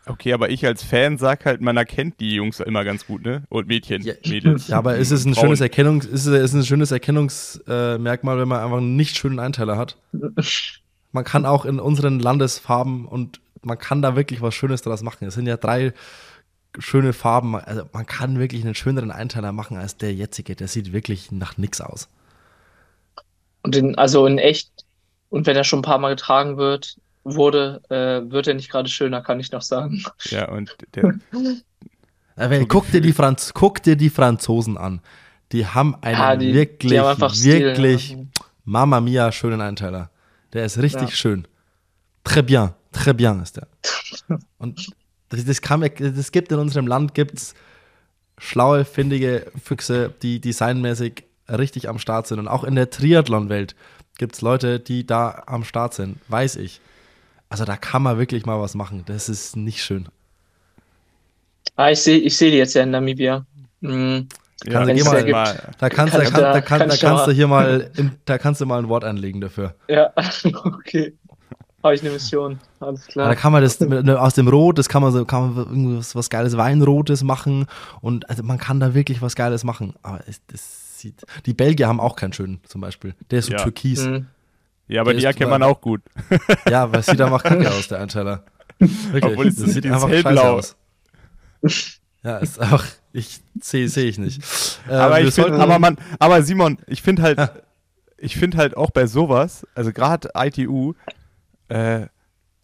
Okay, 0.07 0.33
aber 0.33 0.49
ich 0.49 0.65
als 0.65 0.83
Fan 0.83 1.17
sag 1.17 1.45
halt, 1.45 1.61
man 1.61 1.77
erkennt 1.77 2.19
die 2.19 2.35
Jungs 2.35 2.59
immer 2.59 2.83
ganz 2.83 3.07
gut, 3.07 3.25
ne? 3.25 3.43
Und 3.49 3.67
Mädchen, 3.67 4.03
ja, 4.03 4.13
Mädels. 4.25 4.67
Ja, 4.67 4.77
aber 4.77 4.97
ist 4.97 5.11
es 5.11 5.25
ein 5.25 5.33
Frauen. 5.33 5.45
schönes 5.45 5.61
Erkennungs, 5.61 6.05
ist 6.05 6.27
es 6.27 6.53
ein 6.53 6.63
schönes 6.63 6.91
Erkennungsmerkmal, 6.91 8.37
wenn 8.37 8.47
man 8.47 8.59
einfach 8.59 8.77
einen 8.77 8.95
nicht 8.95 9.17
schönen 9.17 9.39
Einteiler 9.39 9.77
hat? 9.77 9.97
Man 11.11 11.23
kann 11.23 11.45
auch 11.45 11.65
in 11.65 11.79
unseren 11.79 12.19
Landesfarben 12.19 13.07
und 13.07 13.39
man 13.63 13.79
kann 13.79 14.03
da 14.03 14.15
wirklich 14.15 14.41
was 14.41 14.53
Schönes 14.53 14.83
daraus 14.83 15.01
machen. 15.01 15.25
Es 15.25 15.33
sind 15.33 15.47
ja 15.47 15.57
drei 15.57 15.93
schöne 16.79 17.13
Farben. 17.13 17.55
Also 17.55 17.83
man 17.93 18.05
kann 18.05 18.39
wirklich 18.39 18.63
einen 18.63 18.75
schöneren 18.75 19.11
Einteiler 19.11 19.51
machen 19.51 19.77
als 19.77 19.97
der 19.97 20.13
jetzige. 20.13 20.55
Der 20.55 20.67
sieht 20.67 20.93
wirklich 20.93 21.31
nach 21.31 21.57
nix 21.57 21.81
aus. 21.81 22.09
Und 23.63 23.75
in, 23.75 23.97
also 23.97 24.27
in 24.27 24.37
echt, 24.37 24.69
und 25.29 25.47
wenn 25.47 25.55
er 25.55 25.63
schon 25.63 25.79
ein 25.79 25.83
paar 25.83 25.97
Mal 25.97 26.15
getragen 26.15 26.57
wird, 26.57 26.97
wurde, 27.23 27.81
äh, 27.89 28.31
wird 28.31 28.47
er 28.47 28.53
nicht 28.53 28.69
gerade 28.69 28.89
schöner, 28.89 29.21
kann 29.21 29.39
ich 29.39 29.51
noch 29.51 29.63
sagen. 29.63 30.03
Ja, 30.25 30.49
und 30.49 30.75
der. 30.93 31.15
Aber 32.37 32.65
guck, 32.65 32.91
dir 32.91 33.01
die 33.01 33.13
Franz 33.13 33.53
guck 33.53 33.81
dir 33.81 33.95
die 33.95 34.09
Franzosen 34.09 34.77
an. 34.77 35.01
Die 35.51 35.65
haben 35.65 35.95
einen 36.01 36.19
ja, 36.19 36.35
die, 36.35 36.53
wirklich, 36.53 36.91
die 36.91 36.99
haben 36.99 37.19
wirklich, 37.19 38.05
Stil, 38.05 38.19
ja. 38.19 38.25
Mama 38.65 38.99
Mia, 38.99 39.31
schönen 39.31 39.61
Einteiler. 39.61 40.09
Der 40.53 40.65
ist 40.65 40.77
richtig 40.79 41.09
ja. 41.09 41.15
schön. 41.15 41.47
Très 42.25 42.41
bien, 42.41 42.73
très 42.93 43.13
bien 43.13 43.41
ist 43.41 43.57
der. 43.57 43.67
Und 44.57 44.87
das, 45.35 45.45
das, 45.45 45.61
kann, 45.61 45.87
das 45.97 46.31
gibt 46.31 46.51
in 46.51 46.59
unserem 46.59 46.87
Land 46.87 47.13
gibt's 47.13 47.53
schlaue, 48.37 48.85
findige 48.85 49.51
Füchse, 49.61 50.13
die 50.21 50.39
designmäßig 50.39 51.23
richtig 51.49 51.89
am 51.89 51.99
Start 51.99 52.27
sind. 52.27 52.39
Und 52.39 52.47
auch 52.47 52.63
in 52.63 52.75
der 52.75 52.89
Triathlon-Welt 52.89 53.75
gibt 54.17 54.35
es 54.35 54.41
Leute, 54.41 54.79
die 54.79 55.05
da 55.05 55.43
am 55.45 55.63
Start 55.63 55.93
sind, 55.93 56.17
weiß 56.27 56.57
ich. 56.57 56.81
Also 57.49 57.65
da 57.65 57.77
kann 57.77 58.01
man 58.01 58.17
wirklich 58.17 58.45
mal 58.45 58.59
was 58.59 58.75
machen. 58.75 59.03
Das 59.05 59.29
ist 59.29 59.55
nicht 59.55 59.83
schön. 59.83 60.07
Ah, 61.75 61.91
ich 61.91 62.01
sehe 62.01 62.17
ich 62.17 62.35
seh 62.35 62.51
die 62.51 62.57
jetzt 62.57 62.73
ja 62.73 62.83
in 62.83 62.91
Namibia. 62.91 63.45
Mhm. 63.81 64.27
Ja, 64.63 64.85
da, 64.85 64.93
mal, 64.93 65.31
mal, 65.31 65.73
da 65.77 65.89
kannst, 65.89 66.15
da, 66.15 66.21
kann, 66.23 66.33
da, 66.33 66.61
kann, 66.61 66.89
da 66.89 66.97
kannst 66.97 67.27
du 67.27 67.31
hier 67.31 67.47
mal, 67.47 67.91
in, 67.97 68.11
da 68.23 68.37
kannst 68.37 68.61
du 68.61 68.65
mal 68.65 68.79
ein 68.79 68.87
Wort 68.87 69.03
anlegen 69.03 69.41
dafür. 69.41 69.75
Ja, 69.87 70.11
okay. 70.63 71.13
Habe 71.85 71.95
ich 71.95 72.01
eine 72.01 72.11
Mission. 72.11 72.59
Alles 72.81 73.05
Ja, 73.07 73.11
klar. 73.13 73.27
da 73.29 73.35
kann 73.35 73.51
man 73.53 73.61
das 73.61 73.79
mit- 73.79 74.09
aus 74.09 74.33
dem 74.33 74.47
Rot, 74.49 74.77
das 74.77 74.89
kann 74.89 75.01
man 75.01 75.11
so, 75.13 75.23
kann 75.25 75.55
man 75.55 75.65
irgendwas 75.65 76.15
was 76.15 76.29
geiles 76.29 76.57
Weinrotes 76.57 77.23
machen 77.23 77.67
und 78.01 78.29
also 78.29 78.43
man 78.43 78.57
kann 78.57 78.79
da 78.79 78.93
wirklich 78.93 79.21
was 79.21 79.35
Geiles 79.35 79.63
machen. 79.63 79.93
Aber 80.03 80.19
es, 80.27 80.41
das 80.47 80.99
sieht. 80.99 81.23
Die 81.45 81.53
Belgier 81.53 81.87
haben 81.87 81.99
auch 81.99 82.15
keinen 82.15 82.33
schönen, 82.33 82.59
zum 82.67 82.81
Beispiel. 82.81 83.15
Der 83.31 83.39
ist 83.39 83.45
so 83.45 83.53
Ja. 83.53 83.59
türkis. 83.63 84.03
Mhm. 84.05 84.25
Ja, 84.87 85.01
aber 85.01 85.11
Der 85.13 85.19
die 85.21 85.25
erkennt 85.25 85.49
man 85.49 85.63
auch 85.63 85.79
gut. 85.81 86.01
Ja, 86.69 86.91
weil 86.91 86.99
es 86.99 87.05
sieht 87.05 87.21
einfach 87.21 87.41
kacke 87.43 87.69
aus, 87.71 87.87
der 87.87 87.99
Einteiler. 88.01 88.43
Wirklich. 88.79 89.23
Obwohl 89.23 89.47
es 89.47 89.55
das 89.55 89.71
sieht 89.71 89.85
einfach 89.85 90.09
hellblau. 90.09 90.57
aus. 90.57 90.75
Ja, 92.23 92.37
ist 92.37 92.59
einfach, 92.59 92.85
ich 93.13 93.39
sehe 93.61 93.87
seh 93.87 94.07
ich 94.07 94.17
nicht. 94.17 94.41
Äh, 94.89 94.93
aber 94.93 95.21
ich 95.21 95.33
finde, 95.33 95.49
sollten- 95.49 95.61
aber 95.61 95.79
man, 95.79 95.97
aber 96.19 96.41
Simon, 96.41 96.77
ich 96.87 97.01
finde 97.01 97.21
halt, 97.21 97.39
ich 98.17 98.35
finde 98.35 98.57
halt 98.57 98.75
auch 98.77 98.89
bei 98.91 99.05
sowas, 99.07 99.65
also 99.75 99.91
gerade 99.91 100.29
ITU, 100.35 100.93
äh, 101.69 102.07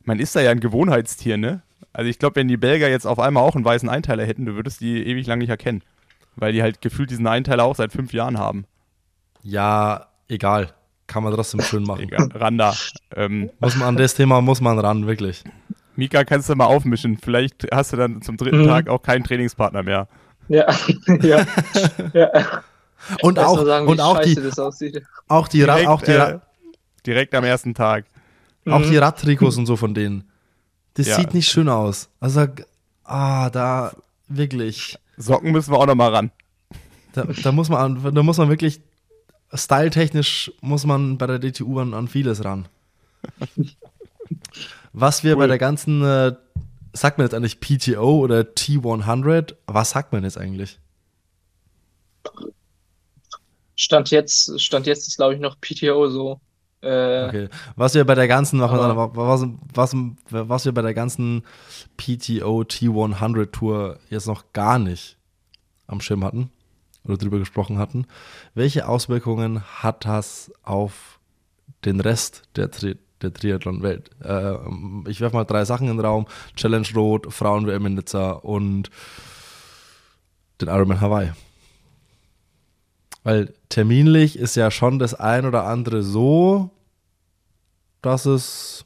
man 0.04 0.20
ist 0.20 0.36
da 0.36 0.42
ja 0.42 0.52
ein 0.52 0.60
Gewohnheitstier, 0.60 1.38
ne? 1.38 1.62
Also 1.94 2.10
ich 2.10 2.20
glaube, 2.20 2.38
wenn 2.38 2.48
die 2.48 2.58
Belgier 2.58 2.90
jetzt 2.90 3.06
auf 3.06 3.20
einmal 3.20 3.44
auch 3.44 3.56
einen 3.56 3.66
weißen 3.66 3.90
Einteiler 3.90 4.26
hätten, 4.26 4.46
du 4.46 4.56
würdest 4.56 4.80
die 4.82 5.06
ewig 5.06 5.28
lang 5.28 5.40
nicht 5.40 5.50
erkennen. 5.50 5.84
Weil 6.38 6.54
die 6.54 6.62
halt 6.62 6.82
gefühlt 6.82 7.12
diesen 7.12 7.28
Einteiler 7.28 7.66
auch 7.66 7.76
seit 7.76 7.92
fünf 7.92 8.14
Jahren 8.14 8.38
haben. 8.40 8.66
Ja, 9.44 10.08
egal. 10.30 10.70
Kann 11.08 11.24
man 11.24 11.34
trotzdem 11.34 11.62
schön 11.62 11.84
machen. 11.84 12.04
Egal, 12.04 12.30
Randa. 12.34 12.74
Ähm, 13.16 13.50
Muss 13.60 13.76
man 13.76 13.90
an 13.90 13.98
das 13.98 14.14
Thema 14.14 14.40
muss 14.40 14.62
man 14.62 14.80
ran, 14.80 15.08
wirklich. 15.08 15.44
Mika, 15.98 16.24
kannst 16.24 16.48
du 16.48 16.56
mal 16.56 16.66
aufmischen. 16.66 17.18
Vielleicht 17.18 17.68
hast 17.74 17.92
du 17.92 17.98
dann 17.98 18.22
zum 18.22 18.38
dritten 18.38 18.62
Mhm. 18.62 18.68
Tag 18.68 18.88
auch 18.88 19.02
keinen 19.02 19.26
Trainingspartner 19.26 19.84
mehr. 19.84 20.08
Ja, 20.48 20.74
ja. 21.22 21.46
ja. 22.14 22.30
Und 23.22 23.40
auch, 23.40 23.66
sagen, 23.66 23.88
und 23.88 24.00
auch 24.00 24.16
scheiße 24.18 24.36
die, 24.36 24.42
das 24.42 24.58
aussieht. 24.60 25.04
auch 25.28 25.48
die, 25.50 25.64
Ra 25.64 25.74
Direkt, 25.76 25.90
auch 25.90 26.02
die, 26.02 26.12
äh, 26.12 26.40
direkt 27.06 27.36
am 27.36 27.44
ersten 27.44 27.74
Tag. 27.74 28.06
Auch 28.66 28.80
Mhm. 28.80 28.90
die 28.92 28.98
Radtrikots 28.98 29.58
und 29.58 29.66
so 29.66 29.76
von 29.76 29.94
denen. 29.94 30.30
Das 30.96 31.08
Ja. 31.08 31.16
sieht 31.16 31.34
nicht 31.34 31.50
schön 31.50 31.70
aus. 31.70 32.10
Also, 32.20 32.48
ah, 33.04 33.50
da 33.50 33.94
wirklich. 34.28 34.98
Socken 35.18 35.52
müssen 35.52 35.72
wir 35.72 35.80
auch 35.80 35.86
noch 35.86 35.96
mal 35.96 36.14
ran. 36.14 36.32
Da, 37.14 37.24
da 37.26 37.52
muss 37.52 37.70
man, 37.70 37.98
an- 38.06 38.14
da 38.16 38.24
muss 38.24 38.38
man 38.38 38.50
wirklich, 38.50 38.82
styletechnisch 39.54 40.52
muss 40.62 40.86
man 40.86 41.18
bei 41.18 41.28
der 41.28 41.40
DTU 41.40 41.80
an, 41.80 41.94
an 41.94 42.08
vieles 42.08 42.44
ran. 42.44 42.68
Was 44.94 45.24
wir 45.24 45.34
Cool. 45.34 45.40
bei 45.40 45.48
der 45.48 45.58
ganzen, 45.58 46.04
äh, 46.04 46.34
sagt 46.94 47.18
man 47.18 47.26
jetzt 47.28 47.34
eigentlich 47.34 47.60
PTO 47.60 48.20
oder 48.20 48.42
T100? 48.42 49.56
Was 49.68 49.92
sagt 49.92 50.12
man 50.14 50.24
jetzt 50.24 50.38
eigentlich? 50.38 50.80
Stand 53.76 54.12
jetzt, 54.12 54.60
Stand 54.62 54.86
jetzt 54.86 55.08
ist, 55.08 55.18
glaube 55.18 55.34
ich, 55.34 55.40
noch 55.40 55.60
PTO 55.60 56.10
so. 56.10 56.40
Äh, 56.82 57.28
Okay. 57.28 57.50
Was 57.76 57.94
wir 57.94 58.06
bei 58.06 58.16
der 58.16 58.28
ganzen, 58.28 58.62
Aber- 58.62 59.16
was, 59.16 59.46
was, 59.74 59.96
was 60.30 60.66
wir 60.66 60.72
bei 60.74 60.82
der 60.82 60.94
ganzen 60.94 61.44
PTO 61.98 62.62
T100 62.64 63.52
Tour 63.52 64.00
jetzt 64.10 64.28
noch 64.28 64.52
gar 64.54 64.80
nicht 64.80 65.18
am 65.88 66.02
Schirm 66.02 66.24
hatten 66.24 66.50
oder 67.06 67.18
drüber 67.18 67.40
gesprochen 67.40 67.78
hatten, 67.78 68.06
welche 68.56 68.88
Auswirkungen 68.88 69.62
hat 69.82 70.06
das 70.06 70.52
auf 70.64 71.20
den 71.86 72.00
Rest 72.00 72.44
der, 72.56 72.72
Tri 72.72 72.98
der 73.22 73.34
Triathlon-Welt? 73.34 74.10
Äh, 74.24 74.56
ich 75.10 75.22
werfe 75.22 75.36
mal 75.36 75.44
drei 75.46 75.66
Sachen 75.66 75.88
in 75.88 75.98
den 75.98 76.06
Raum: 76.06 76.26
Challenge 76.56 76.88
Rot, 76.96 77.32
Frauen-WM 77.32 77.86
in 77.86 77.94
Nizza 77.96 78.32
und 78.32 78.90
den 80.60 80.68
Ironman 80.68 81.02
Hawaii. 81.02 81.32
Weil 83.24 83.54
terminlich 83.70 84.38
ist 84.38 84.56
ja 84.56 84.72
schon 84.72 85.00
das 85.00 85.14
ein 85.14 85.46
oder 85.46 85.66
andere 85.66 86.04
so, 86.04 86.72
dass 88.02 88.26
es 88.26 88.86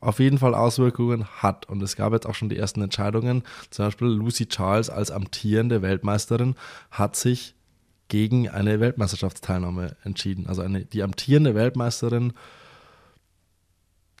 auf 0.00 0.18
jeden 0.18 0.38
Fall 0.38 0.54
Auswirkungen 0.54 1.24
hat. 1.42 1.68
Und 1.68 1.82
es 1.82 1.96
gab 1.96 2.12
jetzt 2.12 2.26
auch 2.26 2.34
schon 2.34 2.48
die 2.48 2.56
ersten 2.56 2.82
Entscheidungen. 2.82 3.42
Zum 3.70 3.86
Beispiel 3.86 4.08
Lucy 4.08 4.46
Charles 4.46 4.90
als 4.90 5.10
amtierende 5.10 5.82
Weltmeisterin 5.82 6.54
hat 6.90 7.16
sich 7.16 7.54
gegen 8.08 8.48
eine 8.48 8.80
Weltmeisterschaftsteilnahme 8.80 9.96
entschieden. 10.04 10.46
Also 10.46 10.62
eine, 10.62 10.84
die 10.84 11.02
amtierende 11.02 11.54
Weltmeisterin 11.54 12.34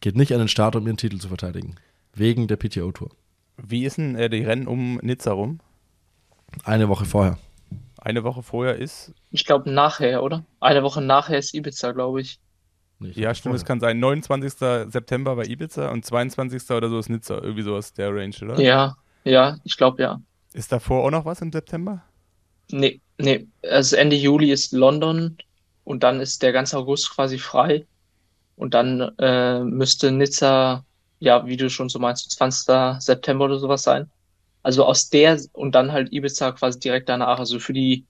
geht 0.00 0.16
nicht 0.16 0.32
an 0.32 0.38
den 0.38 0.48
Start, 0.48 0.74
um 0.76 0.86
ihren 0.86 0.96
Titel 0.96 1.18
zu 1.18 1.28
verteidigen. 1.28 1.76
Wegen 2.14 2.46
der 2.46 2.56
PTO-Tour. 2.56 3.10
Wie 3.56 3.84
ist 3.84 3.98
denn 3.98 4.16
äh, 4.16 4.28
die 4.28 4.42
Rennen 4.42 4.66
um 4.66 4.96
Nizza 5.02 5.32
rum? 5.32 5.60
Eine 6.64 6.88
Woche 6.88 7.04
vorher. 7.04 7.38
Eine 8.04 8.22
Woche 8.22 8.42
vorher 8.42 8.76
ist, 8.76 9.14
ich 9.30 9.46
glaube, 9.46 9.70
nachher, 9.70 10.22
oder? 10.22 10.44
Eine 10.60 10.82
Woche 10.82 11.00
nachher 11.00 11.38
ist 11.38 11.54
Ibiza, 11.54 11.92
glaube 11.92 12.20
ich. 12.20 12.38
Nicht 12.98 13.16
ja 13.16 13.34
stimmt, 13.34 13.54
es 13.54 13.64
kann 13.64 13.80
sein, 13.80 13.98
29. 13.98 14.52
September 14.92 15.34
bei 15.34 15.46
Ibiza 15.46 15.90
und 15.90 16.04
22. 16.04 16.70
oder 16.70 16.90
so 16.90 16.98
ist 16.98 17.08
Nizza, 17.08 17.36
irgendwie 17.36 17.62
sowas 17.62 17.94
der 17.94 18.14
Range, 18.14 18.34
oder? 18.42 18.60
Ja, 18.60 18.96
ja, 19.24 19.56
ich 19.64 19.78
glaube, 19.78 20.02
ja. 20.02 20.20
Ist 20.52 20.70
davor 20.70 21.04
auch 21.04 21.10
noch 21.10 21.24
was 21.24 21.40
im 21.40 21.50
September? 21.50 22.04
Nee, 22.70 23.00
nee. 23.18 23.46
Also 23.62 23.96
Ende 23.96 24.16
Juli 24.16 24.52
ist 24.52 24.72
London 24.72 25.38
und 25.84 26.02
dann 26.02 26.20
ist 26.20 26.42
der 26.42 26.52
ganze 26.52 26.76
August 26.76 27.10
quasi 27.10 27.38
frei. 27.38 27.86
Und 28.56 28.74
dann 28.74 29.00
äh, 29.18 29.60
müsste 29.60 30.12
Nizza, 30.12 30.84
ja, 31.20 31.46
wie 31.46 31.56
du 31.56 31.70
schon 31.70 31.88
so 31.88 31.98
meinst, 31.98 32.30
20. 32.30 33.02
September 33.02 33.46
oder 33.46 33.58
sowas 33.58 33.82
sein. 33.82 34.10
Also 34.64 34.84
aus 34.84 35.10
der 35.10 35.40
und 35.52 35.76
dann 35.76 35.92
halt 35.92 36.12
Ibiza 36.12 36.50
quasi 36.52 36.80
direkt 36.80 37.08
danach. 37.08 37.38
Also 37.38 37.60
für 37.60 37.74
die 37.74 38.06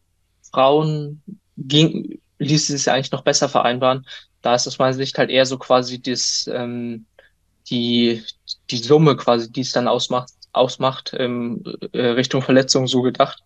Frauen 0.50 1.22
ging, 1.59 2.20
ließ 2.38 2.70
es 2.70 2.84
sich 2.84 2.90
eigentlich 2.90 3.12
noch 3.12 3.22
besser 3.22 3.48
vereinbaren. 3.50 4.07
Da 4.40 4.55
ist 4.55 4.66
aus 4.66 4.78
meiner 4.78 4.94
Sicht 4.94 5.18
halt 5.18 5.30
eher 5.30 5.44
so 5.44 5.59
quasi 5.59 6.00
das, 6.00 6.48
ähm, 6.52 7.07
die, 7.68 8.22
die 8.70 8.78
Summe 8.78 9.16
quasi, 9.16 9.50
die 9.50 9.62
es 9.62 9.72
dann 9.72 9.88
ausmacht, 9.88 10.32
ausmacht, 10.52 11.12
ähm, 11.18 11.64
äh, 11.92 12.07
Richtung 12.07 12.40
Verletzung 12.40 12.86
so 12.86 13.02
gedacht. 13.02 13.42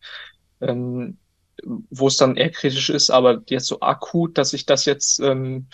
Ähm, 0.60 1.18
wo 1.64 2.06
es 2.06 2.16
dann 2.16 2.36
eher 2.36 2.50
kritisch 2.50 2.90
ist, 2.90 3.10
aber 3.10 3.42
jetzt 3.48 3.66
so 3.66 3.80
akut, 3.80 4.38
dass 4.38 4.50
sich 4.50 4.66
das 4.66 4.84
jetzt, 4.84 5.18
ähm, 5.20 5.66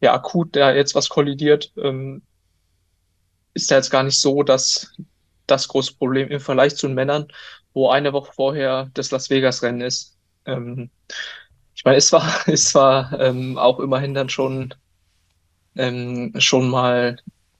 ja, 0.00 0.14
akut 0.14 0.56
da 0.56 0.72
jetzt 0.72 0.94
was 0.94 1.08
kollidiert, 1.08 1.72
ähm, 1.76 2.22
ist 3.52 3.70
da 3.70 3.76
jetzt 3.76 3.90
gar 3.90 4.04
nicht 4.04 4.20
so, 4.20 4.42
dass 4.42 4.92
das 5.50 5.68
große 5.68 5.94
Problem 5.96 6.28
im 6.30 6.40
Vergleich 6.40 6.76
zu 6.76 6.86
den 6.88 6.94
Männern, 6.96 7.28
wo 7.74 7.90
eine 7.90 8.12
Woche 8.12 8.32
vorher 8.34 8.90
das 8.94 9.10
Las 9.10 9.30
Vegas 9.30 9.62
Rennen 9.62 9.82
ist. 9.82 10.18
Ähm, 10.46 10.90
ich 11.74 11.84
meine, 11.84 11.98
es 11.98 12.12
war, 12.12 12.24
es 12.48 12.74
war 12.74 13.18
ähm, 13.20 13.58
auch 13.58 13.80
immerhin 13.80 14.14
dann 14.14 14.28
schon, 14.30 14.74
ähm, 15.76 16.32
schon 16.38 16.68
mal 16.68 17.16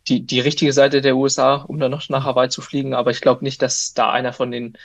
die, 0.08 0.24
die 0.26 0.40
richtige 0.40 0.72
Seite 0.72 1.00
der 1.00 1.16
USA, 1.16 1.56
um 1.56 1.78
dann 1.78 1.90
noch 1.90 2.08
nach 2.08 2.24
Hawaii 2.24 2.48
zu 2.48 2.62
fliegen, 2.62 2.94
aber 2.94 3.10
ich 3.10 3.20
glaube 3.20 3.44
nicht, 3.44 3.62
dass 3.62 3.92
da 3.94 4.10
einer 4.10 4.32
von 4.32 4.50
den 4.50 4.76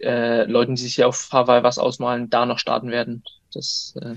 äh, 0.00 0.44
Leuten, 0.46 0.76
die 0.76 0.82
sich 0.82 0.96
hier 0.96 1.08
auf 1.08 1.30
Hawaii 1.32 1.62
was 1.62 1.78
ausmalen, 1.78 2.30
da 2.30 2.46
noch 2.46 2.58
starten 2.58 2.90
werden. 2.90 3.24
Das, 3.52 3.94
äh, 4.02 4.16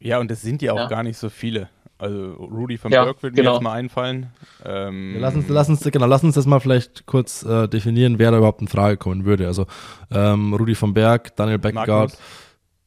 Ja, 0.00 0.18
und 0.18 0.30
es 0.30 0.42
sind 0.42 0.62
ja 0.62 0.72
auch 0.72 0.76
Ja. 0.78 0.86
gar 0.86 1.02
nicht 1.02 1.16
so 1.18 1.30
viele. 1.30 1.68
Also 2.02 2.32
Rudy 2.34 2.78
von 2.78 2.90
Ja, 2.90 3.04
Berg 3.04 3.22
würde 3.22 3.36
mir 3.36 3.42
genau. 3.42 3.54
jetzt 3.54 3.62
mal 3.62 3.74
einfallen. 3.74 4.26
Ähm, 4.64 5.14
Ja, 5.14 5.20
Lass 5.20 5.34
uns, 5.36 5.48
lass 5.48 5.68
uns, 5.68 5.80
genau, 5.84 6.06
lass 6.06 6.24
uns 6.24 6.34
das 6.34 6.46
mal 6.46 6.58
vielleicht 6.58 7.06
kurz 7.06 7.44
äh, 7.44 7.68
definieren, 7.68 8.18
wer 8.18 8.32
da 8.32 8.38
überhaupt 8.38 8.60
in 8.60 8.66
Frage 8.68 8.96
kommen 8.96 9.24
würde. 9.24 9.46
Also 9.46 9.66
ähm, 10.10 10.52
Rudi 10.52 10.74
von 10.74 10.94
Berg, 10.94 11.36
Daniel 11.36 11.58
Beckegaard, 11.58 12.18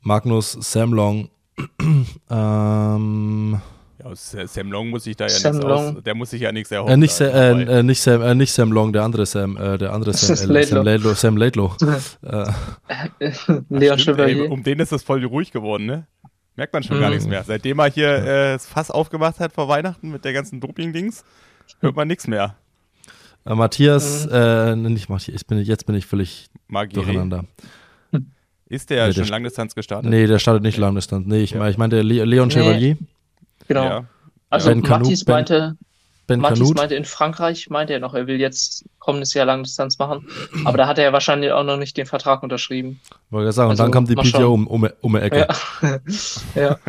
Magnus. 0.01 0.51
Magnus, 0.57 0.71
Sam 0.71 0.93
Long, 0.93 1.29
ähm, 2.29 3.61
Ja, 3.99 4.05
aus 4.05 4.35
Sam 4.45 4.71
Long 4.71 4.89
muss 4.89 5.07
ich 5.07 5.15
da 5.15 5.25
ja 5.25 5.29
Sam 5.29 5.53
nichts 5.53 5.67
Long. 5.67 5.97
aus. 5.97 6.03
Der 6.03 6.15
muss 6.15 6.29
sich 6.31 6.41
ja 6.41 6.51
nichts 6.51 6.71
erhoffen. 6.71 6.93
äh, 6.93 6.97
nicht, 6.97 7.19
dabei. 7.19 7.33
äh, 7.63 7.79
äh, 7.79 7.83
nicht, 7.83 8.01
Sam, 8.01 8.21
äh, 8.21 8.35
nicht 8.35 8.51
Sam 8.51 8.71
Long, 8.73 8.91
der 8.93 9.03
andere 9.03 9.25
Sam, 9.25 9.55
äh, 9.57 9.77
der 9.77 9.93
andere 9.93 10.13
Sam, 10.13 10.33
äh. 10.55 10.63
Sam 10.65 10.83
Laidlaw. 10.85 11.15
Sam 11.15 11.37
Laidlaw. 11.37 11.71
äh, 12.21 12.45
Leon 13.69 13.97
Stimmt, 13.99 14.19
ey, 14.19 14.41
um 14.47 14.61
den 14.63 14.79
ist 14.79 14.91
das 14.91 15.03
voll 15.03 15.23
ruhig 15.25 15.51
geworden, 15.51 15.85
ne? 15.85 16.07
Merkt 16.55 16.73
man 16.73 16.83
schon 16.83 16.99
gar 16.99 17.09
Mhm. 17.09 17.15
nichts 17.15 17.27
mehr. 17.29 17.43
Seitdem 17.43 17.79
er 17.79 17.89
hier 17.91 18.09
äh, 18.09 18.53
das 18.53 18.65
Fass 18.65 18.89
aufgemacht 18.91 19.39
hat 19.39 19.51
vor 19.51 19.67
Weihnachten 19.67 20.09
mit 20.11 20.23
der 20.23 20.33
ganzen 20.33 20.59
Doping-Dings, 20.61 21.23
hört 21.81 21.95
man 21.95 22.07
nichts 22.07 22.27
mehr. 22.27 22.55
äh, 23.45 23.53
Matthias, 23.53 24.25
äh, 24.31 24.75
nicht 24.75 25.09
Matthias, 25.09 25.35
ich 25.41 25.45
bin, 25.47 25.59
jetzt 25.59 25.85
bin 25.85 25.95
ich 25.95 26.05
völlig 26.05 26.47
Magiri. 26.67 27.03
durcheinander. 27.03 27.45
Ist 28.67 28.89
der 28.89 29.07
Nee, 29.07 29.13
schon 29.13 29.23
der- 29.25 29.31
Langdistanz 29.31 29.75
gestartet? 29.75 30.09
Nee, 30.09 30.25
der 30.25 30.39
startet 30.39 30.63
nicht 30.63 30.77
Langdistanz. 30.77 31.27
Nee, 31.27 31.43
ich, 31.43 31.51
Ja. 31.51 31.59
meine, 31.59 31.69
ich 31.71 31.77
meinte 31.77 32.01
Le 32.01 32.23
Leon 32.25 32.47
Nee. 32.47 32.53
Chevalier, 32.55 32.97
Genau. 33.67 33.83
Ja. 33.83 34.05
Also 34.49 34.69
Ben 34.69 34.81
Ben- 34.81 35.17
meinte, 35.27 35.77
Ben 36.27 36.41
Kanut. 36.41 36.75
meinte 36.75 36.95
in 36.95 37.05
Frankreich, 37.05 37.69
meinte 37.69 37.93
er 37.93 37.99
noch, 37.99 38.13
er 38.15 38.25
will 38.25 38.39
jetzt 38.39 38.85
kommendes 38.99 39.33
Jahr 39.35 39.45
Langdistanz 39.45 39.99
machen. 39.99 40.27
Aber 40.65 40.77
da 40.77 40.87
hat 40.87 40.97
er 40.97 41.03
ja 41.03 41.13
wahrscheinlich 41.13 41.51
auch 41.51 41.63
noch 41.63 41.77
nicht 41.77 41.95
den 41.97 42.07
Vertrag 42.07 42.41
unterschrieben. 42.41 42.99
Wollte 43.29 43.49
ich 43.49 43.55
sagen, 43.55 43.67
und 43.67 43.71
Also, 43.73 43.83
dann 43.83 43.91
kam 43.91 44.05
die 44.07 44.15
PTO 44.15 44.53
um, 44.53 44.65
um, 44.65 44.89
um 45.01 45.13
die 45.13 45.19
Ecke. 45.19 45.47
Ja. 45.81 45.99
ja. 46.55 46.69
Mal 46.71 46.79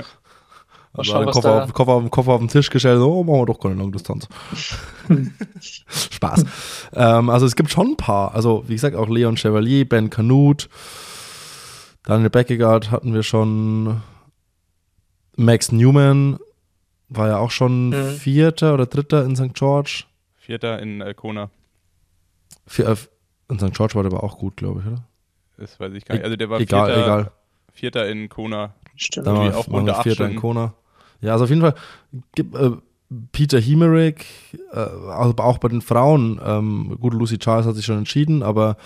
Also 0.94 1.12
schauen, 1.12 1.26
Koffer, 1.26 1.48
da- 1.48 1.64
auf, 1.64 1.72
Koffer, 1.74 1.92
auf, 1.92 2.10
Koffer 2.10 2.32
auf 2.32 2.40
den 2.40 2.48
Tisch 2.48 2.70
gestellt, 2.70 3.00
oh, 3.02 3.22
machen 3.22 3.40
wir 3.40 3.46
doch 3.46 3.60
keine 3.60 3.74
Langdistanz. 3.74 4.26
Spaß. 5.60 6.44
ähm, 6.94 7.28
also 7.28 7.44
es 7.44 7.54
gibt 7.54 7.70
schon 7.70 7.88
ein 7.88 7.96
paar. 7.98 8.34
Also 8.34 8.64
wie 8.66 8.74
gesagt, 8.74 8.96
auch 8.96 9.08
Leon 9.08 9.36
Chevalier, 9.36 9.86
Ben 9.86 10.08
Canute, 10.08 10.68
Daniel 12.04 12.30
Beckegaard 12.30 12.90
hatten 12.90 13.12
wir 13.12 13.22
schon, 13.22 14.00
Max 15.36 15.70
Newman, 15.70 16.38
war 17.08 17.28
ja 17.28 17.38
auch 17.38 17.50
schon 17.50 17.90
mhm. 17.90 18.10
Vierter 18.16 18.74
oder 18.74 18.86
Dritter 18.86 19.24
in 19.24 19.36
St. 19.36 19.54
George. 19.54 20.04
Vierter 20.36 20.80
in 20.80 21.00
äh, 21.00 21.14
Kona. 21.14 21.50
Vier, 22.66 22.88
äh, 22.88 22.96
in 23.48 23.58
St. 23.58 23.72
George 23.74 23.94
war 23.94 24.02
der 24.02 24.12
aber 24.12 24.24
auch 24.24 24.38
gut, 24.38 24.56
glaube 24.56 24.80
ich, 24.80 24.86
oder? 24.86 25.04
Das 25.56 25.78
weiß 25.80 25.92
ich 25.94 26.04
gar 26.04 26.16
nicht. 26.16 26.24
Also 26.24 26.36
der 26.36 26.50
war 26.50 26.60
egal, 26.60 26.86
Vierter, 26.86 27.02
egal. 27.02 27.32
Vierter 27.72 28.08
in 28.08 28.28
Kona. 28.28 28.74
Stimmt. 28.96 29.26
Da 29.26 29.34
war 29.34 29.56
auch 29.56 29.66
unter 29.68 30.02
Vierter 30.02 30.28
in 30.28 30.36
Kona. 30.36 30.74
Ja, 31.20 31.32
also 31.32 31.44
auf 31.44 31.50
jeden 31.50 31.62
Fall 31.62 31.74
gibt 32.34 32.54
äh, 32.54 32.72
Peter 33.32 33.60
Hemerick, 33.60 34.26
äh, 34.72 34.76
also 34.76 35.34
auch 35.38 35.58
bei 35.58 35.68
den 35.68 35.82
Frauen, 35.82 36.40
ähm, 36.44 36.96
gut, 37.00 37.14
Lucy 37.14 37.38
Charles 37.38 37.66
hat 37.66 37.76
sich 37.76 37.84
schon 37.84 37.98
entschieden, 37.98 38.42
aber 38.42 38.76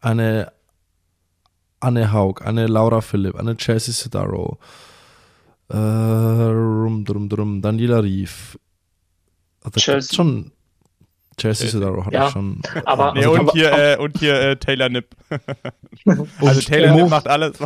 eine 0.00 0.52
Anne 1.80 2.12
Haug, 2.12 2.42
eine 2.44 2.66
Laura 2.66 3.00
Philipp, 3.00 3.36
eine 3.36 3.56
Jessie 3.58 3.92
Sedaro, 3.92 4.58
äh, 5.70 5.76
rum, 5.76 7.04
drum, 7.04 7.28
drum, 7.28 7.62
Daniela 7.62 8.02
Rief. 8.02 8.58
Also 9.62 10.00
schon 10.00 10.52
Chelsea 11.36 11.68
Sedaro 11.68 12.04
hat 12.04 12.12
ja, 12.12 12.30
schon. 12.30 12.60
Aber, 12.84 13.14
nee, 13.14 13.24
also 13.24 13.40
und, 13.40 13.52
hier, 13.52 13.72
äh, 13.72 13.96
und 13.96 14.18
hier 14.18 14.34
äh, 14.40 14.56
Taylor 14.56 14.88
Nipp. 14.88 15.06
also 16.40 16.60
Taylor 16.60 16.94
Nipp 16.94 17.08
macht 17.08 17.28
alles. 17.28 17.58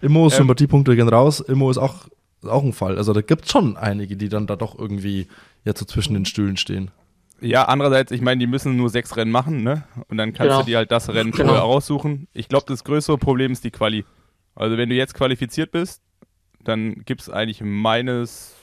Immo, 0.00 0.28
Sympathiepunkte 0.28 0.94
gehen 0.94 1.08
raus. 1.08 1.40
Immo 1.40 1.70
ist 1.70 1.78
auch, 1.78 2.06
auch 2.44 2.62
ein 2.62 2.72
Fall. 2.72 2.96
Also 2.96 3.12
da 3.12 3.22
gibt 3.22 3.46
es 3.46 3.50
schon 3.50 3.76
einige, 3.76 4.16
die 4.16 4.28
dann 4.28 4.46
da 4.46 4.56
doch 4.56 4.78
irgendwie 4.78 5.26
jetzt 5.64 5.80
so 5.80 5.84
zwischen 5.86 6.14
den 6.14 6.26
Stühlen 6.26 6.56
stehen. 6.56 6.90
Ja, 7.40 7.64
andererseits, 7.64 8.12
ich 8.12 8.20
meine, 8.20 8.38
die 8.38 8.46
müssen 8.46 8.76
nur 8.76 8.88
sechs 8.88 9.16
Rennen 9.16 9.32
machen, 9.32 9.62
ne? 9.62 9.84
Und 10.08 10.16
dann 10.18 10.32
kannst 10.32 10.50
genau. 10.50 10.60
du 10.60 10.66
dir 10.66 10.76
halt 10.78 10.92
das 10.92 11.08
Rennen 11.08 11.32
genau. 11.32 11.48
vorher 11.48 11.64
aussuchen. 11.64 12.28
Ich 12.32 12.48
glaube, 12.48 12.66
das 12.68 12.84
größere 12.84 13.18
Problem 13.18 13.52
ist 13.52 13.64
die 13.64 13.70
Quali. 13.70 14.04
Also 14.54 14.76
wenn 14.76 14.88
du 14.88 14.94
jetzt 14.94 15.14
qualifiziert 15.14 15.72
bist, 15.72 16.00
dann 16.68 17.04
gibt 17.04 17.22
es 17.22 17.30
eigentlich 17.30 17.60
meines, 17.62 18.56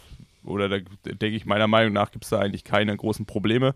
oder 0.43 0.69
da 0.69 0.77
denke 1.05 1.35
ich 1.35 1.45
meiner 1.45 1.67
Meinung 1.67 1.93
nach, 1.93 2.11
gibt 2.11 2.23
es 2.23 2.29
da 2.29 2.39
eigentlich 2.39 2.63
keine 2.63 2.95
großen 2.95 3.25
Probleme. 3.25 3.75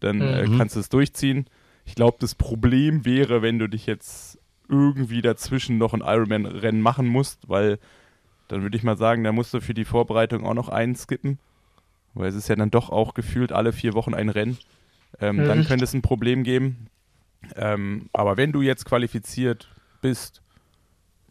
Dann 0.00 0.20
äh, 0.20 0.46
mhm. 0.46 0.54
äh, 0.54 0.58
kannst 0.58 0.76
du 0.76 0.80
es 0.80 0.88
durchziehen. 0.88 1.46
Ich 1.84 1.94
glaube, 1.94 2.16
das 2.20 2.34
Problem 2.34 3.04
wäre, 3.04 3.42
wenn 3.42 3.58
du 3.58 3.68
dich 3.68 3.86
jetzt 3.86 4.38
irgendwie 4.68 5.22
dazwischen 5.22 5.78
noch 5.78 5.94
ein 5.94 6.00
Ironman-Rennen 6.00 6.80
machen 6.80 7.06
musst, 7.06 7.48
weil 7.48 7.78
dann 8.48 8.62
würde 8.62 8.76
ich 8.76 8.82
mal 8.82 8.96
sagen, 8.96 9.24
da 9.24 9.32
musst 9.32 9.54
du 9.54 9.60
für 9.60 9.74
die 9.74 9.84
Vorbereitung 9.84 10.44
auch 10.44 10.54
noch 10.54 10.68
einen 10.68 10.96
skippen. 10.96 11.38
Weil 12.14 12.28
es 12.28 12.34
ist 12.34 12.48
ja 12.48 12.56
dann 12.56 12.70
doch 12.70 12.90
auch 12.90 13.14
gefühlt 13.14 13.52
alle 13.52 13.72
vier 13.72 13.92
Wochen 13.94 14.14
ein 14.14 14.28
Rennen. 14.28 14.58
Ähm, 15.20 15.36
mhm. 15.36 15.44
Dann 15.44 15.64
könnte 15.66 15.84
es 15.84 15.94
ein 15.94 16.02
Problem 16.02 16.44
geben. 16.44 16.88
Ähm, 17.54 18.08
aber 18.12 18.36
wenn 18.36 18.52
du 18.52 18.62
jetzt 18.62 18.84
qualifiziert 18.84 19.68
bist, 20.00 20.42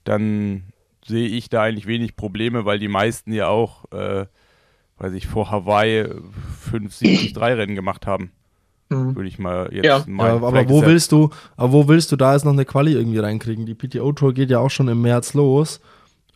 dann 0.04 0.64
sehe 1.06 1.28
ich 1.28 1.50
da 1.50 1.64
eigentlich 1.64 1.88
wenig 1.88 2.16
Probleme, 2.16 2.66
weil 2.66 2.80
die 2.80 2.88
meisten 2.88 3.32
ja 3.32 3.48
auch, 3.48 3.92
äh, 3.92 4.26
weiß 4.98 5.14
ich, 5.14 5.28
vor 5.28 5.52
Hawaii 5.52 6.06
5, 6.70 7.00
73 7.00 7.38
Rennen 7.40 7.76
gemacht 7.76 8.08
haben. 8.08 8.32
Mhm. 8.90 9.16
Würde 9.16 9.28
ich 9.28 9.40
mal 9.40 9.70
jetzt 9.72 9.86
ja. 9.86 10.04
mal. 10.08 10.28
Ja, 10.28 10.36
aber 10.36 10.70
wo 10.70 10.86
willst 10.86 11.12
du, 11.12 11.30
aber 11.58 11.74
wo 11.74 11.88
willst 11.88 12.12
du 12.12 12.16
da 12.16 12.34
jetzt 12.34 12.46
noch 12.46 12.54
eine 12.54 12.66
Quali 12.66 12.94
irgendwie 12.94 13.20
reinkriegen? 13.20 13.66
Die 13.66 13.76
PTO 13.76 14.12
Tour 14.14 14.34
geht 14.34 14.50
ja 14.50 14.60
auch 14.60 14.70
schon 14.70 14.88
im 14.88 15.02
März 15.02 15.34
los 15.34 15.80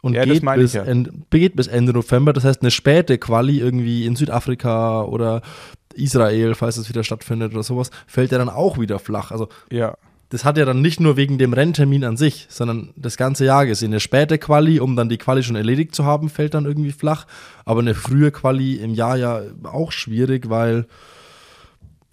und 0.02 0.14
ja, 0.14 0.26
geht, 0.26 0.44
bis 0.56 0.74
ja. 0.74 0.84
end, 0.84 1.12
geht 1.30 1.56
bis 1.56 1.68
Ende 1.68 1.94
November. 1.94 2.34
Das 2.34 2.46
heißt, 2.46 2.62
eine 2.62 2.72
späte 2.72 3.18
Quali 3.18 3.60
irgendwie 3.60 4.06
in 4.06 4.16
Südafrika 4.16 5.04
oder 5.04 5.42
Israel, 5.94 6.56
falls 6.56 6.78
es 6.78 6.90
wieder 6.90 7.04
stattfindet 7.04 7.54
oder 7.54 7.64
sowas, 7.64 7.92
fällt 8.08 8.32
ja 8.32 8.38
dann 8.38 8.50
auch 8.50 8.80
wieder 8.80 9.00
flach. 9.00 9.32
Also 9.32 9.50
ja. 9.72 9.96
Das 10.30 10.46
hat 10.46 10.58
ja 10.58 10.66
dann 10.66 10.82
nicht 10.82 11.00
nur 11.00 11.18
wegen 11.18 11.40
dem 11.40 11.54
Renntermin 11.54 12.04
an 12.04 12.16
sich, 12.16 12.46
sondern 12.50 12.94
das 12.96 13.18
ganze 13.18 13.46
Jahr 13.46 13.66
gesehen. 13.66 13.92
Eine 13.92 14.00
späte 14.00 14.38
Quali, 14.38 14.80
um 14.80 14.96
dann 14.96 15.10
die 15.10 15.18
Quali 15.18 15.42
schon 15.42 15.56
erledigt 15.56 15.96
zu 15.96 16.06
haben, 16.06 16.30
fällt 16.30 16.54
dann 16.54 16.66
irgendwie 16.66 16.92
flach. 16.92 17.26
Aber 17.66 17.80
eine 17.82 17.96
frühe 17.96 18.32
Quali 18.32 18.76
im 18.76 18.94
Jahr 18.94 19.18
ja 19.18 19.42
auch 19.64 19.92
schwierig, 19.92 20.50
weil 20.50 20.86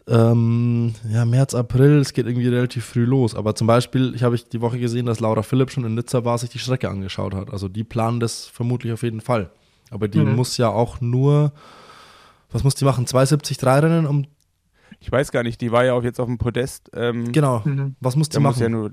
ähm, 0.08 0.94
ja, 1.10 1.24
März, 1.24 1.54
April, 1.54 1.98
es 1.98 2.12
geht 2.12 2.26
irgendwie 2.26 2.48
relativ 2.48 2.86
früh 2.86 3.04
los. 3.04 3.34
Aber 3.34 3.54
zum 3.54 3.66
Beispiel, 3.66 4.14
ich 4.14 4.22
habe 4.22 4.34
ich 4.34 4.48
die 4.48 4.60
Woche 4.60 4.78
gesehen, 4.78 5.04
dass 5.06 5.20
Laura 5.20 5.42
Philipp 5.42 5.70
schon 5.70 5.84
in 5.84 5.94
Nizza 5.94 6.24
war, 6.24 6.38
sich 6.38 6.50
die 6.50 6.58
Strecke 6.58 6.88
angeschaut 6.88 7.34
hat. 7.34 7.52
Also 7.52 7.68
die 7.68 7.84
planen 7.84 8.20
das 8.20 8.46
vermutlich 8.46 8.92
auf 8.92 9.02
jeden 9.02 9.20
Fall. 9.20 9.50
Aber 9.90 10.08
die 10.08 10.20
mhm. 10.20 10.36
muss 10.36 10.56
ja 10.56 10.68
auch 10.68 11.00
nur, 11.00 11.52
was 12.50 12.64
muss 12.64 12.76
die 12.76 12.84
machen? 12.84 13.06
273 13.06 13.62
Rennen 13.64 14.06
um. 14.06 14.26
Ich 15.00 15.10
weiß 15.10 15.32
gar 15.32 15.42
nicht, 15.42 15.60
die 15.60 15.72
war 15.72 15.84
ja 15.84 15.92
auch 15.92 16.02
jetzt 16.02 16.20
auf 16.20 16.26
dem 16.26 16.38
Podest. 16.38 16.90
Ähm, 16.94 17.32
genau. 17.32 17.62
Mhm. 17.64 17.96
Was 18.00 18.16
muss 18.16 18.28
die 18.28 18.38
machen? 18.38 18.54
Muss 18.54 18.60
ja, 18.60 18.68
nur, 18.68 18.90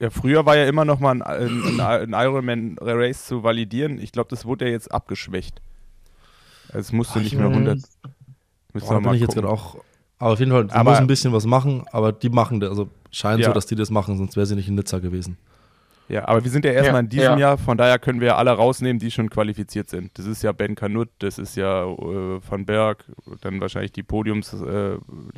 ja, 0.00 0.10
früher 0.10 0.46
war 0.46 0.56
ja 0.56 0.66
immer 0.66 0.84
noch 0.84 0.98
mal 1.00 1.10
ein, 1.10 1.22
ein, 1.22 1.80
ein 1.80 2.12
Ironman 2.12 2.76
Race 2.80 3.26
zu 3.26 3.42
validieren. 3.42 3.98
Ich 3.98 4.12
glaube, 4.12 4.28
das 4.30 4.44
wurde 4.44 4.66
ja 4.66 4.70
jetzt 4.70 4.90
abgeschwächt. 4.92 5.60
Es 6.72 6.92
musste 6.92 7.18
Ach, 7.18 7.22
nicht 7.22 7.36
mehr 7.36 7.48
100. 7.48 7.80
Boah, 8.72 8.80
da 8.80 8.98
bin 9.00 9.14
ich 9.14 9.20
jetzt 9.20 9.34
gerade 9.34 9.48
auch 9.48 9.76
aber 10.20 10.34
auf 10.34 10.38
jeden 10.38 10.52
Fall, 10.52 10.68
sie 10.68 10.74
aber, 10.74 10.90
muss 10.90 11.00
ein 11.00 11.06
bisschen 11.06 11.32
was 11.32 11.46
machen, 11.46 11.84
aber 11.92 12.12
die 12.12 12.28
machen 12.28 12.60
das. 12.60 12.68
Also 12.68 12.90
scheint 13.10 13.40
ja. 13.40 13.48
so, 13.48 13.54
dass 13.54 13.64
die 13.64 13.74
das 13.74 13.90
machen, 13.90 14.18
sonst 14.18 14.36
wäre 14.36 14.44
sie 14.44 14.54
nicht 14.54 14.68
in 14.68 14.74
Nizza 14.74 14.98
gewesen. 14.98 15.38
Ja, 16.10 16.26
aber 16.26 16.42
wir 16.42 16.50
sind 16.50 16.64
ja 16.64 16.72
erstmal 16.72 16.94
ja, 16.94 17.00
in 17.00 17.08
diesem 17.08 17.32
ja. 17.32 17.38
Jahr, 17.38 17.58
von 17.58 17.78
daher 17.78 18.00
können 18.00 18.20
wir 18.20 18.36
alle 18.36 18.50
rausnehmen, 18.50 18.98
die 18.98 19.12
schon 19.12 19.30
qualifiziert 19.30 19.88
sind. 19.88 20.18
Das 20.18 20.26
ist 20.26 20.42
ja 20.42 20.50
Ben 20.50 20.74
Kanut, 20.74 21.08
das 21.20 21.38
ist 21.38 21.56
ja 21.56 21.84
äh, 21.84 22.40
Van 22.48 22.66
Berg, 22.66 23.04
dann 23.42 23.60
wahrscheinlich 23.60 23.92
die 23.92 24.02
Podiums 24.02 24.52
äh, 24.52 24.96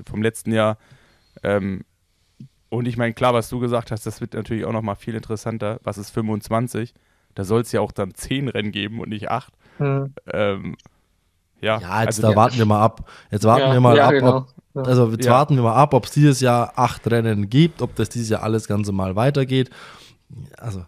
vom 0.09 0.23
letzten 0.23 0.51
Jahr. 0.51 0.79
Ähm, 1.43 1.83
und 2.71 2.89
ich 2.89 2.97
meine, 2.97 3.13
klar, 3.13 3.35
was 3.35 3.51
du 3.51 3.61
gesagt 3.61 3.91
hast, 3.91 4.07
das 4.07 4.23
wird 4.23 4.33
natürlich 4.33 4.65
auch 4.65 4.73
nochmal 4.73 4.97
viel 4.97 5.15
interessanter. 5.15 5.79
Was 5.83 5.99
ist 5.99 6.09
25? 6.09 6.95
Da 7.35 7.45
soll 7.45 7.61
es 7.61 7.73
ja 7.73 7.83
auch 7.83 7.93
dann 7.93 8.15
10 8.15 8.49
Rennen 8.49 8.73
geben 8.73 9.01
und 9.01 9.11
nicht 9.11 9.31
8. 9.31 9.53
Hm. 9.77 10.15
Ähm, 10.33 10.77
ja, 11.61 11.81
ja, 11.81 12.01
jetzt 12.01 12.19
also 12.19 12.23
da 12.23 12.35
warten 12.35 12.57
wir 12.57 12.65
mal 12.65 12.81
ab. 12.81 13.11
Jetzt 13.31 13.45
warten 13.45 13.73
wir 13.73 13.81
mal 13.81 14.01
ab, 14.01 14.11
genau. 14.11 14.47
ob, 14.73 14.87
also 14.87 15.11
jetzt 15.11 15.27
ja. 15.27 15.33
warten 15.33 15.55
wir 15.57 15.65
mal 15.65 15.77
ab, 15.77 15.93
ob 15.93 16.07
es 16.07 16.13
dieses 16.13 16.41
Jahr 16.41 16.73
acht 16.77 17.09
Rennen 17.11 17.51
gibt, 17.51 17.83
ob 17.83 17.95
das 17.95 18.09
dieses 18.09 18.31
Jahr 18.31 18.43
alles 18.43 18.67
Ganze 18.67 18.91
mal 18.93 19.17
weitergeht. 19.17 19.69
Also 20.59 20.85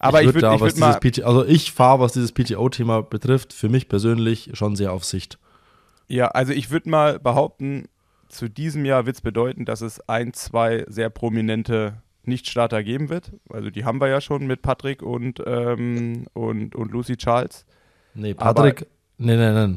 aber 0.00 0.22
ich 0.22 0.28
würde 0.28 0.40
würd, 0.40 0.60
würd 0.60 0.78
mal 0.78 0.98
PG, 0.98 1.24
also 1.24 1.44
ich 1.44 1.72
fahre, 1.72 2.00
was 2.00 2.12
dieses 2.12 2.32
PTO-Thema 2.32 3.02
betrifft, 3.02 3.52
für 3.52 3.68
mich 3.68 3.86
persönlich 3.86 4.50
schon 4.54 4.74
sehr 4.74 4.92
auf 4.92 5.04
Sicht. 5.04 5.38
Ja, 6.08 6.28
also 6.28 6.52
ich 6.54 6.70
würde 6.70 6.88
mal 6.88 7.18
behaupten, 7.18 7.86
zu 8.28 8.48
diesem 8.48 8.86
Jahr 8.86 9.04
wird 9.04 9.16
es 9.16 9.20
bedeuten, 9.20 9.66
dass 9.66 9.82
es 9.82 10.00
ein, 10.08 10.32
zwei 10.32 10.86
sehr 10.88 11.10
prominente 11.10 12.02
Nichtstarter 12.24 12.82
geben 12.82 13.10
wird. 13.10 13.32
Also 13.50 13.68
die 13.68 13.84
haben 13.84 14.00
wir 14.00 14.08
ja 14.08 14.22
schon 14.22 14.46
mit 14.46 14.62
Patrick 14.62 15.02
und, 15.02 15.42
ähm, 15.46 16.26
und, 16.32 16.74
und 16.74 16.92
Lucy 16.92 17.18
Charles. 17.18 17.66
Nee, 18.14 18.32
Patrick, 18.32 18.82
Aber, 18.82 18.90
nee, 19.18 19.36
nee, 19.36 19.66
nee. 19.66 19.76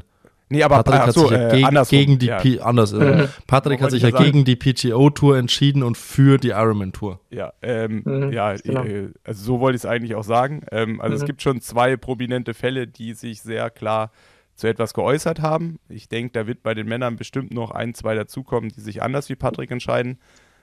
Nee, 0.53 0.61
aber 0.61 0.83
Patrick 0.83 0.99
hat 0.99 1.13
so, 1.15 1.27
sich 1.27 1.31
ja 1.31 1.47
äh, 1.47 1.61
gegen, 1.61 1.83
gegen, 1.89 2.19
die 2.19 2.25
ja. 2.27 2.37
P 2.37 2.59
anders. 2.59 2.93
Äh, 2.93 3.27
Patrick 3.47 3.81
hat 3.81 3.89
sich 3.89 4.03
ja 4.03 4.11
sagen. 4.11 4.23
gegen 4.23 4.45
die 4.45 4.55
PTO 4.55 5.09
Tour 5.09 5.35
entschieden 5.35 5.81
und 5.81 5.97
für 5.97 6.37
die 6.37 6.49
Ironman 6.49 6.91
Tour. 6.91 7.19
Ja, 7.31 7.53
ähm, 7.63 8.03
mhm, 8.05 8.31
ja, 8.31 8.53
genau. 8.53 8.83
äh, 8.83 9.09
also 9.23 9.43
so 9.43 9.59
wollte 9.59 9.77
ich 9.77 9.81
es 9.81 9.85
eigentlich 9.87 10.13
auch 10.13 10.23
sagen. 10.23 10.61
Ähm, 10.71 11.01
also 11.01 11.15
mhm. 11.15 11.21
es 11.21 11.25
gibt 11.25 11.41
schon 11.41 11.59
zwei 11.59 11.97
prominente 11.97 12.53
Fälle, 12.53 12.85
die 12.85 13.13
sich 13.13 13.41
sehr 13.41 13.71
klar 13.71 14.11
zu 14.53 14.67
etwas 14.67 14.93
geäußert 14.93 15.41
haben. 15.41 15.79
Ich 15.89 16.07
denke, 16.07 16.33
da 16.33 16.45
wird 16.45 16.61
bei 16.61 16.75
den 16.75 16.87
Männern 16.87 17.15
bestimmt 17.15 17.51
noch 17.51 17.71
ein, 17.71 17.95
zwei 17.95 18.13
dazukommen, 18.13 18.69
die 18.69 18.81
sich 18.81 19.01
anders 19.01 19.27
wie 19.29 19.35
Patrick 19.35 19.71
entscheiden. 19.71 20.19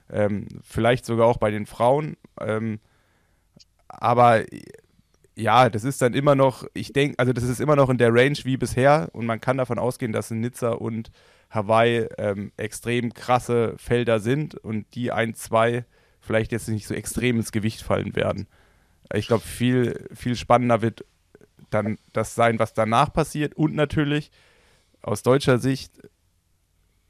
Ähm, 0.09 0.47
vielleicht 0.62 1.05
sogar 1.05 1.26
auch 1.26 1.38
bei 1.38 1.51
den 1.51 1.66
Frauen. 1.66 2.16
Ähm, 2.41 2.78
aber 3.88 4.45
ja, 5.37 5.70
das 5.70 5.85
ist 5.85 6.03
dann 6.03 6.14
immer 6.14 6.35
noch, 6.35 6.66
ich 6.74 6.93
denke, 6.93 7.18
also 7.18 7.33
das 7.33 7.45
ist 7.45 7.61
immer 7.61 7.76
noch 7.76 7.89
in 7.89 7.99
der 7.99 8.12
Range 8.12 8.39
wie 8.45 8.57
bisher 8.57 9.09
und 9.12 9.26
man 9.26 9.41
kann 9.41 9.59
davon 9.59 9.78
ausgehen, 9.78 10.12
dass 10.12 10.31
in 10.31 10.41
Nizza 10.41 10.70
und 10.70 11.11
Hawaii 11.51 12.07
ähm, 12.18 12.53
extrem 12.57 13.14
krasse 13.14 13.74
Felder 13.78 14.20
sind 14.20 14.55
und 14.55 14.87
die 14.95 15.12
ein, 15.12 15.35
zwei 15.35 15.85
vielleicht 16.20 16.53
jetzt 16.53 16.68
nicht 16.68 16.87
so 16.87 16.95
extrem 16.95 17.37
ins 17.37 17.53
Gewicht 17.53 17.83
fallen 17.83 18.14
werden. 18.14 18.47
Ich 19.12 19.26
glaube, 19.26 19.43
viel, 19.43 20.09
viel 20.14 20.37
spannender 20.37 20.83
wird 20.83 21.05
dann 21.70 21.99
das 22.12 22.35
sein, 22.35 22.59
was 22.59 22.74
danach 22.74 23.12
passiert 23.12 23.55
und 23.55 23.74
natürlich 23.74 24.31
aus 25.03 25.22
deutscher 25.22 25.59
Sicht 25.59 25.93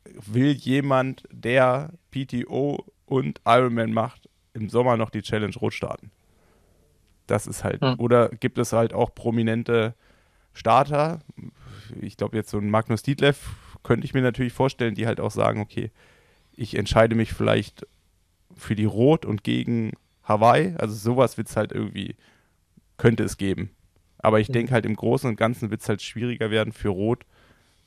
will 0.04 0.52
jemand, 0.52 1.24
der 1.30 1.90
PTO 2.10 2.84
und 3.06 3.40
Ironman 3.44 3.92
macht, 3.92 4.28
im 4.54 4.68
Sommer 4.68 4.96
noch 4.96 5.10
die 5.10 5.22
Challenge 5.22 5.54
Rot 5.56 5.74
starten. 5.74 6.10
Das 7.30 7.46
ist 7.46 7.64
halt, 7.64 7.80
hm. 7.80 7.94
oder 7.98 8.28
gibt 8.28 8.58
es 8.58 8.72
halt 8.72 8.92
auch 8.92 9.14
prominente 9.14 9.94
Starter? 10.52 11.20
Ich 12.00 12.16
glaube, 12.16 12.36
jetzt 12.36 12.50
so 12.50 12.58
ein 12.58 12.70
Magnus 12.70 13.02
Dietleff 13.02 13.50
könnte 13.82 14.04
ich 14.04 14.14
mir 14.14 14.22
natürlich 14.22 14.52
vorstellen, 14.52 14.94
die 14.94 15.06
halt 15.06 15.20
auch 15.20 15.30
sagen, 15.30 15.60
okay, 15.60 15.90
ich 16.52 16.76
entscheide 16.76 17.14
mich 17.14 17.32
vielleicht 17.32 17.86
für 18.54 18.74
die 18.74 18.84
Rot 18.84 19.24
und 19.24 19.44
gegen 19.44 19.92
Hawaii. 20.24 20.74
Also 20.76 20.94
sowas 20.94 21.38
wird 21.38 21.48
es 21.48 21.56
halt 21.56 21.72
irgendwie, 21.72 22.16
könnte 22.96 23.22
es 23.22 23.36
geben. 23.36 23.70
Aber 24.18 24.40
ich 24.40 24.48
mhm. 24.48 24.54
denke 24.54 24.72
halt 24.72 24.84
im 24.84 24.96
Großen 24.96 25.28
und 25.28 25.36
Ganzen 25.36 25.70
wird 25.70 25.80
es 25.80 25.88
halt 25.88 26.02
schwieriger 26.02 26.50
werden 26.50 26.72
für 26.72 26.90
Rot, 26.90 27.24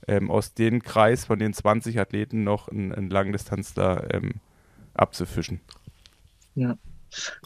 ähm, 0.08 0.32
aus 0.32 0.54
dem 0.54 0.82
Kreis 0.82 1.26
von 1.26 1.40
den 1.40 1.54
20 1.54 2.00
Athleten 2.00 2.44
noch 2.44 2.70
einen, 2.70 2.92
einen 2.92 3.10
Langdistanzler 3.10 4.14
ähm, 4.14 4.36
abzufischen. 4.94 5.62
Ja. 6.56 6.78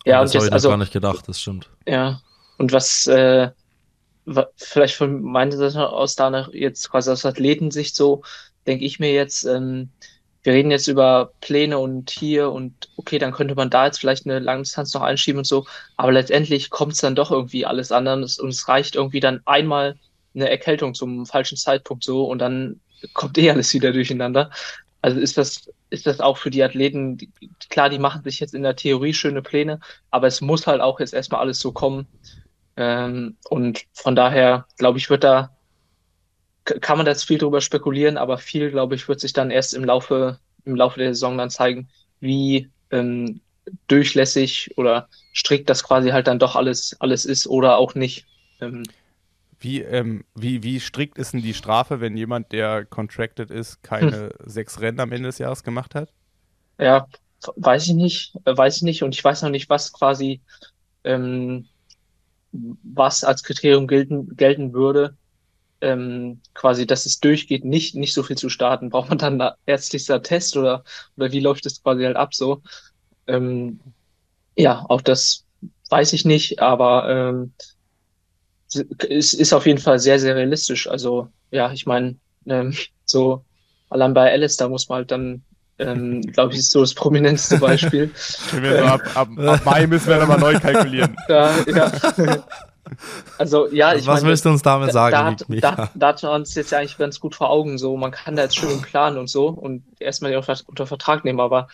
Ja, 0.06 0.20
und 0.22 0.26
das 0.26 0.36
habe 0.36 0.46
ich 0.48 0.54
also, 0.54 0.70
gar 0.70 0.78
nicht 0.78 0.94
gedacht, 0.94 1.28
das 1.28 1.42
stimmt. 1.42 1.70
Ja, 1.86 2.22
und 2.58 2.72
was, 2.72 3.08
äh, 3.08 3.50
vielleicht 4.56 4.96
von 4.96 5.22
meiner 5.22 5.56
Seite 5.56 5.90
aus 5.90 6.16
da 6.16 6.48
jetzt 6.52 6.90
quasi 6.90 7.12
aus 7.12 7.26
Athletensicht 7.26 7.96
so, 7.96 8.24
denke 8.66 8.86
ich 8.86 9.00
mir 9.00 9.14
jetzt, 9.14 9.46
ähm, 9.46 9.90
wir 10.44 10.54
reden 10.54 10.72
jetzt 10.72 10.88
über 10.88 11.32
Pläne 11.42 11.78
und 11.78 12.10
hier 12.10 12.52
und 12.52 12.90
okay, 12.96 13.20
dann 13.20 13.32
könnte 13.32 13.56
man 13.56 13.70
da 13.70 13.86
jetzt 13.86 14.00
vielleicht 14.00 14.26
eine 14.26 14.40
Langdistanz 14.40 14.94
noch 14.94 15.02
einschieben 15.02 15.40
und 15.40 15.48
so, 15.48 15.66
aber 15.98 16.12
letztendlich 16.12 16.70
kommt 16.70 16.94
es 16.94 17.02
dann 17.02 17.16
doch 17.16 17.32
irgendwie 17.32 17.66
alles 17.66 17.92
anders 17.92 18.40
und 18.40 18.50
es 18.50 18.68
reicht 18.68 18.96
irgendwie 18.96 19.20
dann 19.20 19.42
einmal 19.46 19.98
eine 20.36 20.50
Erkältung 20.50 20.94
zum 20.94 21.26
falschen 21.26 21.58
Zeitpunkt 21.58 22.04
so 22.04 22.26
und 22.26 22.40
dann 22.40 22.80
kommt 23.14 23.38
eh 23.38 23.50
alles 23.50 23.74
wieder 23.74 23.92
durcheinander. 23.92 24.52
Also 25.02 25.20
ist 25.20 25.38
das, 25.38 25.70
ist 25.90 26.08
das 26.08 26.20
auch 26.20 26.38
für 26.38 26.50
die 26.50 26.64
Athleten, 26.64 27.18
die, 27.18 27.32
klar, 27.70 27.90
die 27.90 28.00
machen 28.00 28.24
sich 28.24 28.40
jetzt 28.40 28.54
in 28.54 28.64
der 28.64 28.76
Theorie 28.76 29.14
schöne 29.14 29.42
Pläne, 29.42 29.80
aber 30.12 30.28
es 30.28 30.42
muss 30.42 30.68
halt 30.68 30.82
auch 30.82 31.00
jetzt 31.00 31.14
erstmal 31.14 31.42
alles 31.42 31.60
so 31.60 31.72
kommen. 31.72 32.08
Ähm, 32.76 33.38
und 33.50 33.86
von 33.94 34.16
daher, 34.16 34.66
glaube 34.78 34.98
ich, 34.98 35.10
wird 35.10 35.24
da 35.24 35.52
kann 36.66 36.98
man 36.98 37.06
da 37.06 37.12
jetzt 37.12 37.24
viel 37.24 37.38
drüber 37.38 37.62
spekulieren, 37.62 38.18
aber 38.18 38.38
viel, 38.38 38.72
glaube 38.72 38.96
ich, 38.96 39.08
wird 39.08 39.20
sich 39.20 39.34
dann 39.34 39.52
erst 39.52 39.74
im 39.74 39.86
Laufe, 39.86 40.40
im 40.66 40.76
Laufe 40.76 41.00
der 41.00 41.14
Saison 41.14 41.38
dann 41.38 41.50
zeigen, 41.50 41.88
wie 42.20 42.70
ähm, 42.92 43.40
durchlässig 43.88 44.78
oder 44.78 45.08
strikt 45.34 45.70
das 45.70 45.84
quasi 45.84 46.10
halt 46.10 46.28
dann 46.28 46.40
doch 46.40 46.56
alles, 46.56 46.96
alles 47.00 47.26
ist 47.26 47.48
oder 47.48 47.78
auch 47.78 47.96
nicht. 47.96 48.26
Ähm, 48.60 48.84
wie, 49.60 49.82
ähm, 49.82 50.24
wie, 50.36 50.64
wie 50.64 50.80
strikt 50.80 51.18
ist 51.18 51.34
denn 51.34 51.42
die 51.42 51.54
Strafe, 51.54 52.00
wenn 52.00 52.16
jemand, 52.16 52.52
der 52.52 52.86
contracted 52.86 53.52
ist, 53.52 53.82
keine 53.84 54.12
hm. 54.12 54.32
sechs 54.46 54.80
Rennen 54.80 55.00
am 55.00 55.12
Ende 55.12 55.30
des 55.30 55.40
Jahres 55.40 55.64
gemacht 55.64 55.96
hat? 55.96 56.14
Ja, 56.80 57.08
weiß 57.56 57.88
ich 57.88 57.94
nicht, 57.94 58.36
weiß 58.46 58.78
ich 58.78 58.84
nicht 58.84 59.04
und 59.04 59.16
ich 59.16 59.24
weiß 59.24 59.42
noch 59.42 59.50
nicht, 59.50 59.70
was 59.70 59.94
quasi, 59.94 60.42
ähm, 61.04 61.66
was 62.52 63.24
als 63.24 63.44
Kriterium 63.44 63.88
gelten, 63.88 64.36
gelten 64.36 64.74
würde, 64.74 65.16
ähm, 65.82 66.42
quasi, 66.54 66.88
dass 66.88 67.06
es 67.06 67.20
durchgeht, 67.20 67.66
nicht, 67.66 67.96
nicht 67.96 68.14
so 68.14 68.24
viel 68.24 68.38
zu 68.38 68.50
starten? 68.50 68.90
Braucht 68.90 69.10
man 69.10 69.18
dann 69.18 69.52
ärztlicher 69.66 70.22
Test 70.22 70.58
oder, 70.58 70.84
oder 71.16 71.32
wie 71.32 71.40
läuft 71.40 71.66
es 71.66 71.82
quasi 71.82 72.04
halt 72.04 72.16
ab 72.16 72.34
so? 72.34 72.62
Ähm, 73.28 73.80
ja, 74.56 74.86
auch 74.90 75.02
das 75.02 75.46
weiß 75.90 76.14
ich 76.14 76.26
nicht, 76.26 76.62
aber 76.62 77.10
ähm, 77.10 77.54
es 79.10 79.34
ist 79.34 79.54
auf 79.54 79.66
jeden 79.66 79.80
Fall 79.80 80.00
sehr, 80.00 80.20
sehr 80.20 80.36
realistisch. 80.36 80.88
Also 80.90 81.30
ja, 81.52 81.72
ich 81.72 81.86
meine, 81.86 82.16
ähm, 82.46 82.76
so 83.06 83.44
allein 83.90 84.14
bei 84.14 84.32
Alice, 84.32 84.58
da 84.58 84.68
muss 84.68 84.90
man 84.90 84.98
halt 84.98 85.12
dann, 85.12 85.44
ähm, 85.80 86.22
glaube 86.34 86.54
ich, 86.54 86.60
ist 86.60 86.72
so 86.72 86.82
das 86.82 86.94
prominenteste 86.94 87.58
Beispiel. 87.58 88.12
so 88.16 88.58
ab, 88.86 89.02
ab, 89.16 89.30
ab 89.38 89.66
Mai 89.66 89.88
müssen 89.88 90.08
wir 90.08 90.18
nochmal 90.18 90.40
neu 90.40 90.60
kalkulieren. 90.60 91.16
ja, 91.30 91.52
ja. 91.68 91.92
Also 93.38 93.68
ja, 93.70 93.94
ich 93.94 94.08
Was 94.08 94.22
meine, 94.22 94.30
willst 94.30 94.46
du 94.46 94.50
uns 94.50 94.62
damit 94.62 94.94
sagen? 94.94 95.12
Da, 95.14 95.26
hat, 95.26 95.46
da, 95.50 95.90
da 95.94 96.08
hat 96.08 96.24
man 96.24 96.42
uns 96.42 96.56
jetzt 96.56 96.72
ja 96.72 96.80
eigentlich 96.80 96.98
ganz 96.98 97.20
gut 97.20 97.36
vor 97.36 97.50
Augen. 97.50 97.78
So, 97.78 97.98
man 97.98 98.12
kann 98.12 98.36
da 98.36 98.44
jetzt 98.44 98.56
schön 98.56 98.82
planen 98.82 99.18
und 99.18 99.30
so 99.30 99.48
und 99.48 99.84
erstmal 100.00 100.34
unter 100.36 100.88
Vertrag 100.88 101.26
nehmen, 101.26 101.42
aber 101.42 101.68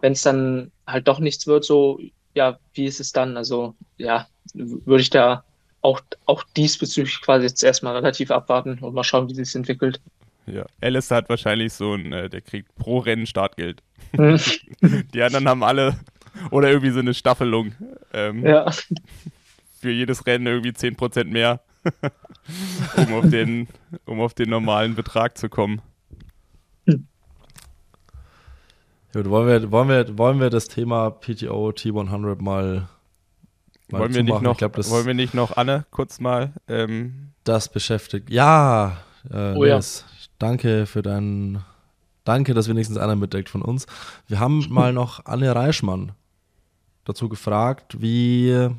wenn 0.00 0.12
es 0.12 0.22
dann 0.22 0.72
halt 0.86 1.06
doch 1.06 1.18
nichts 1.18 1.46
wird, 1.46 1.64
so, 1.64 2.00
ja, 2.34 2.58
wie 2.72 2.86
ist 2.86 3.00
es 3.00 3.12
dann? 3.12 3.36
Also 3.36 3.74
ja, 3.98 4.26
würde 4.54 5.02
ich 5.02 5.10
da 5.10 5.44
auch, 5.84 6.00
auch 6.26 6.42
diesbezüglich 6.56 7.20
quasi 7.20 7.46
jetzt 7.46 7.62
erstmal 7.62 7.94
relativ 7.94 8.30
abwarten 8.30 8.78
und 8.80 8.94
mal 8.94 9.04
schauen, 9.04 9.28
wie 9.28 9.34
sich 9.34 9.54
entwickelt. 9.54 10.00
Ja, 10.46 10.66
Alice 10.80 11.10
hat 11.10 11.28
wahrscheinlich 11.28 11.72
so 11.72 11.94
ein, 11.94 12.12
äh, 12.12 12.28
der 12.28 12.40
kriegt 12.40 12.74
pro 12.76 12.98
Rennen 12.98 13.26
Startgeld. 13.26 13.82
Mhm. 14.12 14.40
Die 15.14 15.22
anderen 15.22 15.48
haben 15.48 15.62
alle, 15.62 15.98
oder 16.50 16.68
irgendwie 16.68 16.90
so 16.90 17.00
eine 17.00 17.14
Staffelung. 17.14 17.74
Ähm, 18.12 18.44
ja 18.44 18.70
für 19.84 19.90
jedes 19.90 20.26
Rennen 20.26 20.46
irgendwie 20.46 20.70
10% 20.70 21.24
mehr, 21.24 21.60
um, 22.96 23.12
auf 23.12 23.28
den, 23.28 23.68
um 24.06 24.18
auf 24.18 24.32
den 24.32 24.48
normalen 24.48 24.94
Betrag 24.94 25.36
zu 25.36 25.50
kommen. 25.50 25.82
Gut, 26.86 27.04
wollen 29.28 29.46
wir, 29.46 29.70
wollen, 29.70 29.88
wir, 29.88 30.16
wollen 30.16 30.40
wir 30.40 30.48
das 30.48 30.68
Thema 30.68 31.10
PTO 31.10 31.68
T100 31.68 32.36
mal, 32.36 32.36
mal 32.36 32.88
wollen, 33.90 34.14
wir 34.14 34.22
nicht 34.22 34.42
noch, 34.42 34.56
glaub, 34.56 34.74
das, 34.74 34.90
wollen 34.90 35.06
wir 35.06 35.14
nicht 35.14 35.34
noch 35.34 35.56
Anne 35.56 35.86
kurz 35.90 36.20
mal 36.20 36.52
ähm, 36.68 37.32
das 37.44 37.68
beschäftigt? 37.68 38.30
Ja, 38.30 38.98
äh, 39.30 39.54
oh, 39.54 39.64
ja. 39.64 39.80
danke 40.38 40.86
für 40.86 41.02
deinen 41.02 41.64
Danke, 42.24 42.54
dass 42.54 42.68
wenigstens 42.68 42.96
einer 42.96 43.16
mitdeckt 43.16 43.50
von 43.50 43.60
uns. 43.60 43.86
Wir 44.26 44.40
haben 44.40 44.66
mal 44.70 44.92
noch 44.92 45.26
Anne 45.26 45.54
Reichmann 45.54 46.12
dazu 47.04 47.28
gefragt, 47.28 48.00
wie 48.00 48.70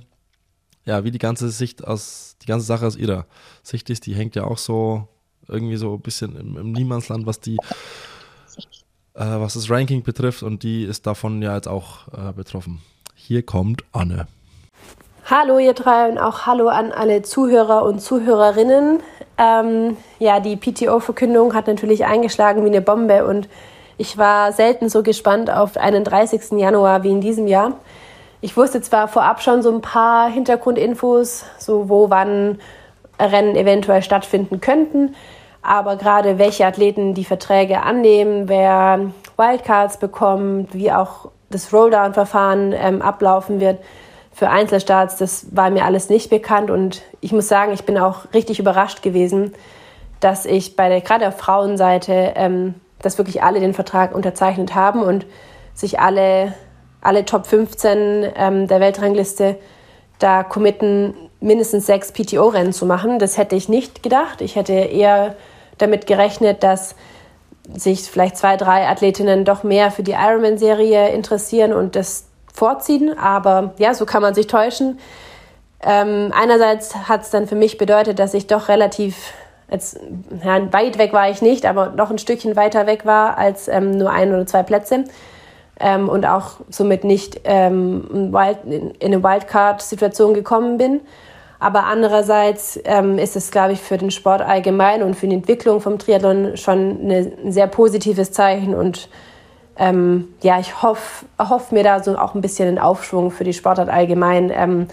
ja, 0.86 1.04
wie 1.04 1.12
die 1.12 1.20
ganze 1.20 1.50
Sicht 1.50 1.84
aus, 1.84 2.38
die 2.42 2.46
ganze 2.46 2.66
Sache 2.66 2.86
aus 2.86 2.96
ihrer 2.96 3.26
Sicht 3.64 3.90
ist, 3.90 4.06
die 4.06 4.14
hängt 4.14 4.36
ja 4.36 4.44
auch 4.44 4.60
so 4.60 5.08
irgendwie 5.48 5.78
so 5.78 5.96
ein 5.96 6.02
bisschen 6.02 6.36
im, 6.36 6.58
im 6.58 6.72
Niemandsland, 6.72 7.26
was 7.26 7.40
die, 7.40 7.58
äh, 9.16 9.26
was 9.26 9.56
das 9.56 9.70
Ranking 9.70 10.04
betrifft 10.04 10.44
und 10.44 10.64
die 10.64 10.84
ist 10.84 11.08
davon 11.08 11.42
ja 11.42 11.56
jetzt 11.56 11.68
auch 11.68 12.08
äh, 12.14 12.34
betroffen. 12.34 12.82
Hier 13.16 13.44
kommt 13.44 13.84
Anne. 13.92 14.28
Hallo 15.28 15.58
ihr 15.58 15.74
drei 15.74 16.08
und 16.08 16.20
auch 16.20 16.46
hallo 16.46 16.68
an 16.68 16.92
alle 16.92 17.24
Zuhörer 17.24 17.82
und 17.82 17.98
Zuhörerinnen. 17.98 19.00
Ähm, 19.40 19.98
ja, 20.20 20.40
die 20.40 20.56
PTO-Verkündung 20.56 21.56
hat 21.56 21.66
natürlich 21.66 22.06
eingeschlagen 22.06 22.64
wie 22.64 22.70
eine 22.70 22.82
Bombe 22.82 23.26
und 23.26 23.50
ich 23.98 24.20
war 24.20 24.52
selten 24.52 24.88
so 24.88 25.02
gespannt 25.02 25.50
auf 25.50 25.78
einen 25.78 26.04
30. 26.04 26.60
Januar 26.60 27.02
wie 27.02 27.10
in 27.10 27.22
diesem 27.22 27.48
Jahr. 27.48 27.72
Ich 28.40 28.56
wusste 28.56 28.82
zwar 28.82 29.08
vorab 29.08 29.42
schon 29.42 29.64
so 29.64 29.74
ein 29.74 29.82
paar 29.82 30.30
Hintergrundinfos, 30.30 31.46
so 31.58 31.90
wo, 31.90 32.12
wann 32.12 32.60
Rennen 33.20 33.56
eventuell 33.56 34.04
stattfinden 34.04 34.62
könnten, 34.62 35.16
aber 35.64 35.96
gerade 35.96 36.38
welche 36.38 36.68
Athleten 36.68 37.16
die 37.16 37.26
Verträge 37.26 37.82
annehmen, 37.82 38.48
wer 38.48 39.10
Wildcards 39.38 39.98
bekommt, 39.98 40.72
wie 40.76 40.92
auch 40.92 41.32
das 41.50 41.74
Rolldown-Verfahren 41.74 42.76
ähm, 42.78 43.02
ablaufen 43.02 43.60
wird 43.60 43.80
für 44.36 44.50
Einzelstarts, 44.50 45.16
das 45.16 45.48
war 45.56 45.70
mir 45.70 45.86
alles 45.86 46.10
nicht 46.10 46.30
bekannt 46.30 46.70
und 46.70 47.04
ich 47.22 47.32
muss 47.32 47.48
sagen, 47.48 47.72
ich 47.72 47.86
bin 47.86 47.98
auch 47.98 48.34
richtig 48.34 48.60
überrascht 48.60 49.02
gewesen, 49.02 49.54
dass 50.20 50.46
ich 50.46 50.76
bei 50.76 50.90
der 50.90 51.00
gerade 51.00 51.30
auf 51.30 51.38
Frauenseite, 51.38 52.34
ähm, 52.36 52.76
dass 53.02 53.18
wirklich 53.18 53.44
alle 53.44 53.62
den 53.62 53.74
Vertrag 53.74 54.14
unterzeichnet 54.14 54.76
haben 54.76 55.02
und 55.02 55.26
sich 55.74 56.00
alle 56.00 56.54
alle 57.00 57.24
Top 57.24 57.46
15 57.46 58.34
ähm, 58.36 58.68
der 58.68 58.80
Weltrangliste 58.80 59.58
da 60.20 60.44
committen, 60.44 61.14
mindestens 61.40 61.86
sechs 61.86 62.12
PTO-Rennen 62.12 62.74
zu 62.74 62.86
machen. 62.86 63.20
Das 63.20 63.38
hätte 63.38 63.56
ich 63.56 63.70
nicht 63.70 64.02
gedacht. 64.02 64.42
Ich 64.42 64.56
hätte 64.56 64.74
eher 64.74 65.36
damit 65.78 66.08
gerechnet, 66.08 66.64
dass 66.64 66.96
sich 67.74 68.02
vielleicht 68.02 68.38
zwei, 68.38 68.58
drei 68.58 68.88
Athletinnen 68.88 69.46
doch 69.46 69.64
mehr 69.64 69.92
für 69.92 70.04
die 70.04 70.14
Ironman-Serie 70.14 71.10
interessieren 71.10 71.74
und 71.74 71.96
das 71.96 72.26
vorziehen. 72.56 73.18
Aber 73.18 73.74
ja, 73.78 73.94
so 73.94 74.06
kann 74.06 74.22
man 74.22 74.34
sich 74.34 74.48
täuschen. 74.48 75.00
Ähm, 75.84 76.32
einerseits 76.36 76.96
hat 77.08 77.22
es 77.22 77.30
dann 77.30 77.48
für 77.48 77.56
mich 77.56 77.78
bedeutet, 77.78 78.18
dass 78.20 78.34
ich 78.34 78.48
doch 78.48 78.70
relativ, 78.70 79.34
jetzt, 79.70 80.00
ja, 80.44 80.74
weit 80.74 80.98
weg 80.98 81.14
war 81.14 81.30
ich 81.30 81.42
nicht, 81.42 81.66
aber 81.66 81.92
noch 81.92 82.10
ein 82.10 82.18
Stückchen 82.18 82.56
weiter 82.56 82.88
weg 82.88 83.06
war 83.06 83.38
als 83.38 83.68
ähm, 83.68 83.92
nur 83.92 84.10
ein 84.10 84.34
oder 84.34 84.48
zwei 84.48 84.64
Plätze 84.64 85.04
ähm, 85.80 86.10
und 86.10 86.26
auch 86.26 86.60
somit 86.70 87.04
nicht 87.04 87.42
ähm, 87.44 88.34
in 88.34 88.94
eine 89.04 89.24
Wildcard-Situation 89.24 90.34
gekommen 90.34 90.78
bin. 90.78 91.02
Aber 91.60 91.86
andererseits 91.86 92.80
ähm, 92.84 93.18
ist 93.18 93.36
es, 93.36 93.50
glaube 93.50 93.74
ich, 93.74 93.82
für 93.82 93.98
den 93.98 94.12
Sport 94.12 94.42
allgemein 94.42 95.04
und 95.04 95.16
für 95.16 95.28
die 95.28 95.36
Entwicklung 95.36 95.82
vom 95.82 95.98
Triathlon 95.98 96.58
schon 96.58 97.00
eine, 97.02 97.32
ein 97.44 97.52
sehr 97.52 97.68
positives 97.68 98.32
Zeichen. 98.32 98.76
Und 98.76 99.10
ähm, 99.78 100.30
ja, 100.42 100.60
ich 100.60 100.82
hoffe 100.82 101.26
hoff 101.40 101.72
mir 101.72 101.84
da 101.84 102.02
so 102.04 102.18
auch 102.18 102.36
ein 102.36 102.42
bisschen 102.42 102.68
einen 102.68 102.80
Aufschwung 102.80 103.32
für 103.32 103.44
die 103.44 103.54
Sportart 103.54 103.90
allgemein 103.90 104.52
ähm, 104.54 104.88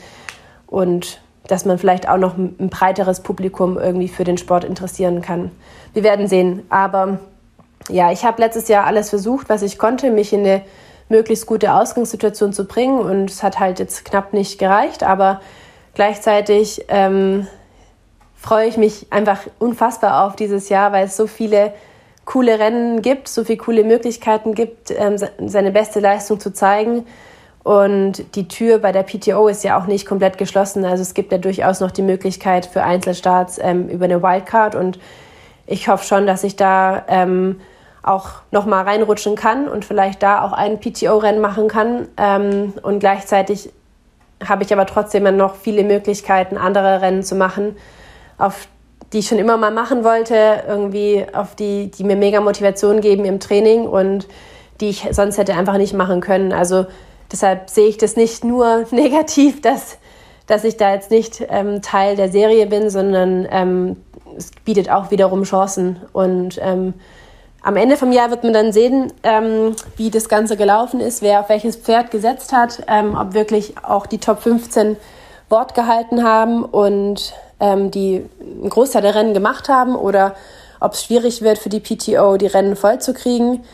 und 0.67 1.21
dass 1.47 1.65
man 1.65 1.79
vielleicht 1.79 2.09
auch 2.09 2.19
noch 2.19 2.37
ein 2.37 2.71
breiteres 2.71 3.21
Publikum 3.21 3.79
irgendwie 3.79 4.09
für 4.09 4.25
den 4.25 4.39
Sport 4.39 4.65
interessieren 4.65 5.23
kann. 5.23 5.51
Wir 5.93 6.03
werden 6.03 6.29
sehen. 6.29 6.63
Aber 6.69 7.19
ja, 7.89 8.13
ich 8.13 8.25
habe 8.25 8.41
letztes 8.41 8.69
Jahr 8.69 8.87
alles 8.87 9.11
versucht, 9.11 9.49
was 9.49 9.63
ich 9.63 9.79
konnte, 9.79 10.11
mich 10.11 10.33
in 10.33 10.41
eine 10.41 10.63
möglichst 11.09 11.47
gute 11.47 11.75
Ausgangssituation 11.75 12.53
zu 12.53 12.65
bringen 12.65 12.99
und 12.99 13.31
es 13.31 13.43
hat 13.43 13.59
halt 13.59 13.79
jetzt 13.79 14.05
knapp 14.05 14.33
nicht 14.33 14.59
gereicht, 14.59 15.03
aber 15.03 15.41
gleichzeitig 15.95 16.87
ähm, 16.89 17.47
freue 18.35 18.67
ich 18.67 18.77
mich 18.77 19.09
einfach 19.11 19.41
unfassbar 19.59 20.25
auf 20.27 20.37
dieses 20.37 20.69
Jahr, 20.69 20.93
weil 20.93 21.07
es 21.07 21.17
so 21.17 21.27
viele 21.27 21.75
coole 22.25 22.59
Rennen 22.59 23.03
gibt, 23.03 23.29
so 23.29 23.45
viele 23.45 23.59
coole 23.59 23.85
Möglichkeiten 23.85 24.55
gibt, 24.55 24.91
ähm, 24.91 25.17
seine 25.47 25.71
beste 25.71 26.01
Leistung 26.01 26.41
zu 26.41 26.53
zeigen. 26.53 27.07
Und 27.65 28.35
die 28.35 28.49
Tür 28.49 28.79
bei 28.79 28.91
der 28.91 29.05
PTO 29.05 29.47
ist 29.47 29.63
ja 29.63 29.79
auch 29.79 29.87
nicht 29.87 30.07
komplett 30.07 30.37
geschlossen. 30.37 30.85
Also 30.85 31.03
es 31.03 31.15
gibt 31.15 31.31
ja 31.31 31.39
durchaus 31.39 31.81
noch 31.81 31.93
die 31.93 32.03
Möglichkeit 32.03 32.67
für 32.67 32.83
Einzelstarts 32.83 33.59
ähm, 33.59 33.89
über 33.89 34.07
eine 34.07 34.23
Wildcard. 34.23 34.75
Und 34.75 34.99
ich 35.67 35.89
hoffe 35.89 36.05
schon, 36.05 36.27
dass 36.27 36.43
ich 36.43 36.57
da 36.57 37.05
ähm, 37.09 37.61
auch 38.03 38.31
nochmal 38.51 38.85
reinrutschen 38.85 39.37
kann 39.37 39.69
und 39.69 39.85
vielleicht 39.85 40.23
da 40.25 40.43
auch 40.43 40.53
ein 40.53 40.81
PTO-Rennen 40.81 41.41
machen 41.41 41.69
kann. 41.69 42.09
Ähm, 42.17 42.73
und 42.83 42.99
gleichzeitig 42.99 43.71
habe 44.45 44.65
ich 44.65 44.73
aber 44.73 44.87
trotzdem 44.87 45.37
noch 45.37 45.55
viele 45.55 45.85
Möglichkeiten, 45.85 46.57
andere 46.57 47.01
Rennen 47.01 47.23
zu 47.23 47.37
machen. 47.37 47.77
auf 48.39 48.67
die 49.13 49.19
ich 49.19 49.29
schon 49.29 49.39
immer 49.39 49.57
mal 49.57 49.71
machen 49.71 50.05
wollte, 50.05 50.65
irgendwie 50.67 51.25
auf 51.33 51.55
die, 51.55 51.91
die 51.91 52.05
mir 52.05 52.17
mega 52.17 52.41
Motivation 52.41 53.01
geben 53.01 53.25
im 53.25 53.41
Training 53.41 53.87
und 53.87 54.27
die 54.81 54.89
ich 54.91 55.07
sonst 55.11 55.39
hätte 55.39 55.55
einfach 55.55 55.77
nicht 55.77 55.93
machen 55.93 56.21
können. 56.21 56.53
Also 56.53 56.87
deshalb 57.31 57.69
sehe 57.71 57.89
ich 57.89 57.99
das 57.99 58.17
nicht 58.17 58.45
nur 58.45 58.87
negativ, 58.91 59.61
dass, 59.61 59.99
dass 60.47 60.65
ich 60.65 60.77
da 60.77 60.93
jetzt 60.95 61.11
nicht 61.11 61.45
ähm, 61.49 61.83
Teil 61.83 62.17
der 62.17 62.31
Serie 62.31 62.67
bin, 62.67 62.91
sondern 62.91 63.47
ähm, 63.51 63.97
es 64.37 64.51
bietet 64.65 64.91
auch 64.91 65.11
wiederum 65.11 65.43
Chancen. 65.43 66.01
Und 66.13 66.59
ähm, 66.63 66.95
am 67.63 67.77
Ende 67.77 67.97
vom 67.97 68.13
Jahr 68.13 68.31
wird 68.31 68.45
man 68.45 68.55
dann 68.55 68.73
sehen, 68.73 69.13
ähm, 69.23 69.77
wie 69.97 70.11
das 70.11 70.29
Ganze 70.29 70.57
gelaufen 70.57 71.01
ist, 71.01 71.23
wer 71.23 71.41
auf 71.41 71.49
welches 71.49 71.77
Pferd 71.77 72.11
gesetzt 72.11 72.53
hat, 72.53 72.83
ähm, 72.89 73.17
ob 73.17 73.35
wirklich 73.35 73.75
auch 73.83 74.07
die 74.07 74.19
Top 74.19 74.43
15 74.43 74.97
Wort 75.49 75.75
gehalten 75.75 76.25
haben 76.25 76.65
und 76.65 77.35
ähm, 77.63 77.91
die 77.93 78.27
einen 78.41 78.69
Großteil 78.69 79.03
der 79.03 79.15
Rennen 79.15 79.33
gemacht 79.33 79.69
haben 79.69 79.95
oder 79.95 80.35
ob 80.81 80.95
es 80.95 81.05
schwierig 81.05 81.43
wird 81.43 81.59
für 81.59 81.69
die 81.69 81.81
PTO, 81.81 82.37
die 82.37 82.49
Rennen 82.49 82.75
voll 82.75 82.99
zu 83.01 83.15
kriegen. 83.15 83.65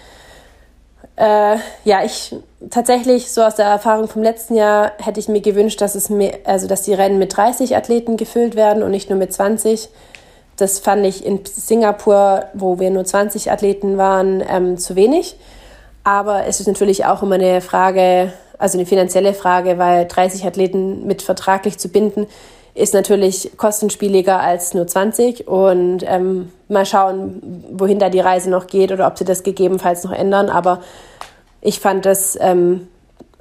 Äh, 1.17 1.57
ja, 1.85 2.05
ich 2.05 2.37
tatsächlich 2.71 3.33
so 3.33 3.43
aus 3.43 3.57
der 3.57 3.67
Erfahrung 3.67 4.07
vom 4.07 4.23
letzten 4.23 4.55
Jahr 4.55 4.93
hätte 4.99 5.19
ich 5.19 5.29
mir 5.29 5.41
gewünscht, 5.41 5.81
dass 5.81 5.95
es 5.95 6.11
mehr, 6.11 6.35
also 6.45 6.69
dass 6.69 6.83
die 6.83 6.93
Rennen 6.93 7.19
mit 7.19 7.37
30 7.37 7.77
Athleten 7.77 8.17
gefüllt 8.19 8.55
werden 8.55 8.83
und 8.83 8.91
nicht 8.91 9.09
nur 9.09 9.19
mit 9.19 9.33
20. 9.33 9.89
Das 10.57 10.79
fand 10.81 11.07
ich 11.07 11.25
in 11.25 11.41
Singapur, 11.45 12.45
wo 12.53 12.79
wir 12.79 12.91
nur 12.91 13.05
20 13.05 13.51
Athleten 13.51 13.97
waren, 13.97 14.45
ähm, 14.47 14.77
zu 14.77 14.97
wenig. 14.97 15.37
Aber 16.05 16.47
es 16.47 16.61
ist 16.61 16.67
natürlich 16.67 17.07
auch 17.07 17.23
immer 17.23 17.37
eine 17.37 17.63
Frage, 17.63 18.33
also 18.59 18.77
eine 18.77 18.87
finanzielle 18.87 19.35
Frage, 19.35 19.79
weil 19.79 20.07
30 20.07 20.45
Athleten 20.45 21.07
mit 21.07 21.23
vertraglich 21.23 21.79
zu 21.79 21.89
binden, 21.89 22.27
ist 22.79 22.95
natürlich 22.95 23.57
kostenspieliger 23.57 24.41
als 24.41 24.73
nur 24.75 24.87
20. 24.87 25.49
Und 25.49 26.05
ähm, 26.07 26.53
mal 26.69 26.87
schauen, 26.87 27.65
wohin 27.73 27.99
da 27.99 28.09
die 28.09 28.21
Reise 28.21 28.51
noch 28.51 28.67
geht 28.67 28.93
oder 28.93 29.07
ob 29.07 29.19
sie 29.19 29.25
das 29.25 29.43
gegebenenfalls 29.43 30.05
noch 30.05 30.13
ändern. 30.13 30.49
Aber 30.49 30.81
ich 31.61 31.81
fand 31.81 32.07
das 32.07 32.39
ähm, 32.41 32.89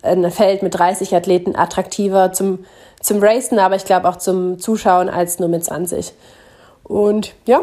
ein 0.01 0.29
Feld 0.31 0.63
mit 0.63 0.77
30 0.77 1.15
Athleten 1.15 1.55
attraktiver 1.55 2.33
zum, 2.33 2.65
zum 3.01 3.19
Racen, 3.21 3.59
aber 3.59 3.75
ich 3.75 3.85
glaube 3.85 4.09
auch 4.09 4.17
zum 4.17 4.59
Zuschauen 4.59 5.09
als 5.09 5.39
nur 5.39 5.49
mit 5.49 5.63
20. 5.63 6.13
Und 6.83 7.33
ja, 7.45 7.61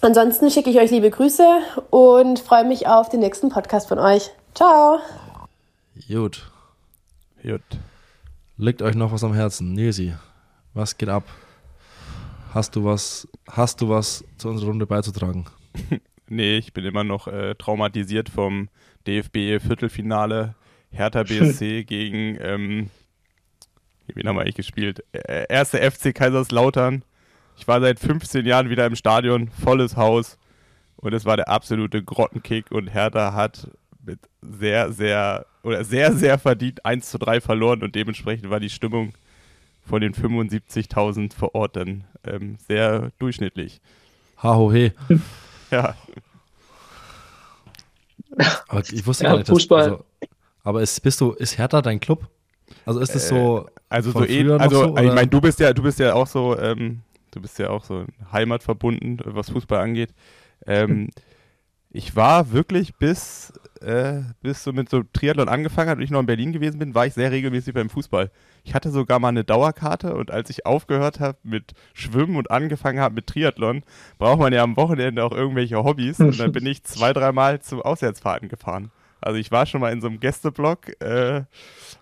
ansonsten 0.00 0.50
schicke 0.50 0.70
ich 0.70 0.78
euch 0.78 0.90
liebe 0.90 1.10
Grüße 1.10 1.46
und 1.90 2.40
freue 2.40 2.64
mich 2.64 2.88
auf 2.88 3.08
den 3.08 3.20
nächsten 3.20 3.48
Podcast 3.48 3.88
von 3.88 3.98
euch. 3.98 4.30
Ciao. 4.54 4.98
Gut. 6.08 6.50
Gut. 7.42 7.62
Liegt 8.56 8.82
euch 8.82 8.94
noch 8.94 9.12
was 9.12 9.24
am 9.24 9.32
Herzen? 9.32 9.72
Nesi, 9.72 10.12
was 10.74 10.96
geht 10.96 11.08
ab? 11.08 11.24
Hast 12.52 12.76
du 12.76 12.84
was, 12.84 13.28
hast 13.48 13.80
du 13.80 13.88
was 13.88 14.24
zu 14.36 14.48
unserer 14.48 14.70
Runde 14.70 14.86
beizutragen? 14.86 15.46
nee, 16.28 16.56
ich 16.56 16.72
bin 16.72 16.84
immer 16.84 17.04
noch 17.04 17.28
äh, 17.28 17.54
traumatisiert 17.54 18.28
vom 18.28 18.68
DFB-Viertelfinale 19.06 20.54
Hertha 20.90 21.22
BSC 21.22 21.84
gegen, 21.84 22.38
ähm, 22.40 22.90
wen 24.08 24.26
haben 24.26 24.36
wir 24.36 24.42
eigentlich 24.42 24.56
gespielt? 24.56 25.04
Äh, 25.12 25.46
erste 25.48 25.78
FC 25.78 26.14
Kaiserslautern. 26.14 27.04
Ich 27.56 27.68
war 27.68 27.80
seit 27.80 28.00
15 28.00 28.46
Jahren 28.46 28.70
wieder 28.70 28.86
im 28.86 28.96
Stadion, 28.96 29.48
volles 29.48 29.96
Haus. 29.96 30.38
Und 30.96 31.14
es 31.14 31.24
war 31.24 31.36
der 31.36 31.48
absolute 31.48 32.02
Grottenkick 32.02 32.70
und 32.72 32.88
Hertha 32.88 33.32
hat 33.32 33.70
mit 34.04 34.18
sehr, 34.42 34.92
sehr, 34.92 35.46
oder 35.62 35.84
sehr, 35.84 36.12
sehr 36.12 36.38
verdient 36.38 36.84
1 36.84 37.10
zu 37.10 37.18
3 37.18 37.40
verloren 37.40 37.82
und 37.82 37.94
dementsprechend 37.94 38.50
war 38.50 38.60
die 38.60 38.70
Stimmung 38.70 39.12
von 39.82 40.00
den 40.00 40.14
75.000 40.14 41.34
vor 41.34 41.54
Ort 41.54 41.76
dann 41.76 42.04
ähm, 42.24 42.56
sehr 42.68 43.10
durchschnittlich. 43.18 43.80
Ha 44.42 44.54
ho 44.56 44.72
he. 44.72 44.92
Ja. 45.70 45.94
Aber 48.68 48.80
ich 48.80 49.06
wusste 49.06 49.24
Ja, 49.24 49.30
gar 49.30 49.36
nicht, 49.38 49.48
dass, 49.48 49.54
Fußball. 49.54 49.82
also, 49.82 50.04
aber 50.62 50.82
ist, 50.82 51.00
bist 51.00 51.20
du, 51.20 51.32
ist 51.32 51.58
Hertha 51.58 51.80
dein 51.82 52.00
Club? 52.00 52.28
Also 52.84 53.00
ist 53.00 53.14
es 53.14 53.28
so, 53.28 53.68
Also 53.88 54.12
von 54.12 54.22
so 54.22 54.28
eh, 54.28 54.50
also 54.52 54.84
so, 54.84 54.96
ich 54.96 55.12
meine, 55.12 55.26
du 55.28 55.40
bist 55.40 55.60
ja, 55.60 55.72
du 55.72 55.82
bist 55.82 55.98
ja 55.98 56.14
auch 56.14 56.26
so, 56.26 56.58
ähm, 56.58 57.02
du 57.30 57.40
bist 57.40 57.58
ja 57.58 57.70
auch 57.70 57.84
so 57.84 58.04
heimatverbunden, 58.32 59.20
was 59.24 59.50
Fußball 59.50 59.80
angeht. 59.80 60.10
Ähm, 60.66 61.10
ich 61.90 62.14
war 62.14 62.52
wirklich 62.52 62.94
bis, 62.96 63.52
äh, 63.82 64.22
bis 64.42 64.62
so 64.62 64.72
mit 64.72 64.88
so 64.88 65.02
Triathlon 65.12 65.48
angefangen 65.48 65.90
hat 65.90 65.98
und 65.98 66.04
ich 66.04 66.10
noch 66.10 66.20
in 66.20 66.26
Berlin 66.26 66.52
gewesen 66.52 66.78
bin, 66.78 66.94
war 66.94 67.06
ich 67.06 67.14
sehr 67.14 67.30
regelmäßig 67.30 67.74
beim 67.74 67.90
Fußball. 67.90 68.30
Ich 68.64 68.74
hatte 68.74 68.90
sogar 68.90 69.18
mal 69.18 69.28
eine 69.28 69.44
Dauerkarte 69.44 70.14
und 70.14 70.30
als 70.30 70.50
ich 70.50 70.66
aufgehört 70.66 71.20
habe 71.20 71.38
mit 71.42 71.72
Schwimmen 71.94 72.36
und 72.36 72.50
angefangen 72.50 73.00
habe 73.00 73.14
mit 73.14 73.26
Triathlon, 73.26 73.82
braucht 74.18 74.38
man 74.38 74.52
ja 74.52 74.62
am 74.62 74.76
Wochenende 74.76 75.24
auch 75.24 75.32
irgendwelche 75.32 75.82
Hobbys 75.82 76.20
und 76.20 76.38
dann 76.38 76.52
bin 76.52 76.66
ich 76.66 76.84
zwei, 76.84 77.12
dreimal 77.12 77.60
zu 77.60 77.82
Auswärtsfahrten 77.82 78.48
gefahren. 78.48 78.90
Also 79.20 79.38
ich 79.38 79.50
war 79.50 79.66
schon 79.66 79.80
mal 79.80 79.92
in 79.92 80.00
so 80.00 80.08
einem 80.08 80.20
Gästeblock, 80.20 81.00
äh, 81.02 81.42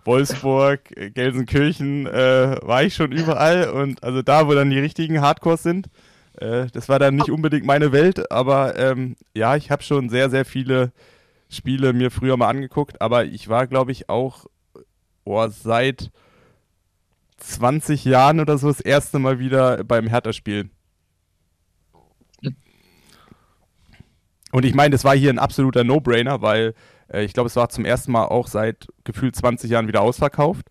Wolfsburg, 0.05 0.85
Gelsenkirchen, 1.15 2.07
äh, 2.07 2.57
war 2.63 2.85
ich 2.85 2.95
schon 2.95 3.13
überall 3.13 3.71
und 3.71 4.03
also 4.05 4.23
da, 4.23 4.47
wo 4.47 4.55
dann 4.55 4.71
die 4.71 4.79
richtigen 4.79 5.21
Hardcores 5.21 5.63
sind. 5.63 5.89
Äh, 6.41 6.67
das 6.73 6.89
war 6.89 6.99
dann 6.99 7.17
nicht 7.17 7.31
unbedingt 7.31 7.67
meine 7.67 7.93
Welt, 7.93 8.31
aber 8.31 8.79
ähm, 8.79 9.17
ja, 9.35 9.57
ich 9.57 9.71
habe 9.71 9.83
schon 9.83 10.09
sehr, 10.09 10.31
sehr 10.31 10.45
viele 10.45 10.93
Spiele 11.49 11.93
mir 11.93 12.11
früher 12.11 12.37
mal 12.37 12.49
angeguckt, 12.49 13.01
aber 13.01 13.25
ich 13.25 13.49
war, 13.49 13.67
glaube 13.67 13.93
ich, 13.93 14.09
auch 14.09 14.47
oh, 15.25 15.49
seit 15.49 16.11
20 17.39 18.05
Jahren 18.05 18.41
oder 18.41 18.59
so 18.59 18.69
das 18.69 18.81
erste 18.81 19.19
Mal 19.19 19.39
wieder 19.39 19.85
beim 19.85 20.07
Hertha-Spiel. 20.07 20.71
Und 24.51 24.65
ich 24.65 24.75
meine, 24.75 24.91
das 24.91 25.05
war 25.05 25.15
hier 25.15 25.31
ein 25.31 25.39
absoluter 25.39 25.85
No-Brainer, 25.85 26.41
weil 26.43 26.75
äh, 27.13 27.23
ich 27.23 27.35
glaube, 27.35 27.49
es 27.49 27.57
war 27.57 27.69
zum 27.69 27.85
ersten 27.85 28.13
Mal 28.13 28.25
auch 28.25 28.47
seit 28.49 28.89
gefühlt 29.05 29.37
20 29.37 29.71
Jahren 29.71 29.89
wieder 29.89 30.01
ausverkauft. 30.01 30.67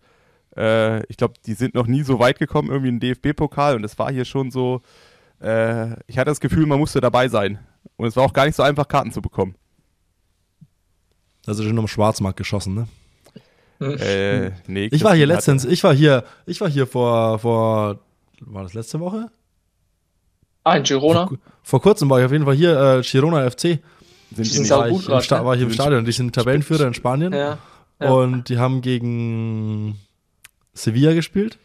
Äh, 0.56 1.04
ich 1.06 1.16
glaube, 1.16 1.34
die 1.46 1.54
sind 1.54 1.74
noch 1.74 1.86
nie 1.86 2.02
so 2.02 2.18
weit 2.18 2.38
gekommen, 2.38 2.70
irgendwie 2.70 2.88
im 2.88 3.00
DFB-Pokal 3.00 3.76
und 3.76 3.84
es 3.84 3.98
war 3.98 4.10
hier 4.10 4.24
schon 4.24 4.50
so, 4.50 4.82
äh, 5.40 5.92
ich 6.06 6.18
hatte 6.18 6.30
das 6.30 6.40
Gefühl, 6.40 6.66
man 6.66 6.78
musste 6.78 7.00
dabei 7.00 7.28
sein. 7.28 7.58
Und 7.96 8.08
es 8.08 8.16
war 8.16 8.24
auch 8.24 8.32
gar 8.32 8.46
nicht 8.46 8.56
so 8.56 8.62
einfach, 8.62 8.88
Karten 8.88 9.12
zu 9.12 9.22
bekommen. 9.22 9.54
Also 11.48 11.62
schon 11.62 11.78
am 11.78 11.88
Schwarzmarkt 11.88 12.36
geschossen, 12.36 12.74
ne? 12.74 12.88
Äh, 13.80 14.50
nee, 14.66 14.88
Ich 14.90 15.04
war 15.04 15.14
hier 15.14 15.26
letztens, 15.26 15.64
ich 15.64 15.82
war 15.84 15.94
hier, 15.94 16.24
ich 16.46 16.60
war 16.60 16.68
hier 16.68 16.86
vor, 16.86 17.38
vor, 17.38 18.00
war 18.40 18.62
das 18.64 18.74
letzte 18.74 19.00
Woche? 19.00 19.30
Ah, 20.64 20.76
in 20.76 20.82
Girona. 20.82 21.26
Vor, 21.28 21.38
vor 21.62 21.80
kurzem 21.80 22.10
war 22.10 22.18
ich 22.18 22.26
auf 22.26 22.32
jeden 22.32 22.44
Fall 22.44 22.54
hier, 22.54 22.76
äh, 22.78 23.02
Girona 23.02 23.48
FC. 23.48 23.60
Sind 23.60 23.80
Die 24.36 24.44
sind 24.44 24.68
War 24.70 24.88
gut 24.90 25.00
ich, 25.00 25.06
im 25.06 25.12
grad, 25.12 25.24
Sta 25.24 25.38
ne? 25.38 25.44
war 25.46 25.56
ich 25.56 25.62
im 25.62 25.70
Stadion, 25.70 26.04
die 26.04 26.12
sind 26.12 26.34
Tabellenführer 26.34 26.86
in 26.86 26.94
Spanien. 26.94 27.32
Ja. 27.32 27.58
ja. 28.00 28.10
Und 28.10 28.48
die 28.50 28.58
haben 28.58 28.82
gegen 28.82 29.98
Sevilla 30.74 31.14
gespielt. 31.14 31.58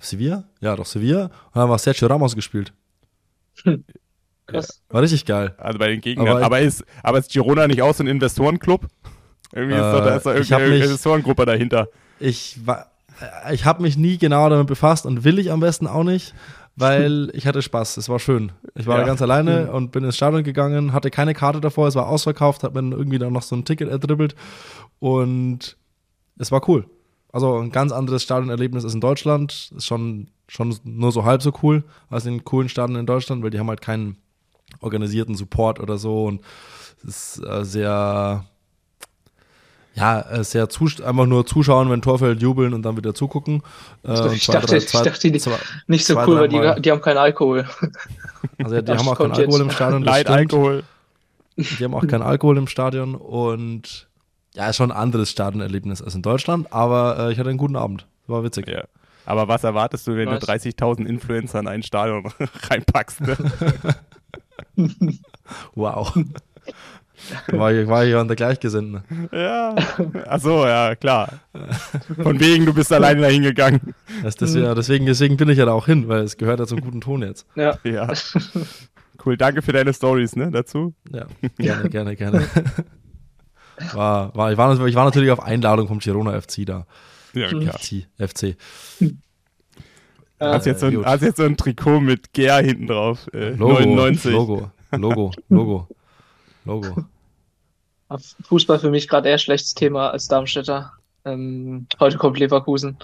Sevilla? 0.00 0.44
Ja, 0.60 0.74
doch 0.74 0.86
Sevilla. 0.86 1.24
Und 1.26 1.32
dann 1.54 1.68
war 1.68 1.78
Sergio 1.78 2.08
Ramos 2.08 2.34
gespielt. 2.34 2.72
Krass. 4.50 4.82
War 4.88 5.02
richtig 5.02 5.24
geil. 5.24 5.54
also 5.58 5.78
bei 5.78 5.88
den 5.88 6.00
Gegnern. 6.00 6.28
Aber- 6.28 6.42
Aber, 6.44 6.60
ist, 6.60 6.84
aber 7.02 7.18
ist 7.18 7.30
Girona 7.32 7.66
nicht 7.66 7.82
auch 7.82 7.94
so 7.94 8.02
ein 8.02 8.06
Investorenclub? 8.06 8.86
Irgendwie 9.52 9.74
ist 9.74 9.80
doch, 9.80 10.04
da 10.04 10.16
ist 10.16 10.26
doch 10.26 10.32
Äh, 10.32 10.36
irgendeine 10.38 10.68
mich- 10.68 10.82
Investorengruppe 10.84 11.44
dahinter. 11.46 11.88
Ich 12.18 12.58
war, 12.64 12.86
äh, 13.44 13.54
ich 13.54 13.64
habe 13.64 13.82
mich 13.82 13.96
nie 13.96 14.18
genau 14.18 14.48
damit 14.48 14.66
befasst 14.68 15.06
und 15.06 15.24
will 15.24 15.38
ich 15.38 15.50
am 15.50 15.60
besten 15.60 15.86
auch 15.86 16.04
nicht, 16.04 16.34
weil 16.76 17.30
ich 17.34 17.46
hatte 17.46 17.60
Spaß. 17.62 17.96
Es 17.96 18.08
war 18.08 18.18
schön. 18.20 18.52
Ich 18.76 18.86
war 18.86 18.94
Ja. 18.96 19.00
da 19.02 19.06
ganz 19.08 19.22
alleine 19.22 19.72
und 19.72 19.90
bin 19.92 20.04
ins 20.04 20.16
Stadion 20.16 20.44
gegangen, 20.44 20.92
hatte 20.92 21.10
keine 21.10 21.34
Karte 21.34 21.60
davor, 21.60 21.88
es 21.88 21.94
war 21.96 22.06
ausverkauft, 22.08 22.62
hat 22.62 22.74
mir 22.74 22.80
dann 22.82 22.92
irgendwie 22.92 23.18
dann 23.18 23.32
noch 23.32 23.42
so 23.42 23.56
ein 23.56 23.64
Ticket 23.64 23.88
erdribbelt 23.90 24.34
und 24.98 25.76
es 26.38 26.52
war 26.52 26.66
cool. 26.68 26.86
Also 27.32 27.58
ein 27.58 27.70
ganz 27.70 27.92
anderes 27.92 28.22
Stadionerlebnis 28.22 28.84
ist 28.84 28.94
in 28.94 29.00
Deutschland. 29.00 29.70
Ist 29.76 29.86
schon, 29.86 30.28
schon 30.48 30.74
nur 30.84 31.12
so 31.12 31.24
halb 31.24 31.42
so 31.42 31.52
cool 31.62 31.84
als 32.08 32.26
in 32.26 32.44
coolen 32.44 32.68
Stadien 32.68 32.98
in 32.98 33.06
Deutschland, 33.06 33.42
weil 33.42 33.50
die 33.50 33.58
haben 33.60 33.68
halt 33.68 33.80
keinen 33.82 34.16
organisierten 34.80 35.34
Support 35.34 35.80
oder 35.80 35.98
so 35.98 36.26
und 36.26 36.40
es 37.06 37.36
ist 37.38 37.44
äh, 37.46 37.64
sehr 37.64 38.44
ja, 39.94 40.20
äh, 40.20 40.44
sehr 40.44 40.68
einfach 41.04 41.26
nur 41.26 41.44
zuschauen, 41.46 41.90
wenn 41.90 42.00
Tor 42.00 42.18
fällt, 42.20 42.40
jubeln 42.40 42.74
und 42.74 42.82
dann 42.82 42.96
wieder 42.96 43.12
zugucken. 43.12 43.62
Äh, 44.04 44.18
und 44.20 44.32
ich 44.34 44.44
zwei, 44.44 44.52
dachte, 44.54 44.66
drei- 44.68 44.76
ich 44.78 44.88
zwei- 44.88 45.02
dachte, 45.02 45.30
die- 45.30 45.38
zwei- 45.38 45.58
Nicht 45.88 46.06
so 46.06 46.14
zwei, 46.14 46.26
cool, 46.26 46.36
weil 46.40 46.48
die, 46.48 46.82
die 46.82 46.90
haben 46.92 47.00
keinen 47.00 47.18
Alkohol. 47.18 47.66
Also 48.58 48.76
die 48.76 48.84
Das 48.84 48.98
haben 48.98 49.08
auch 49.08 49.18
keinen 49.18 49.32
Alkohol 49.32 49.58
jetzt. 49.58 49.60
im 49.60 49.70
Stadion. 49.70 50.02
Leid. 50.02 50.30
Alkohol. 50.30 50.82
Die 51.56 51.84
haben 51.84 51.94
auch 51.94 52.06
keinen 52.06 52.22
Alkohol 52.22 52.56
im 52.56 52.66
Stadion 52.68 53.14
und 53.14 54.08
ja, 54.54 54.68
ist 54.68 54.76
schon 54.76 54.90
ein 54.90 54.96
anderes 54.96 55.30
Stadionerlebnis 55.30 56.00
als 56.00 56.14
in 56.14 56.22
Deutschland, 56.22 56.72
aber 56.72 57.18
äh, 57.18 57.32
ich 57.32 57.38
hatte 57.38 57.50
einen 57.50 57.58
guten 57.58 57.76
Abend. 57.76 58.06
War 58.28 58.42
witzig. 58.44 58.68
Ja. 58.68 58.84
Aber 59.26 59.48
was 59.48 59.64
erwartest 59.64 60.06
du, 60.06 60.16
wenn 60.16 60.28
Nice. 60.28 60.40
du 60.40 60.46
30.000 60.46 61.04
Influencer 61.06 61.58
in 61.60 61.68
ein 61.68 61.82
Stadion 61.82 62.32
reinpackst? 62.70 63.20
Ne? 63.22 63.36
Wow. 65.74 66.14
War, 67.48 67.72
ich- 67.72 67.86
war 67.88 68.04
ich 68.04 68.12
ja 68.12 68.20
an 68.20 68.28
der 68.28 68.36
Gleichgesinnten. 68.36 69.02
Ja. 69.32 69.74
Achso, 70.26 70.64
ja, 70.66 70.94
klar. 70.94 71.40
Von 72.22 72.40
wegen, 72.40 72.64
du 72.66 72.72
bist 72.72 72.92
alleine 72.92 73.20
dahin 73.20 73.42
gegangen. 73.42 73.94
Das, 74.22 74.36
das, 74.36 74.54
ja, 74.54 74.74
deswegen, 74.74 75.04
deswegen 75.06 75.36
bin 75.36 75.48
ich 75.50 75.58
ja 75.58 75.66
da 75.66 75.72
auch 75.72 75.86
hin, 75.86 76.08
weil 76.08 76.22
es 76.22 76.36
gehört 76.38 76.60
ja 76.60 76.66
zum 76.66 76.80
guten 76.80 77.00
Ton 77.00 77.22
jetzt. 77.22 77.46
Ja. 77.56 77.76
Ja. 77.84 78.10
Cool, 79.24 79.36
danke 79.36 79.60
für 79.60 79.72
deine 79.72 79.92
Stories, 79.92 80.34
ne, 80.34 80.50
dazu. 80.50 80.94
Ja, 81.12 81.26
gerne, 81.58 81.90
gerne, 81.90 82.16
gerne. 82.16 82.46
War, 83.92 84.34
war, 84.34 84.52
ich, 84.52 84.56
war, 84.58 84.86
ich 84.86 84.94
war 84.94 85.04
natürlich 85.04 85.30
auf 85.30 85.40
Einladung 85.42 85.88
vom 85.88 85.98
Girona 85.98 86.40
FC 86.40 86.64
da. 86.64 86.86
Ja, 87.34 87.48
klar. 87.48 87.74
FC. 87.78 88.06
FC. 88.18 88.56
Hast 90.40 90.64
jetzt, 90.64 90.80
so 90.80 90.86
ein, 90.86 91.04
hast 91.04 91.22
jetzt 91.22 91.36
so 91.36 91.42
ein 91.42 91.56
Trikot 91.56 92.00
mit 92.00 92.32
Ger 92.32 92.58
hinten 92.62 92.86
drauf. 92.86 93.28
Äh, 93.34 93.50
Logo, 93.50 93.74
99. 93.80 94.32
Logo, 94.32 94.70
Logo, 94.92 95.32
Logo, 95.50 95.88
Logo. 96.64 97.04
Fußball 98.44 98.78
für 98.78 98.90
mich 98.90 99.06
gerade 99.06 99.28
eher 99.28 99.38
schlechtes 99.38 99.74
Thema 99.74 100.10
als 100.10 100.28
Darmstädter. 100.28 100.92
Ähm, 101.24 101.86
heute 102.00 102.16
kommt 102.16 102.38
Leverkusen. 102.38 102.96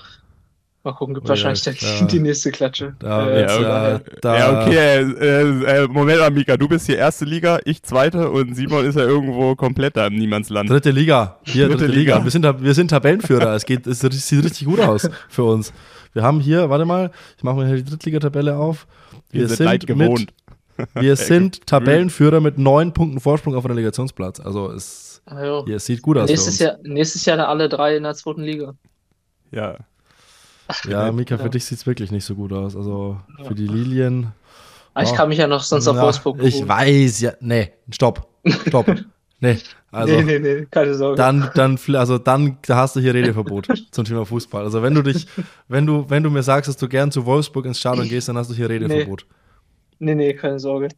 Mal 0.87 0.93
gucken, 0.93 1.14
gibt 1.16 1.26
ja, 1.26 1.30
wahrscheinlich 1.30 1.62
dann 1.62 1.74
da- 1.80 2.07
die 2.12 2.20
nächste 2.20 2.53
Klatsche. 2.53 2.95
Da 3.01 3.28
Äh, 3.28 3.43
äh, 3.43 3.47
daher- 3.47 4.01
da, 4.22 4.39
ja, 4.39 4.62
okay, 4.62 4.76
äh, 5.20 5.82
äh, 5.82 5.89
Moment 5.89 6.20
mal, 6.20 6.30
Mika, 6.30 6.57
du 6.57 6.68
bist 6.68 6.87
hier 6.87 6.97
erste 6.97 7.24
Liga, 7.24 7.59
ich 7.64 7.82
zweite 7.82 8.30
und 8.30 8.55
Simon 8.55 8.84
ist 8.87 8.95
ja 8.95 9.03
irgendwo 9.03 9.57
komplett 9.57 9.97
da 9.97 10.07
im 10.07 10.14
Niemandsland. 10.14 10.70
Dritte 10.70 10.91
Liga. 10.93 11.39
Hier, 11.43 11.66
dritte, 11.66 11.78
Dritte 11.87 11.93
Liga. 11.93 12.14
Liga. 12.14 12.24
Wir, 12.24 12.30
sind, 12.30 12.62
wir 12.62 12.74
sind 12.74 12.89
Tabellenführer. 12.93 13.55
Es, 13.55 13.66
geht, 13.66 13.87
es 13.87 13.99
sieht 14.01 14.45
richtig 14.45 14.66
gut 14.66 14.80
aus 14.80 15.09
für 15.28 15.43
uns. 15.45 15.72
Wir 16.12 16.22
haben 16.22 16.39
hier, 16.41 16.70
warte 16.70 16.84
mal, 16.84 17.11
ich 17.37 17.43
mache 17.43 17.57
mir 17.57 17.66
hier 17.66 17.76
die 17.76 17.84
Drittligatabelle 17.84 18.57
auf. 18.57 18.87
Wir 19.30 19.49
sind 19.49 19.66
leid 19.66 19.87
gewohnt. 19.87 20.32
Mit, 20.78 20.89
wir 20.95 21.16
sind 21.16 21.66
Tabellenführer 21.66 22.41
mit 22.41 22.59
neun 22.59 22.93
Punkten 22.93 23.18
Vorsprung 23.20 23.55
auf 23.57 23.62
den 23.64 23.72
Relegationsplatz. 23.72 24.41
Also 24.41 24.70
es, 24.70 25.20
Ah, 25.26 25.62
hier, 25.66 25.76
es 25.76 25.84
sieht 25.87 26.01
gut 26.03 26.16
aus 26.16 26.28
nächstes, 26.30 26.59
für 26.59 26.64
Jahr, 26.64 26.76
nächstes 26.84 27.24
Jahr 27.24 27.49
alle 27.49 27.68
drei 27.68 27.97
in 27.97 28.05
der 28.05 28.14
zweiten 28.14 28.43
Liga. 28.43 28.74
Ja. 29.51 29.76
Ja, 30.89 31.11
Mika, 31.12 31.37
für 31.37 31.45
Ja. 31.45 31.49
dich 31.51 31.64
sieht 31.64 31.79
es 31.79 31.87
wirklich 31.87 32.11
nicht 32.11 32.25
so 32.25 32.35
gut 32.35 32.53
aus. 32.53 32.77
Also 32.77 33.19
für 33.47 33.55
die 33.55 33.67
Lilien. 33.67 34.33
Ah, 34.95 35.03
ich 35.03 35.12
kann 35.14 35.29
mich 35.29 35.39
ja 35.39 35.47
noch 35.47 35.62
sonst 35.62 35.87
auf 35.89 35.97
Wolfsburg 35.99 36.39
Ich 36.43 36.55
berufen. 36.55 36.69
weiß, 36.69 37.21
ja. 37.21 37.33
Nee, 37.41 37.73
stopp. 37.91 38.27
Stopp. 38.67 38.87
nee. 39.41 39.59
Also. 39.93 40.14
nee, 40.14 40.23
nee, 40.23 40.39
nee, 40.39 40.67
keine 40.71 40.95
Sorge. 40.95 41.17
dann, 41.17 41.51
dann, 41.55 41.79
also 41.95 42.19
dann, 42.19 42.59
da 42.67 42.77
hast 42.77 42.97
du 42.97 43.01
hier 43.01 43.14
Redeverbot 43.14 43.69
zum 43.91 44.05
Thema 44.05 44.25
Fußball. 44.27 44.64
Also 44.64 44.83
wenn 44.83 44.95
du 44.95 45.03
dich, 45.03 45.27
wenn 45.69 45.87
du, 45.87 46.09
wenn 46.11 46.23
du 46.23 46.31
mir 46.31 46.43
sagst, 46.43 46.69
dass 46.69 46.77
du 46.77 46.89
gern 46.89 47.11
zu 47.12 47.25
Wolfsburg 47.27 47.64
ins 47.67 47.79
Stadion 47.79 48.09
gehst, 48.09 48.29
dann 48.29 48.37
hast 48.37 48.51
du 48.51 48.55
hier 48.55 48.69
Redeverbot. 48.69 49.27
Nee, 49.99 50.14
nee, 50.14 50.35
keine 50.35 50.59
Sorge. 50.59 50.89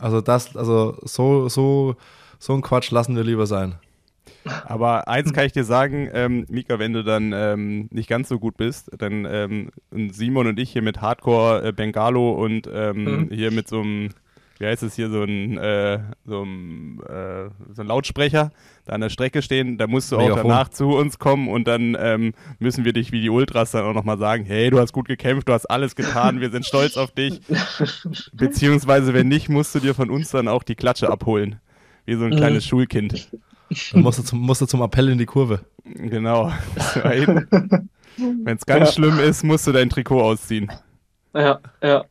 Also 0.00 0.20
das, 0.20 0.56
also 0.56 0.96
so, 1.02 1.48
so, 1.48 1.94
so 2.40 2.52
ein 2.54 2.62
Quatsch 2.62 2.90
lassen 2.90 3.14
wir 3.14 3.22
lieber 3.24 3.46
sein. 3.46 3.74
Aber 4.64 5.08
eins 5.08 5.32
kann 5.32 5.46
ich 5.46 5.52
dir 5.52 5.64
sagen, 5.64 6.08
ähm, 6.12 6.44
Mika, 6.48 6.78
wenn 6.78 6.92
du 6.92 7.02
dann 7.04 7.32
ähm, 7.34 7.88
nicht 7.90 8.08
ganz 8.08 8.28
so 8.28 8.38
gut 8.38 8.56
bist, 8.56 8.90
dann 8.98 9.24
ähm, 9.24 9.70
Simon 10.12 10.46
und 10.46 10.58
ich 10.58 10.70
hier 10.72 10.82
mit 10.82 11.00
Hardcore 11.00 11.68
äh, 11.68 11.72
Bengalo 11.72 12.32
und 12.32 12.68
ähm, 12.72 13.28
Mhm. 13.28 13.30
hier 13.30 13.50
mit 13.50 13.68
so 13.68 13.80
einem, 13.80 14.10
wie 14.58 14.66
heißt 14.66 14.82
es 14.82 14.94
hier, 14.94 15.08
so 15.10 15.22
ein, 15.22 15.56
äh, 15.58 16.00
so 16.26 16.42
ein, 16.42 17.00
äh, 17.08 17.48
so 17.72 17.82
ein 17.82 17.86
Lautsprecher 17.86 18.50
da 18.84 18.92
an 18.92 19.00
der 19.00 19.08
Strecke 19.10 19.40
stehen, 19.42 19.78
da 19.78 19.86
musst 19.86 20.12
du 20.12 20.16
auch 20.16 20.22
Megafon. 20.22 20.48
danach 20.50 20.68
zu 20.68 20.88
uns 20.96 21.18
kommen 21.18 21.48
und 21.48 21.66
dann 21.68 21.96
ähm, 21.98 22.32
müssen 22.58 22.84
wir 22.84 22.92
dich 22.92 23.12
wie 23.12 23.20
die 23.20 23.30
Ultras 23.30 23.70
dann 23.70 23.84
auch 23.84 23.94
nochmal 23.94 24.18
sagen, 24.18 24.44
hey, 24.44 24.70
du 24.70 24.78
hast 24.80 24.92
gut 24.92 25.08
gekämpft, 25.08 25.48
du 25.48 25.52
hast 25.52 25.66
alles 25.66 25.94
getan, 25.96 26.40
wir 26.40 26.50
sind 26.50 26.66
stolz 26.66 26.96
auf 26.96 27.12
dich. 27.12 27.40
Beziehungsweise, 28.32 29.14
wenn 29.14 29.28
nicht, 29.28 29.48
musst 29.48 29.74
du 29.74 29.80
dir 29.80 29.94
von 29.94 30.10
uns 30.10 30.30
dann 30.30 30.48
auch 30.48 30.62
die 30.62 30.74
Klatsche 30.74 31.10
abholen. 31.10 31.60
Wie 32.06 32.14
so 32.14 32.24
ein 32.24 32.32
Mhm. 32.32 32.36
kleines 32.36 32.66
Schulkind. 32.66 33.30
Dann 33.92 34.02
musst 34.02 34.18
du 34.18 34.22
zum, 34.22 34.40
musst 34.40 34.60
du 34.60 34.66
zum 34.66 34.82
Appell 34.82 35.08
in 35.08 35.18
die 35.18 35.26
Kurve. 35.26 35.60
Genau. 35.84 36.52
Wenn 38.16 38.56
es 38.56 38.66
ganz 38.66 38.88
Ja. 38.88 38.92
schlimm 38.92 39.18
ist, 39.20 39.44
musst 39.44 39.66
du 39.66 39.72
dein 39.72 39.90
Trikot 39.90 40.22
ausziehen. 40.22 40.70
Ja, 41.34 41.60
ja. 41.82 42.04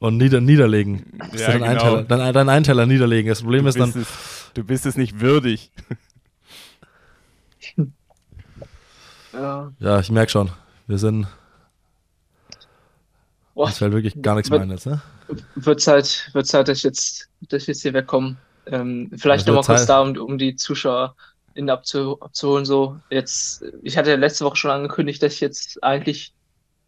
Und 0.00 0.16
nieder, 0.18 0.40
niederlegen. 0.40 1.04
Ja, 1.18 1.26
du 1.28 1.36
deinen, 1.36 1.58
genau. 1.60 1.70
Einteiler, 1.70 2.02
deinen, 2.02 2.32
deinen 2.34 2.48
Einteiler 2.48 2.86
niederlegen. 2.86 3.28
Das 3.28 3.40
Problem 3.42 3.62
Du 3.62 3.68
ist 3.68 3.78
dann, 3.78 3.90
es, 3.90 4.50
du 4.54 4.64
bist 4.64 4.84
es 4.86 4.96
nicht 4.96 5.20
würdig. 5.20 5.70
ja. 9.32 9.72
ja, 9.78 10.00
ich 10.00 10.10
merke 10.10 10.30
schon, 10.30 10.50
wir 10.86 10.98
sind, 10.98 11.26
Boah, 13.54 13.66
uns 13.66 13.78
fällt 13.78 13.92
wirklich 13.92 14.20
gar 14.20 14.34
nichts 14.34 14.50
mehr 14.50 14.60
ein 14.60 14.70
jetzt, 14.70 14.86
ne? 14.86 15.00
wird 15.54 15.80
Zeit, 15.80 16.28
wird 16.32 16.46
Zeit, 16.46 16.68
dass 16.68 16.78
ich 16.78 16.84
jetzt, 16.84 17.28
dass 17.48 17.62
ich 17.62 17.68
jetzt 17.68 17.82
hier 17.82 17.94
wegkomme. 17.94 18.36
Ähm, 18.66 19.10
vielleicht 19.16 19.46
wird 19.46 19.56
nochmal 19.56 19.76
kurz 19.76 19.86
da, 19.86 20.00
um, 20.00 20.16
um 20.16 20.38
die 20.38 20.56
Zuschauer 20.56 21.16
in 21.54 21.70
abzu, 21.70 22.20
abzuholen. 22.20 22.64
So, 22.64 22.98
jetzt, 23.10 23.64
ich 23.82 23.96
hatte 23.96 24.10
ja 24.10 24.16
letzte 24.16 24.44
Woche 24.44 24.56
schon 24.56 24.70
angekündigt, 24.70 25.22
dass 25.22 25.34
ich 25.34 25.40
jetzt 25.40 25.82
eigentlich 25.82 26.34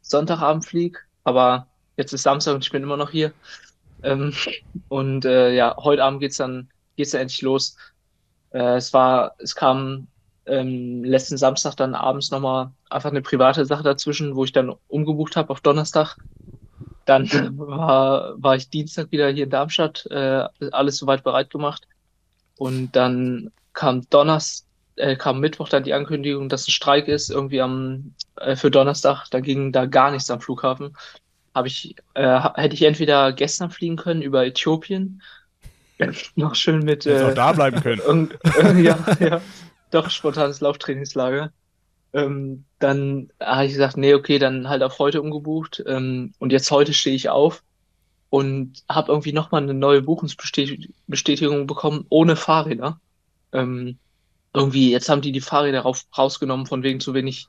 Sonntagabend 0.02 0.64
fliege, 0.64 1.00
aber 1.24 1.66
jetzt 1.96 2.12
ist 2.12 2.22
Samstag 2.22 2.54
und 2.54 2.64
ich 2.64 2.70
bin 2.70 2.82
immer 2.82 2.96
noch 2.96 3.10
hier. 3.10 3.32
Ähm, 4.02 4.32
und 4.88 5.24
äh, 5.24 5.54
ja, 5.54 5.76
heute 5.78 6.04
Abend 6.04 6.20
geht's 6.20 6.36
dann, 6.36 6.68
geht's 6.96 7.12
dann 7.12 7.22
endlich 7.22 7.42
los. 7.42 7.76
Äh, 8.50 8.76
es 8.76 8.92
war, 8.92 9.34
es 9.38 9.54
kam 9.54 10.08
ähm, 10.46 11.02
letzten 11.04 11.36
Samstag 11.36 11.76
dann 11.76 11.94
abends 11.94 12.30
nochmal 12.30 12.70
einfach 12.88 13.10
eine 13.10 13.22
private 13.22 13.64
Sache 13.66 13.82
dazwischen, 13.82 14.36
wo 14.36 14.44
ich 14.44 14.52
dann 14.52 14.74
umgebucht 14.88 15.36
habe 15.36 15.50
auf 15.50 15.60
Donnerstag. 15.60 16.16
Dann 17.06 17.28
war, 17.56 18.34
war 18.36 18.56
ich 18.56 18.68
Dienstag 18.68 19.10
wieder 19.12 19.30
hier 19.30 19.44
in 19.44 19.50
Darmstadt, 19.50 20.06
äh, 20.10 20.44
alles 20.72 20.98
soweit 20.98 21.24
bereit 21.24 21.50
gemacht. 21.50 21.86
Und 22.56 22.92
dann 22.96 23.52
kam 23.72 24.08
Donnerstag, 24.10 24.66
äh, 24.96 25.16
kam 25.16 25.40
Mittwoch 25.40 25.68
dann 25.68 25.84
die 25.84 25.94
Ankündigung, 25.94 26.48
dass 26.48 26.66
ein 26.66 26.72
Streik 26.72 27.06
ist, 27.06 27.30
irgendwie 27.30 27.60
am, 27.60 28.14
äh, 28.36 28.56
für 28.56 28.70
Donnerstag. 28.70 29.26
Da 29.30 29.40
ging 29.40 29.72
da 29.72 29.86
gar 29.86 30.10
nichts 30.10 30.30
am 30.30 30.40
Flughafen. 30.40 30.96
Habe 31.54 31.68
ich, 31.68 31.94
äh, 32.14 32.40
hätte 32.54 32.74
ich 32.74 32.82
entweder 32.82 33.32
gestern 33.32 33.70
fliegen 33.70 33.96
können 33.96 34.22
über 34.22 34.44
Äthiopien, 34.44 35.22
noch 36.34 36.54
schön 36.54 36.80
mit, 36.80 37.06
äh, 37.06 37.22
auch 37.22 37.34
da 37.34 37.52
bleiben 37.52 37.80
können. 37.80 38.34
Ja, 38.82 38.98
ja, 39.20 39.40
doch 39.90 40.10
spontanes 40.10 40.60
Lauftrainingslager. 40.60 41.52
Ähm, 42.16 42.64
dann 42.78 43.30
habe 43.40 43.66
ich 43.66 43.72
gesagt, 43.72 43.98
nee, 43.98 44.14
okay, 44.14 44.38
dann 44.38 44.70
halt 44.70 44.82
auf 44.82 44.98
heute 44.98 45.20
umgebucht. 45.20 45.84
Ähm, 45.86 46.32
und 46.38 46.50
jetzt 46.50 46.70
heute 46.70 46.94
stehe 46.94 47.14
ich 47.14 47.28
auf 47.28 47.62
und 48.30 48.82
habe 48.88 49.12
irgendwie 49.12 49.34
nochmal 49.34 49.62
eine 49.62 49.74
neue 49.74 50.00
Buchungsbestätigung 50.00 51.66
bekommen, 51.66 52.06
ohne 52.08 52.36
Fahrräder. 52.36 52.98
Ähm, 53.52 53.98
irgendwie, 54.54 54.90
jetzt 54.90 55.10
haben 55.10 55.20
die 55.20 55.30
die 55.30 55.42
Fahrräder 55.42 55.82
rausgenommen, 56.16 56.64
von 56.64 56.82
wegen 56.82 57.00
zu 57.00 57.12
wenig, 57.12 57.48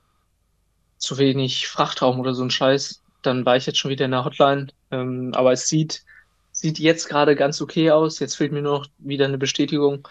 zu 0.97 1.17
wenig 1.17 1.69
Frachtraum 1.69 2.19
oder 2.19 2.33
so 2.33 2.43
ein 2.43 2.51
Scheiß. 2.51 3.01
Dann 3.21 3.45
war 3.45 3.55
ich 3.55 3.67
jetzt 3.67 3.79
schon 3.79 3.91
wieder 3.91 4.03
in 4.03 4.11
der 4.11 4.25
Hotline. 4.25 4.67
Ähm, 4.91 5.31
aber 5.33 5.53
es 5.53 5.69
sieht, 5.69 6.03
sieht 6.51 6.77
jetzt 6.77 7.07
gerade 7.07 7.37
ganz 7.37 7.61
okay 7.61 7.91
aus. 7.91 8.19
Jetzt 8.19 8.35
fehlt 8.35 8.51
mir 8.51 8.61
nur 8.61 8.79
noch 8.79 8.87
wieder 8.97 9.25
eine 9.25 9.37
Bestätigung. 9.37 10.05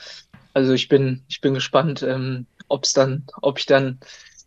Also 0.55 0.73
ich 0.73 0.89
bin, 0.89 1.25
ich 1.29 1.43
bin 1.43 1.53
gespannt, 1.53 2.03
ähm, 2.03 2.47
ob's 2.69 2.95
dann, 2.95 3.27
ob 3.43 3.59
ich 3.59 3.67
dann 3.67 4.01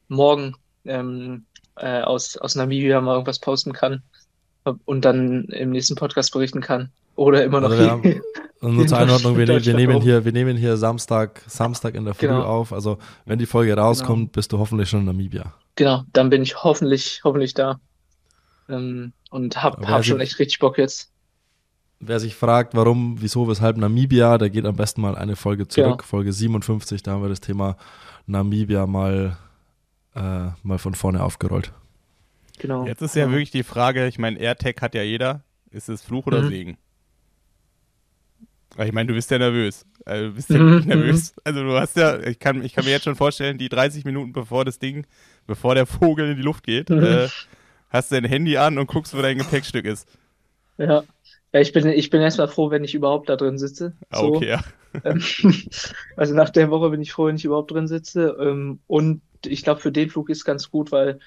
morgen 0.09 0.55
ähm, 0.85 1.45
äh, 1.77 2.01
aus, 2.01 2.35
aus 2.37 2.55
Namibia 2.55 2.99
mal 3.01 3.13
irgendwas 3.13 3.39
posten 3.39 3.71
kann 3.73 4.01
und 4.85 5.05
dann 5.05 5.45
im 5.45 5.71
nächsten 5.71 5.95
Podcast 5.95 6.31
berichten 6.33 6.61
kann. 6.61 6.89
Oder 7.15 7.43
immer 7.43 7.59
noch 7.61 7.71
Also 7.71 8.03
wir. 8.03 8.21
Und 8.61 8.75
nur 8.75 8.87
zur 8.87 8.97
Einordnung, 8.97 9.37
wir, 9.37 9.45
ne- 9.45 9.63
wir, 9.65 9.73
nehmen 9.73 10.01
hier, 10.01 10.25
wir 10.25 10.31
nehmen 10.33 10.57
hier 10.57 10.75
Samstag, 10.77 11.41
Samstag 11.47 11.95
in 11.95 12.03
der 12.05 12.13
Früh 12.13 12.27
Genau. 12.27 12.43
auf. 12.43 12.73
Also 12.73 12.97
wenn 13.25 13.39
die 13.39 13.45
Folge 13.45 13.75
rauskommt, 13.75 14.33
bist 14.33 14.51
du 14.51 14.59
hoffentlich 14.59 14.89
schon 14.89 15.01
in 15.01 15.05
Namibia. 15.05 15.53
Genau, 15.75 16.03
dann 16.11 16.29
bin 16.29 16.41
ich 16.43 16.61
hoffentlich, 16.63 17.21
hoffentlich 17.23 17.53
da. 17.53 17.79
Ähm, 18.67 19.13
und 19.31 19.61
hab, 19.63 19.77
Aber 19.77 19.87
hab 19.87 20.05
schon 20.05 20.19
echt 20.19 20.39
richtig 20.39 20.59
Bock 20.59 20.77
jetzt. 20.77 21.09
Wer 22.01 22.19
sich 22.19 22.35
fragt, 22.35 22.75
warum, 22.75 23.17
wieso, 23.19 23.47
weshalb 23.47 23.75
Namibia, 23.77 24.37
der 24.37 24.49
geht 24.49 24.65
am 24.65 24.75
besten 24.75 25.01
mal 25.01 25.15
eine 25.15 25.35
Folge 25.35 25.67
zurück, 25.67 25.99
Genau. 25.99 26.03
Folge 26.07 26.31
57, 26.33 27.03
da 27.03 27.11
haben 27.11 27.21
wir 27.21 27.29
das 27.29 27.41
Thema 27.41 27.75
Namibia 28.27 28.87
mal, 28.87 29.37
äh, 30.19 30.51
mal 30.63 30.77
von 30.79 30.95
vorne 30.95 31.23
aufgerollt. 31.23 31.73
Genau. 32.59 32.85
Jetzt 32.85 33.01
ist 33.01 33.15
ja 33.15 33.23
Genau. 33.25 33.35
wirklich 33.35 33.51
die 33.51 33.63
Frage, 33.63 34.07
ich 34.07 34.19
meine, 34.19 34.39
AirTag 34.39 34.81
hat 34.81 34.95
ja 34.95 35.03
jeder. 35.03 35.43
Ist 35.71 35.89
es 35.89 36.01
Fluch 36.03 36.27
oder 36.27 36.41
Mhm. 36.41 36.47
Segen? 36.49 36.77
Ich 38.77 38.91
meine, 38.93 39.07
du 39.07 39.13
bist 39.13 39.29
ja 39.31 39.37
nervös. 39.39 39.85
Also, 40.05 40.27
du 40.29 40.33
bist 40.35 40.53
ja 40.53 40.59
Mhm, 40.59 40.83
nervös. 40.85 41.33
Also 41.43 41.63
du 41.63 41.73
hast 41.77 41.97
ja, 41.97 42.19
ich 42.21 42.39
kann, 42.39 42.63
ich 42.63 42.73
kann 42.73 42.85
mir 42.85 42.91
jetzt 42.91 43.03
schon 43.03 43.15
vorstellen, 43.15 43.57
die 43.57 43.67
30 43.67 44.05
Minuten 44.05 44.31
bevor 44.31 44.63
das 44.63 44.79
Ding, 44.79 45.05
bevor 45.47 45.75
der 45.75 45.85
Vogel 45.85 46.29
in 46.31 46.37
die 46.37 46.43
Luft 46.43 46.63
geht, 46.65 46.89
Mhm. 46.89 47.03
äh, 47.03 47.29
hast 47.89 48.11
du 48.11 48.15
dein 48.15 48.25
Handy 48.29 48.57
an 48.57 48.77
und 48.77 48.87
guckst, 48.87 49.15
wo 49.17 49.21
dein 49.21 49.37
Gepäckstück 49.37 49.85
ist. 49.85 50.07
Ja. 50.77 51.03
Ja, 51.51 51.59
ich 51.61 51.73
bin, 51.73 51.87
ich 51.87 52.09
bin 52.11 52.21
erstmal 52.21 52.47
froh, 52.47 52.69
wenn 52.69 52.83
ich 52.83 52.93
überhaupt 52.93 53.27
da 53.29 53.35
drin 53.35 53.57
sitze. 53.57 53.93
Ah, 54.11 54.19
So. 54.19 54.35
okay, 54.35 54.49
ja. 54.49 54.63
Ähm, 55.03 55.21
Also 56.15 56.35
nach 56.35 56.49
der 56.51 56.69
Woche 56.69 56.89
bin 56.91 57.01
ich 57.01 57.11
froh, 57.11 57.25
wenn 57.27 57.35
ich 57.35 57.45
überhaupt 57.45 57.71
drin 57.71 57.87
sitze. 57.87 58.37
Ähm, 58.39 58.79
Und 58.87 59.21
ich 59.45 59.63
glaube, 59.63 59.81
für 59.81 59.91
den 59.91 60.09
Flug 60.09 60.29
ist 60.29 60.45
ganz 60.45 60.69
gut, 60.71 60.91
weil, 60.91 61.19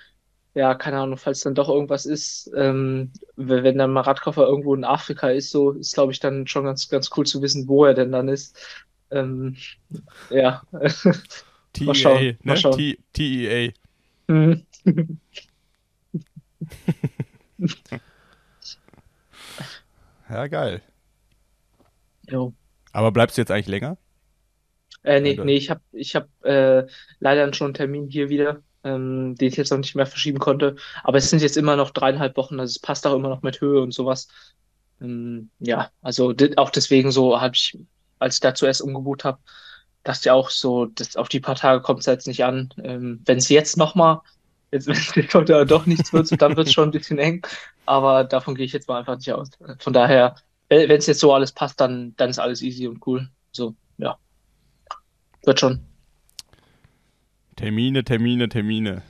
ja, 0.54 0.74
keine 0.74 1.00
Ahnung, 1.00 1.18
falls 1.18 1.40
dann 1.40 1.54
doch 1.54 1.68
irgendwas 1.68 2.06
ist, 2.06 2.50
ähm, 2.56 3.12
wenn 3.36 3.78
dann 3.78 3.92
mal 3.92 4.02
Radkoffer 4.02 4.46
irgendwo 4.46 4.74
in 4.74 4.84
Afrika 4.84 5.30
ist, 5.30 5.50
so 5.50 5.72
ist, 5.72 5.94
glaube 5.94 6.12
ich, 6.12 6.20
dann 6.20 6.46
schon 6.46 6.64
ganz, 6.64 6.88
ganz 6.88 7.10
cool 7.16 7.26
zu 7.26 7.42
wissen, 7.42 7.68
wo 7.68 7.84
er 7.86 7.94
denn 7.94 8.12
dann 8.12 8.28
ist. 8.28 8.58
Ähm, 9.10 9.56
ja. 10.30 10.62
TEA, 11.72 11.84
Mal 11.86 11.94
schauen, 11.94 12.22
ne? 12.24 12.38
mal 12.42 12.56
schauen. 12.56 12.76
T- 12.76 12.98
TEA. 13.12 13.72
Mhm. 14.28 14.66
Ja, 20.28 20.46
geil. 20.48 20.82
jo. 22.28 22.52
Aber 22.92 23.12
bleibst 23.12 23.36
du 23.36 23.42
jetzt 23.42 23.50
eigentlich 23.50 23.66
länger? 23.68 23.98
Äh, 25.04 25.20
nee, 25.20 25.38
nee, 25.42 25.56
ich 25.56 25.70
habe 25.70 25.80
ich 25.92 26.14
hab, 26.14 26.28
äh, 26.44 26.86
leider 27.20 27.52
schon 27.54 27.66
einen 27.68 27.74
Termin 27.74 28.08
hier 28.08 28.28
wieder, 28.28 28.62
ähm, 28.84 29.34
den 29.36 29.48
ich 29.48 29.56
jetzt 29.56 29.70
noch 29.70 29.78
nicht 29.78 29.94
mehr 29.94 30.06
verschieben 30.06 30.38
konnte. 30.38 30.76
Aber 31.02 31.18
es 31.18 31.30
sind 31.30 31.42
jetzt 31.42 31.56
immer 31.56 31.76
noch 31.76 31.90
dreieinhalb 31.90 32.36
Wochen, 32.36 32.60
also 32.60 32.70
es 32.70 32.78
passt 32.78 33.06
auch 33.06 33.14
immer 33.14 33.28
noch 33.28 33.42
mit 33.42 33.60
Höhe 33.60 33.80
und 33.80 33.92
sowas. 33.92 34.28
Ähm, 35.00 35.50
ja, 35.58 35.90
also 36.02 36.34
auch 36.56 36.70
deswegen 36.70 37.10
so 37.10 37.40
habe 37.40 37.54
ich, 37.54 37.78
als 38.18 38.36
ich 38.36 38.40
da 38.40 38.54
zuerst 38.54 38.82
umgebucht 38.82 39.24
habe, 39.24 39.38
dachte 40.04 40.20
ich 40.24 40.30
auch 40.30 40.50
so, 40.50 40.86
das, 40.86 41.16
auf 41.16 41.28
die 41.28 41.40
paar 41.40 41.54
Tage 41.56 41.82
kommt 41.82 42.00
es 42.00 42.06
jetzt 42.06 42.26
nicht 42.26 42.44
an. 42.44 42.72
Ähm, 42.82 43.20
wenn 43.24 43.38
es 43.38 43.48
jetzt 43.48 43.76
nochmal, 43.76 44.20
jetzt, 44.70 44.86
wenn 44.86 44.96
es 44.96 45.34
heute 45.34 45.66
doch 45.66 45.86
nichts 45.86 46.12
wird, 46.12 46.40
dann 46.40 46.56
wird 46.56 46.68
es 46.68 46.72
schon 46.72 46.88
ein 46.88 46.92
bisschen 46.92 47.18
eng. 47.18 47.46
Aber 47.86 48.24
davon 48.24 48.54
gehe 48.54 48.66
ich 48.66 48.72
jetzt 48.72 48.88
mal 48.88 48.98
einfach 48.98 49.16
nicht 49.16 49.32
aus. 49.32 49.50
Von 49.78 49.92
daher, 49.92 50.36
wenn 50.68 50.90
es 50.90 51.06
jetzt 51.06 51.20
so 51.20 51.32
alles 51.34 51.52
passt, 51.52 51.80
dann, 51.80 52.14
dann 52.16 52.30
ist 52.30 52.38
alles 52.38 52.62
easy 52.62 52.86
und 52.88 53.04
cool. 53.06 53.28
So, 53.52 53.74
ja. 53.98 54.18
Wird 55.44 55.60
schon. 55.60 55.80
Termine, 57.56 58.04
Termine, 58.04 58.48
Termine. 58.48 59.02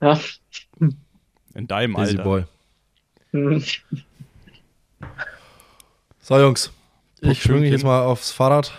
Ja. 0.00 0.18
In 1.54 1.66
deinem 1.66 1.94
Busy 1.94 2.18
Alter. 2.18 2.22
Boy. 2.22 2.44
Hm. 3.32 3.62
So, 6.20 6.38
Jungs. 6.38 6.72
Ich 7.20 7.40
schwinge 7.42 7.58
Pünktchen. 7.60 7.72
jetzt 7.72 7.84
mal 7.84 8.02
aufs 8.02 8.30
Fahrrad 8.32 8.72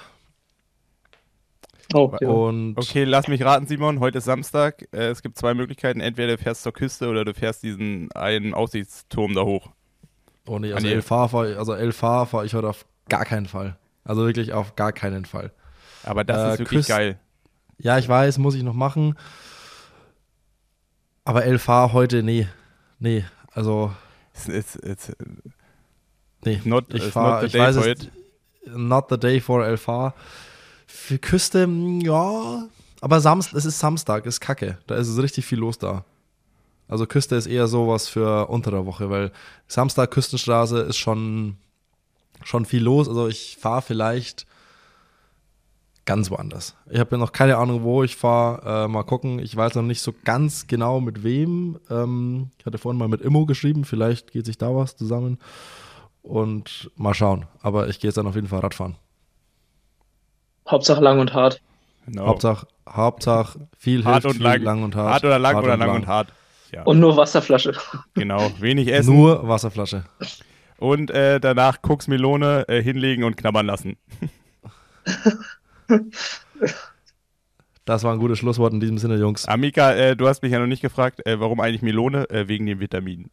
Oh, 1.94 2.16
ja. 2.20 2.28
und 2.30 2.76
Okay, 2.78 3.04
lass 3.04 3.28
mich 3.28 3.44
raten, 3.44 3.68
Simon. 3.68 4.00
Heute 4.00 4.18
ist 4.18 4.24
Samstag. 4.26 4.88
Äh, 4.92 5.10
es 5.10 5.22
gibt 5.22 5.38
zwei 5.38 5.54
Möglichkeiten. 5.54 6.00
Entweder 6.00 6.38
du 6.38 6.42
fährst 6.44 6.64
zur 6.64 6.74
Küste 6.74 7.08
oder 7.08 7.24
du 7.24 7.34
fährst 7.36 7.62
diesen 7.62 8.12
einen 8.14 8.54
Aussichtsturm 8.56 9.36
da 9.36 9.44
hoch. 9.44 9.70
oh 10.48 10.58
nee, 10.58 10.72
Ah, 10.74 10.78
also. 10.78 10.88
LV 10.88 11.06
fahre 11.06 11.58
also 11.58 11.74
LV 11.76 11.96
fahr 11.96 12.46
ich 12.46 12.54
heute 12.56 12.70
auf 12.70 12.86
gar 13.10 13.26
keinen 13.26 13.46
Fall. 13.46 13.78
Also 14.04 14.26
wirklich 14.26 14.54
auf 14.54 14.76
gar 14.76 14.92
keinen 14.92 15.26
Fall. 15.26 15.52
Aber 16.04 16.24
das 16.24 16.38
Äh, 16.38 16.54
ist 16.54 16.60
wirklich 16.60 16.86
Küst- 16.86 16.90
geil. 16.90 17.20
Ja, 17.80 17.98
ich 17.98 18.08
weiß, 18.08 18.38
muss 18.38 18.56
ich 18.56 18.64
noch 18.64 18.74
machen. 18.74 19.16
Aber 21.26 21.46
LV 21.46 21.68
heute, 21.94 22.24
nee. 22.24 22.48
Nee, 23.00 23.26
also, 23.54 23.92
It's, 24.34 24.48
it's, 24.48 24.76
it's 24.78 25.12
nee. 26.44 26.60
not, 26.66 26.92
ich 26.94 27.04
fahr, 27.04 27.34
not 27.34 27.40
the 27.42 27.46
ich 27.48 27.52
day 27.54 27.62
weiß 27.62 27.76
for 27.78 27.86
es, 27.88 28.04
it. 28.04 28.12
not 28.76 29.06
the 29.10 29.18
day 29.18 29.40
for 29.40 29.64
LV. 29.66 30.14
Für 30.88 31.20
Küste, 31.20 31.68
ja. 32.02 32.68
Aber 33.02 33.20
Samst, 33.22 33.54
es 33.54 33.66
ist 33.66 33.80
Samstag, 33.80 34.26
ist 34.26 34.40
kacke. 34.40 34.78
Da 34.88 34.96
ist 34.96 35.08
es 35.08 35.22
richtig 35.22 35.46
viel 35.46 35.60
los 35.60 35.78
da. 35.78 36.04
Also 36.88 37.06
Küste 37.06 37.36
ist 37.36 37.48
eher 37.48 37.68
sowas 37.68 38.08
für 38.08 38.48
unter 38.50 38.72
der 38.72 38.86
Woche, 38.86 39.10
weil 39.10 39.32
Samstag 39.68 40.12
Küstenstraße 40.12 40.80
ist 40.80 40.98
schon, 40.98 41.58
schon 42.44 42.66
viel 42.66 42.82
los. 42.84 43.08
Also 43.08 43.28
ich 43.28 43.58
fahre 43.60 43.82
vielleicht 43.82 44.46
ganz 46.06 46.30
woanders. 46.32 46.76
Ich 46.90 47.00
habe 47.00 47.12
ja 47.12 47.18
noch 47.18 47.32
keine 47.32 47.58
Ahnung, 47.58 47.84
wo 47.84 48.04
ich 48.04 48.16
fahre. 48.16 48.86
Äh, 48.86 48.88
mal 48.88 49.04
gucken. 49.04 49.40
Ich 49.40 49.56
weiß 49.56 49.76
noch 49.76 49.84
nicht 49.84 50.02
so 50.02 50.14
ganz 50.24 50.68
genau 50.68 51.00
mit 51.00 51.24
wem. 51.24 51.80
Ähm, 51.90 52.52
ich 52.58 52.66
hatte 52.66 52.78
vorhin 52.78 53.00
mal 53.00 53.08
mit 53.08 53.22
Immo 53.22 53.46
geschrieben. 53.46 53.86
Vielleicht 53.86 54.32
geht 54.32 54.46
sich 54.46 54.58
da 54.58 54.76
was 54.76 54.96
zusammen. 54.96 55.40
Und 56.22 56.92
mal 56.96 57.14
schauen. 57.14 57.46
Aber 57.62 57.88
ich 57.88 58.00
gehe 58.00 58.10
jetzt 58.10 58.18
dann 58.18 58.28
auf 58.28 58.36
jeden 58.36 58.48
Fall 58.48 58.60
Radfahren. 58.60 58.96
Hauptsache 60.70 61.02
lang 61.02 61.20
und 61.20 61.34
hart. 61.34 61.62
Genau. 62.06 62.28
Hauptsache, 62.28 62.68
Hauptsache 62.88 63.68
viel 63.78 64.04
hart 64.06 64.24
hilft, 64.24 64.26
und 64.28 64.34
viel, 64.36 64.44
lang. 64.44 64.62
lang 64.62 64.84
und 64.84 64.96
hart. 64.96 65.14
Hart 65.14 65.26
oder 65.26 65.40
lang 65.40 65.58
oder 65.58 65.78
lang, 65.78 65.96
und 65.96 66.08
hart. 66.08 66.34
Ja, 66.72 66.84
Und 66.84 67.00
nur 67.00 67.16
Wasserflasche. 67.18 67.74
genau. 68.14 68.52
Wenig 68.60 68.92
essen. 68.92 69.16
Nur 69.16 69.48
Wasserflasche. 69.48 70.06
Und 70.78 71.12
äh, 71.12 71.40
danach 71.40 71.82
Koksmelone 71.82 72.66
äh, 72.68 72.82
hinlegen 72.82 73.24
und 73.24 73.38
knabbern 73.38 73.66
lassen. 73.66 73.98
Das 77.86 78.04
war 78.04 78.14
ein 78.14 78.20
gutes 78.20 78.40
Schlusswort 78.40 78.72
in 78.74 78.80
diesem 78.80 78.98
Sinne, 78.98 79.16
Jungs. 79.18 79.46
Amika, 79.46 79.94
äh, 79.94 80.16
du 80.16 80.28
hast 80.28 80.42
mich 80.42 80.52
ja 80.54 80.60
noch 80.60 80.68
nicht 80.68 80.82
gefragt, 80.82 81.26
äh, 81.26 81.40
warum 81.40 81.60
eigentlich 81.60 81.82
Melone? 81.82 82.30
Äh, 82.30 82.48
wegen 82.48 82.66
den 82.66 82.80
Vitaminen. 82.80 83.30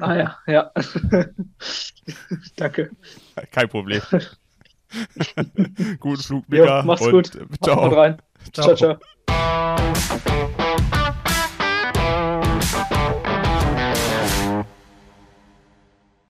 Ah 0.00 0.14
ja, 0.16 0.38
ja. 0.46 0.70
Danke. 2.56 2.90
Kein 3.50 3.68
Problem. 3.68 4.00
Guten 6.00 6.22
Flug, 6.22 6.44
Jo, 6.48 6.62
Mika. 6.62 6.82
mach's 6.82 7.02
und, 7.02 7.12
gut. 7.12 7.34
äh, 7.36 7.46
Ciao. 7.62 7.88
rein. 7.88 8.16
Ciao. 8.52 8.74
ciao. 8.74 8.98
ciao. 9.28 10.92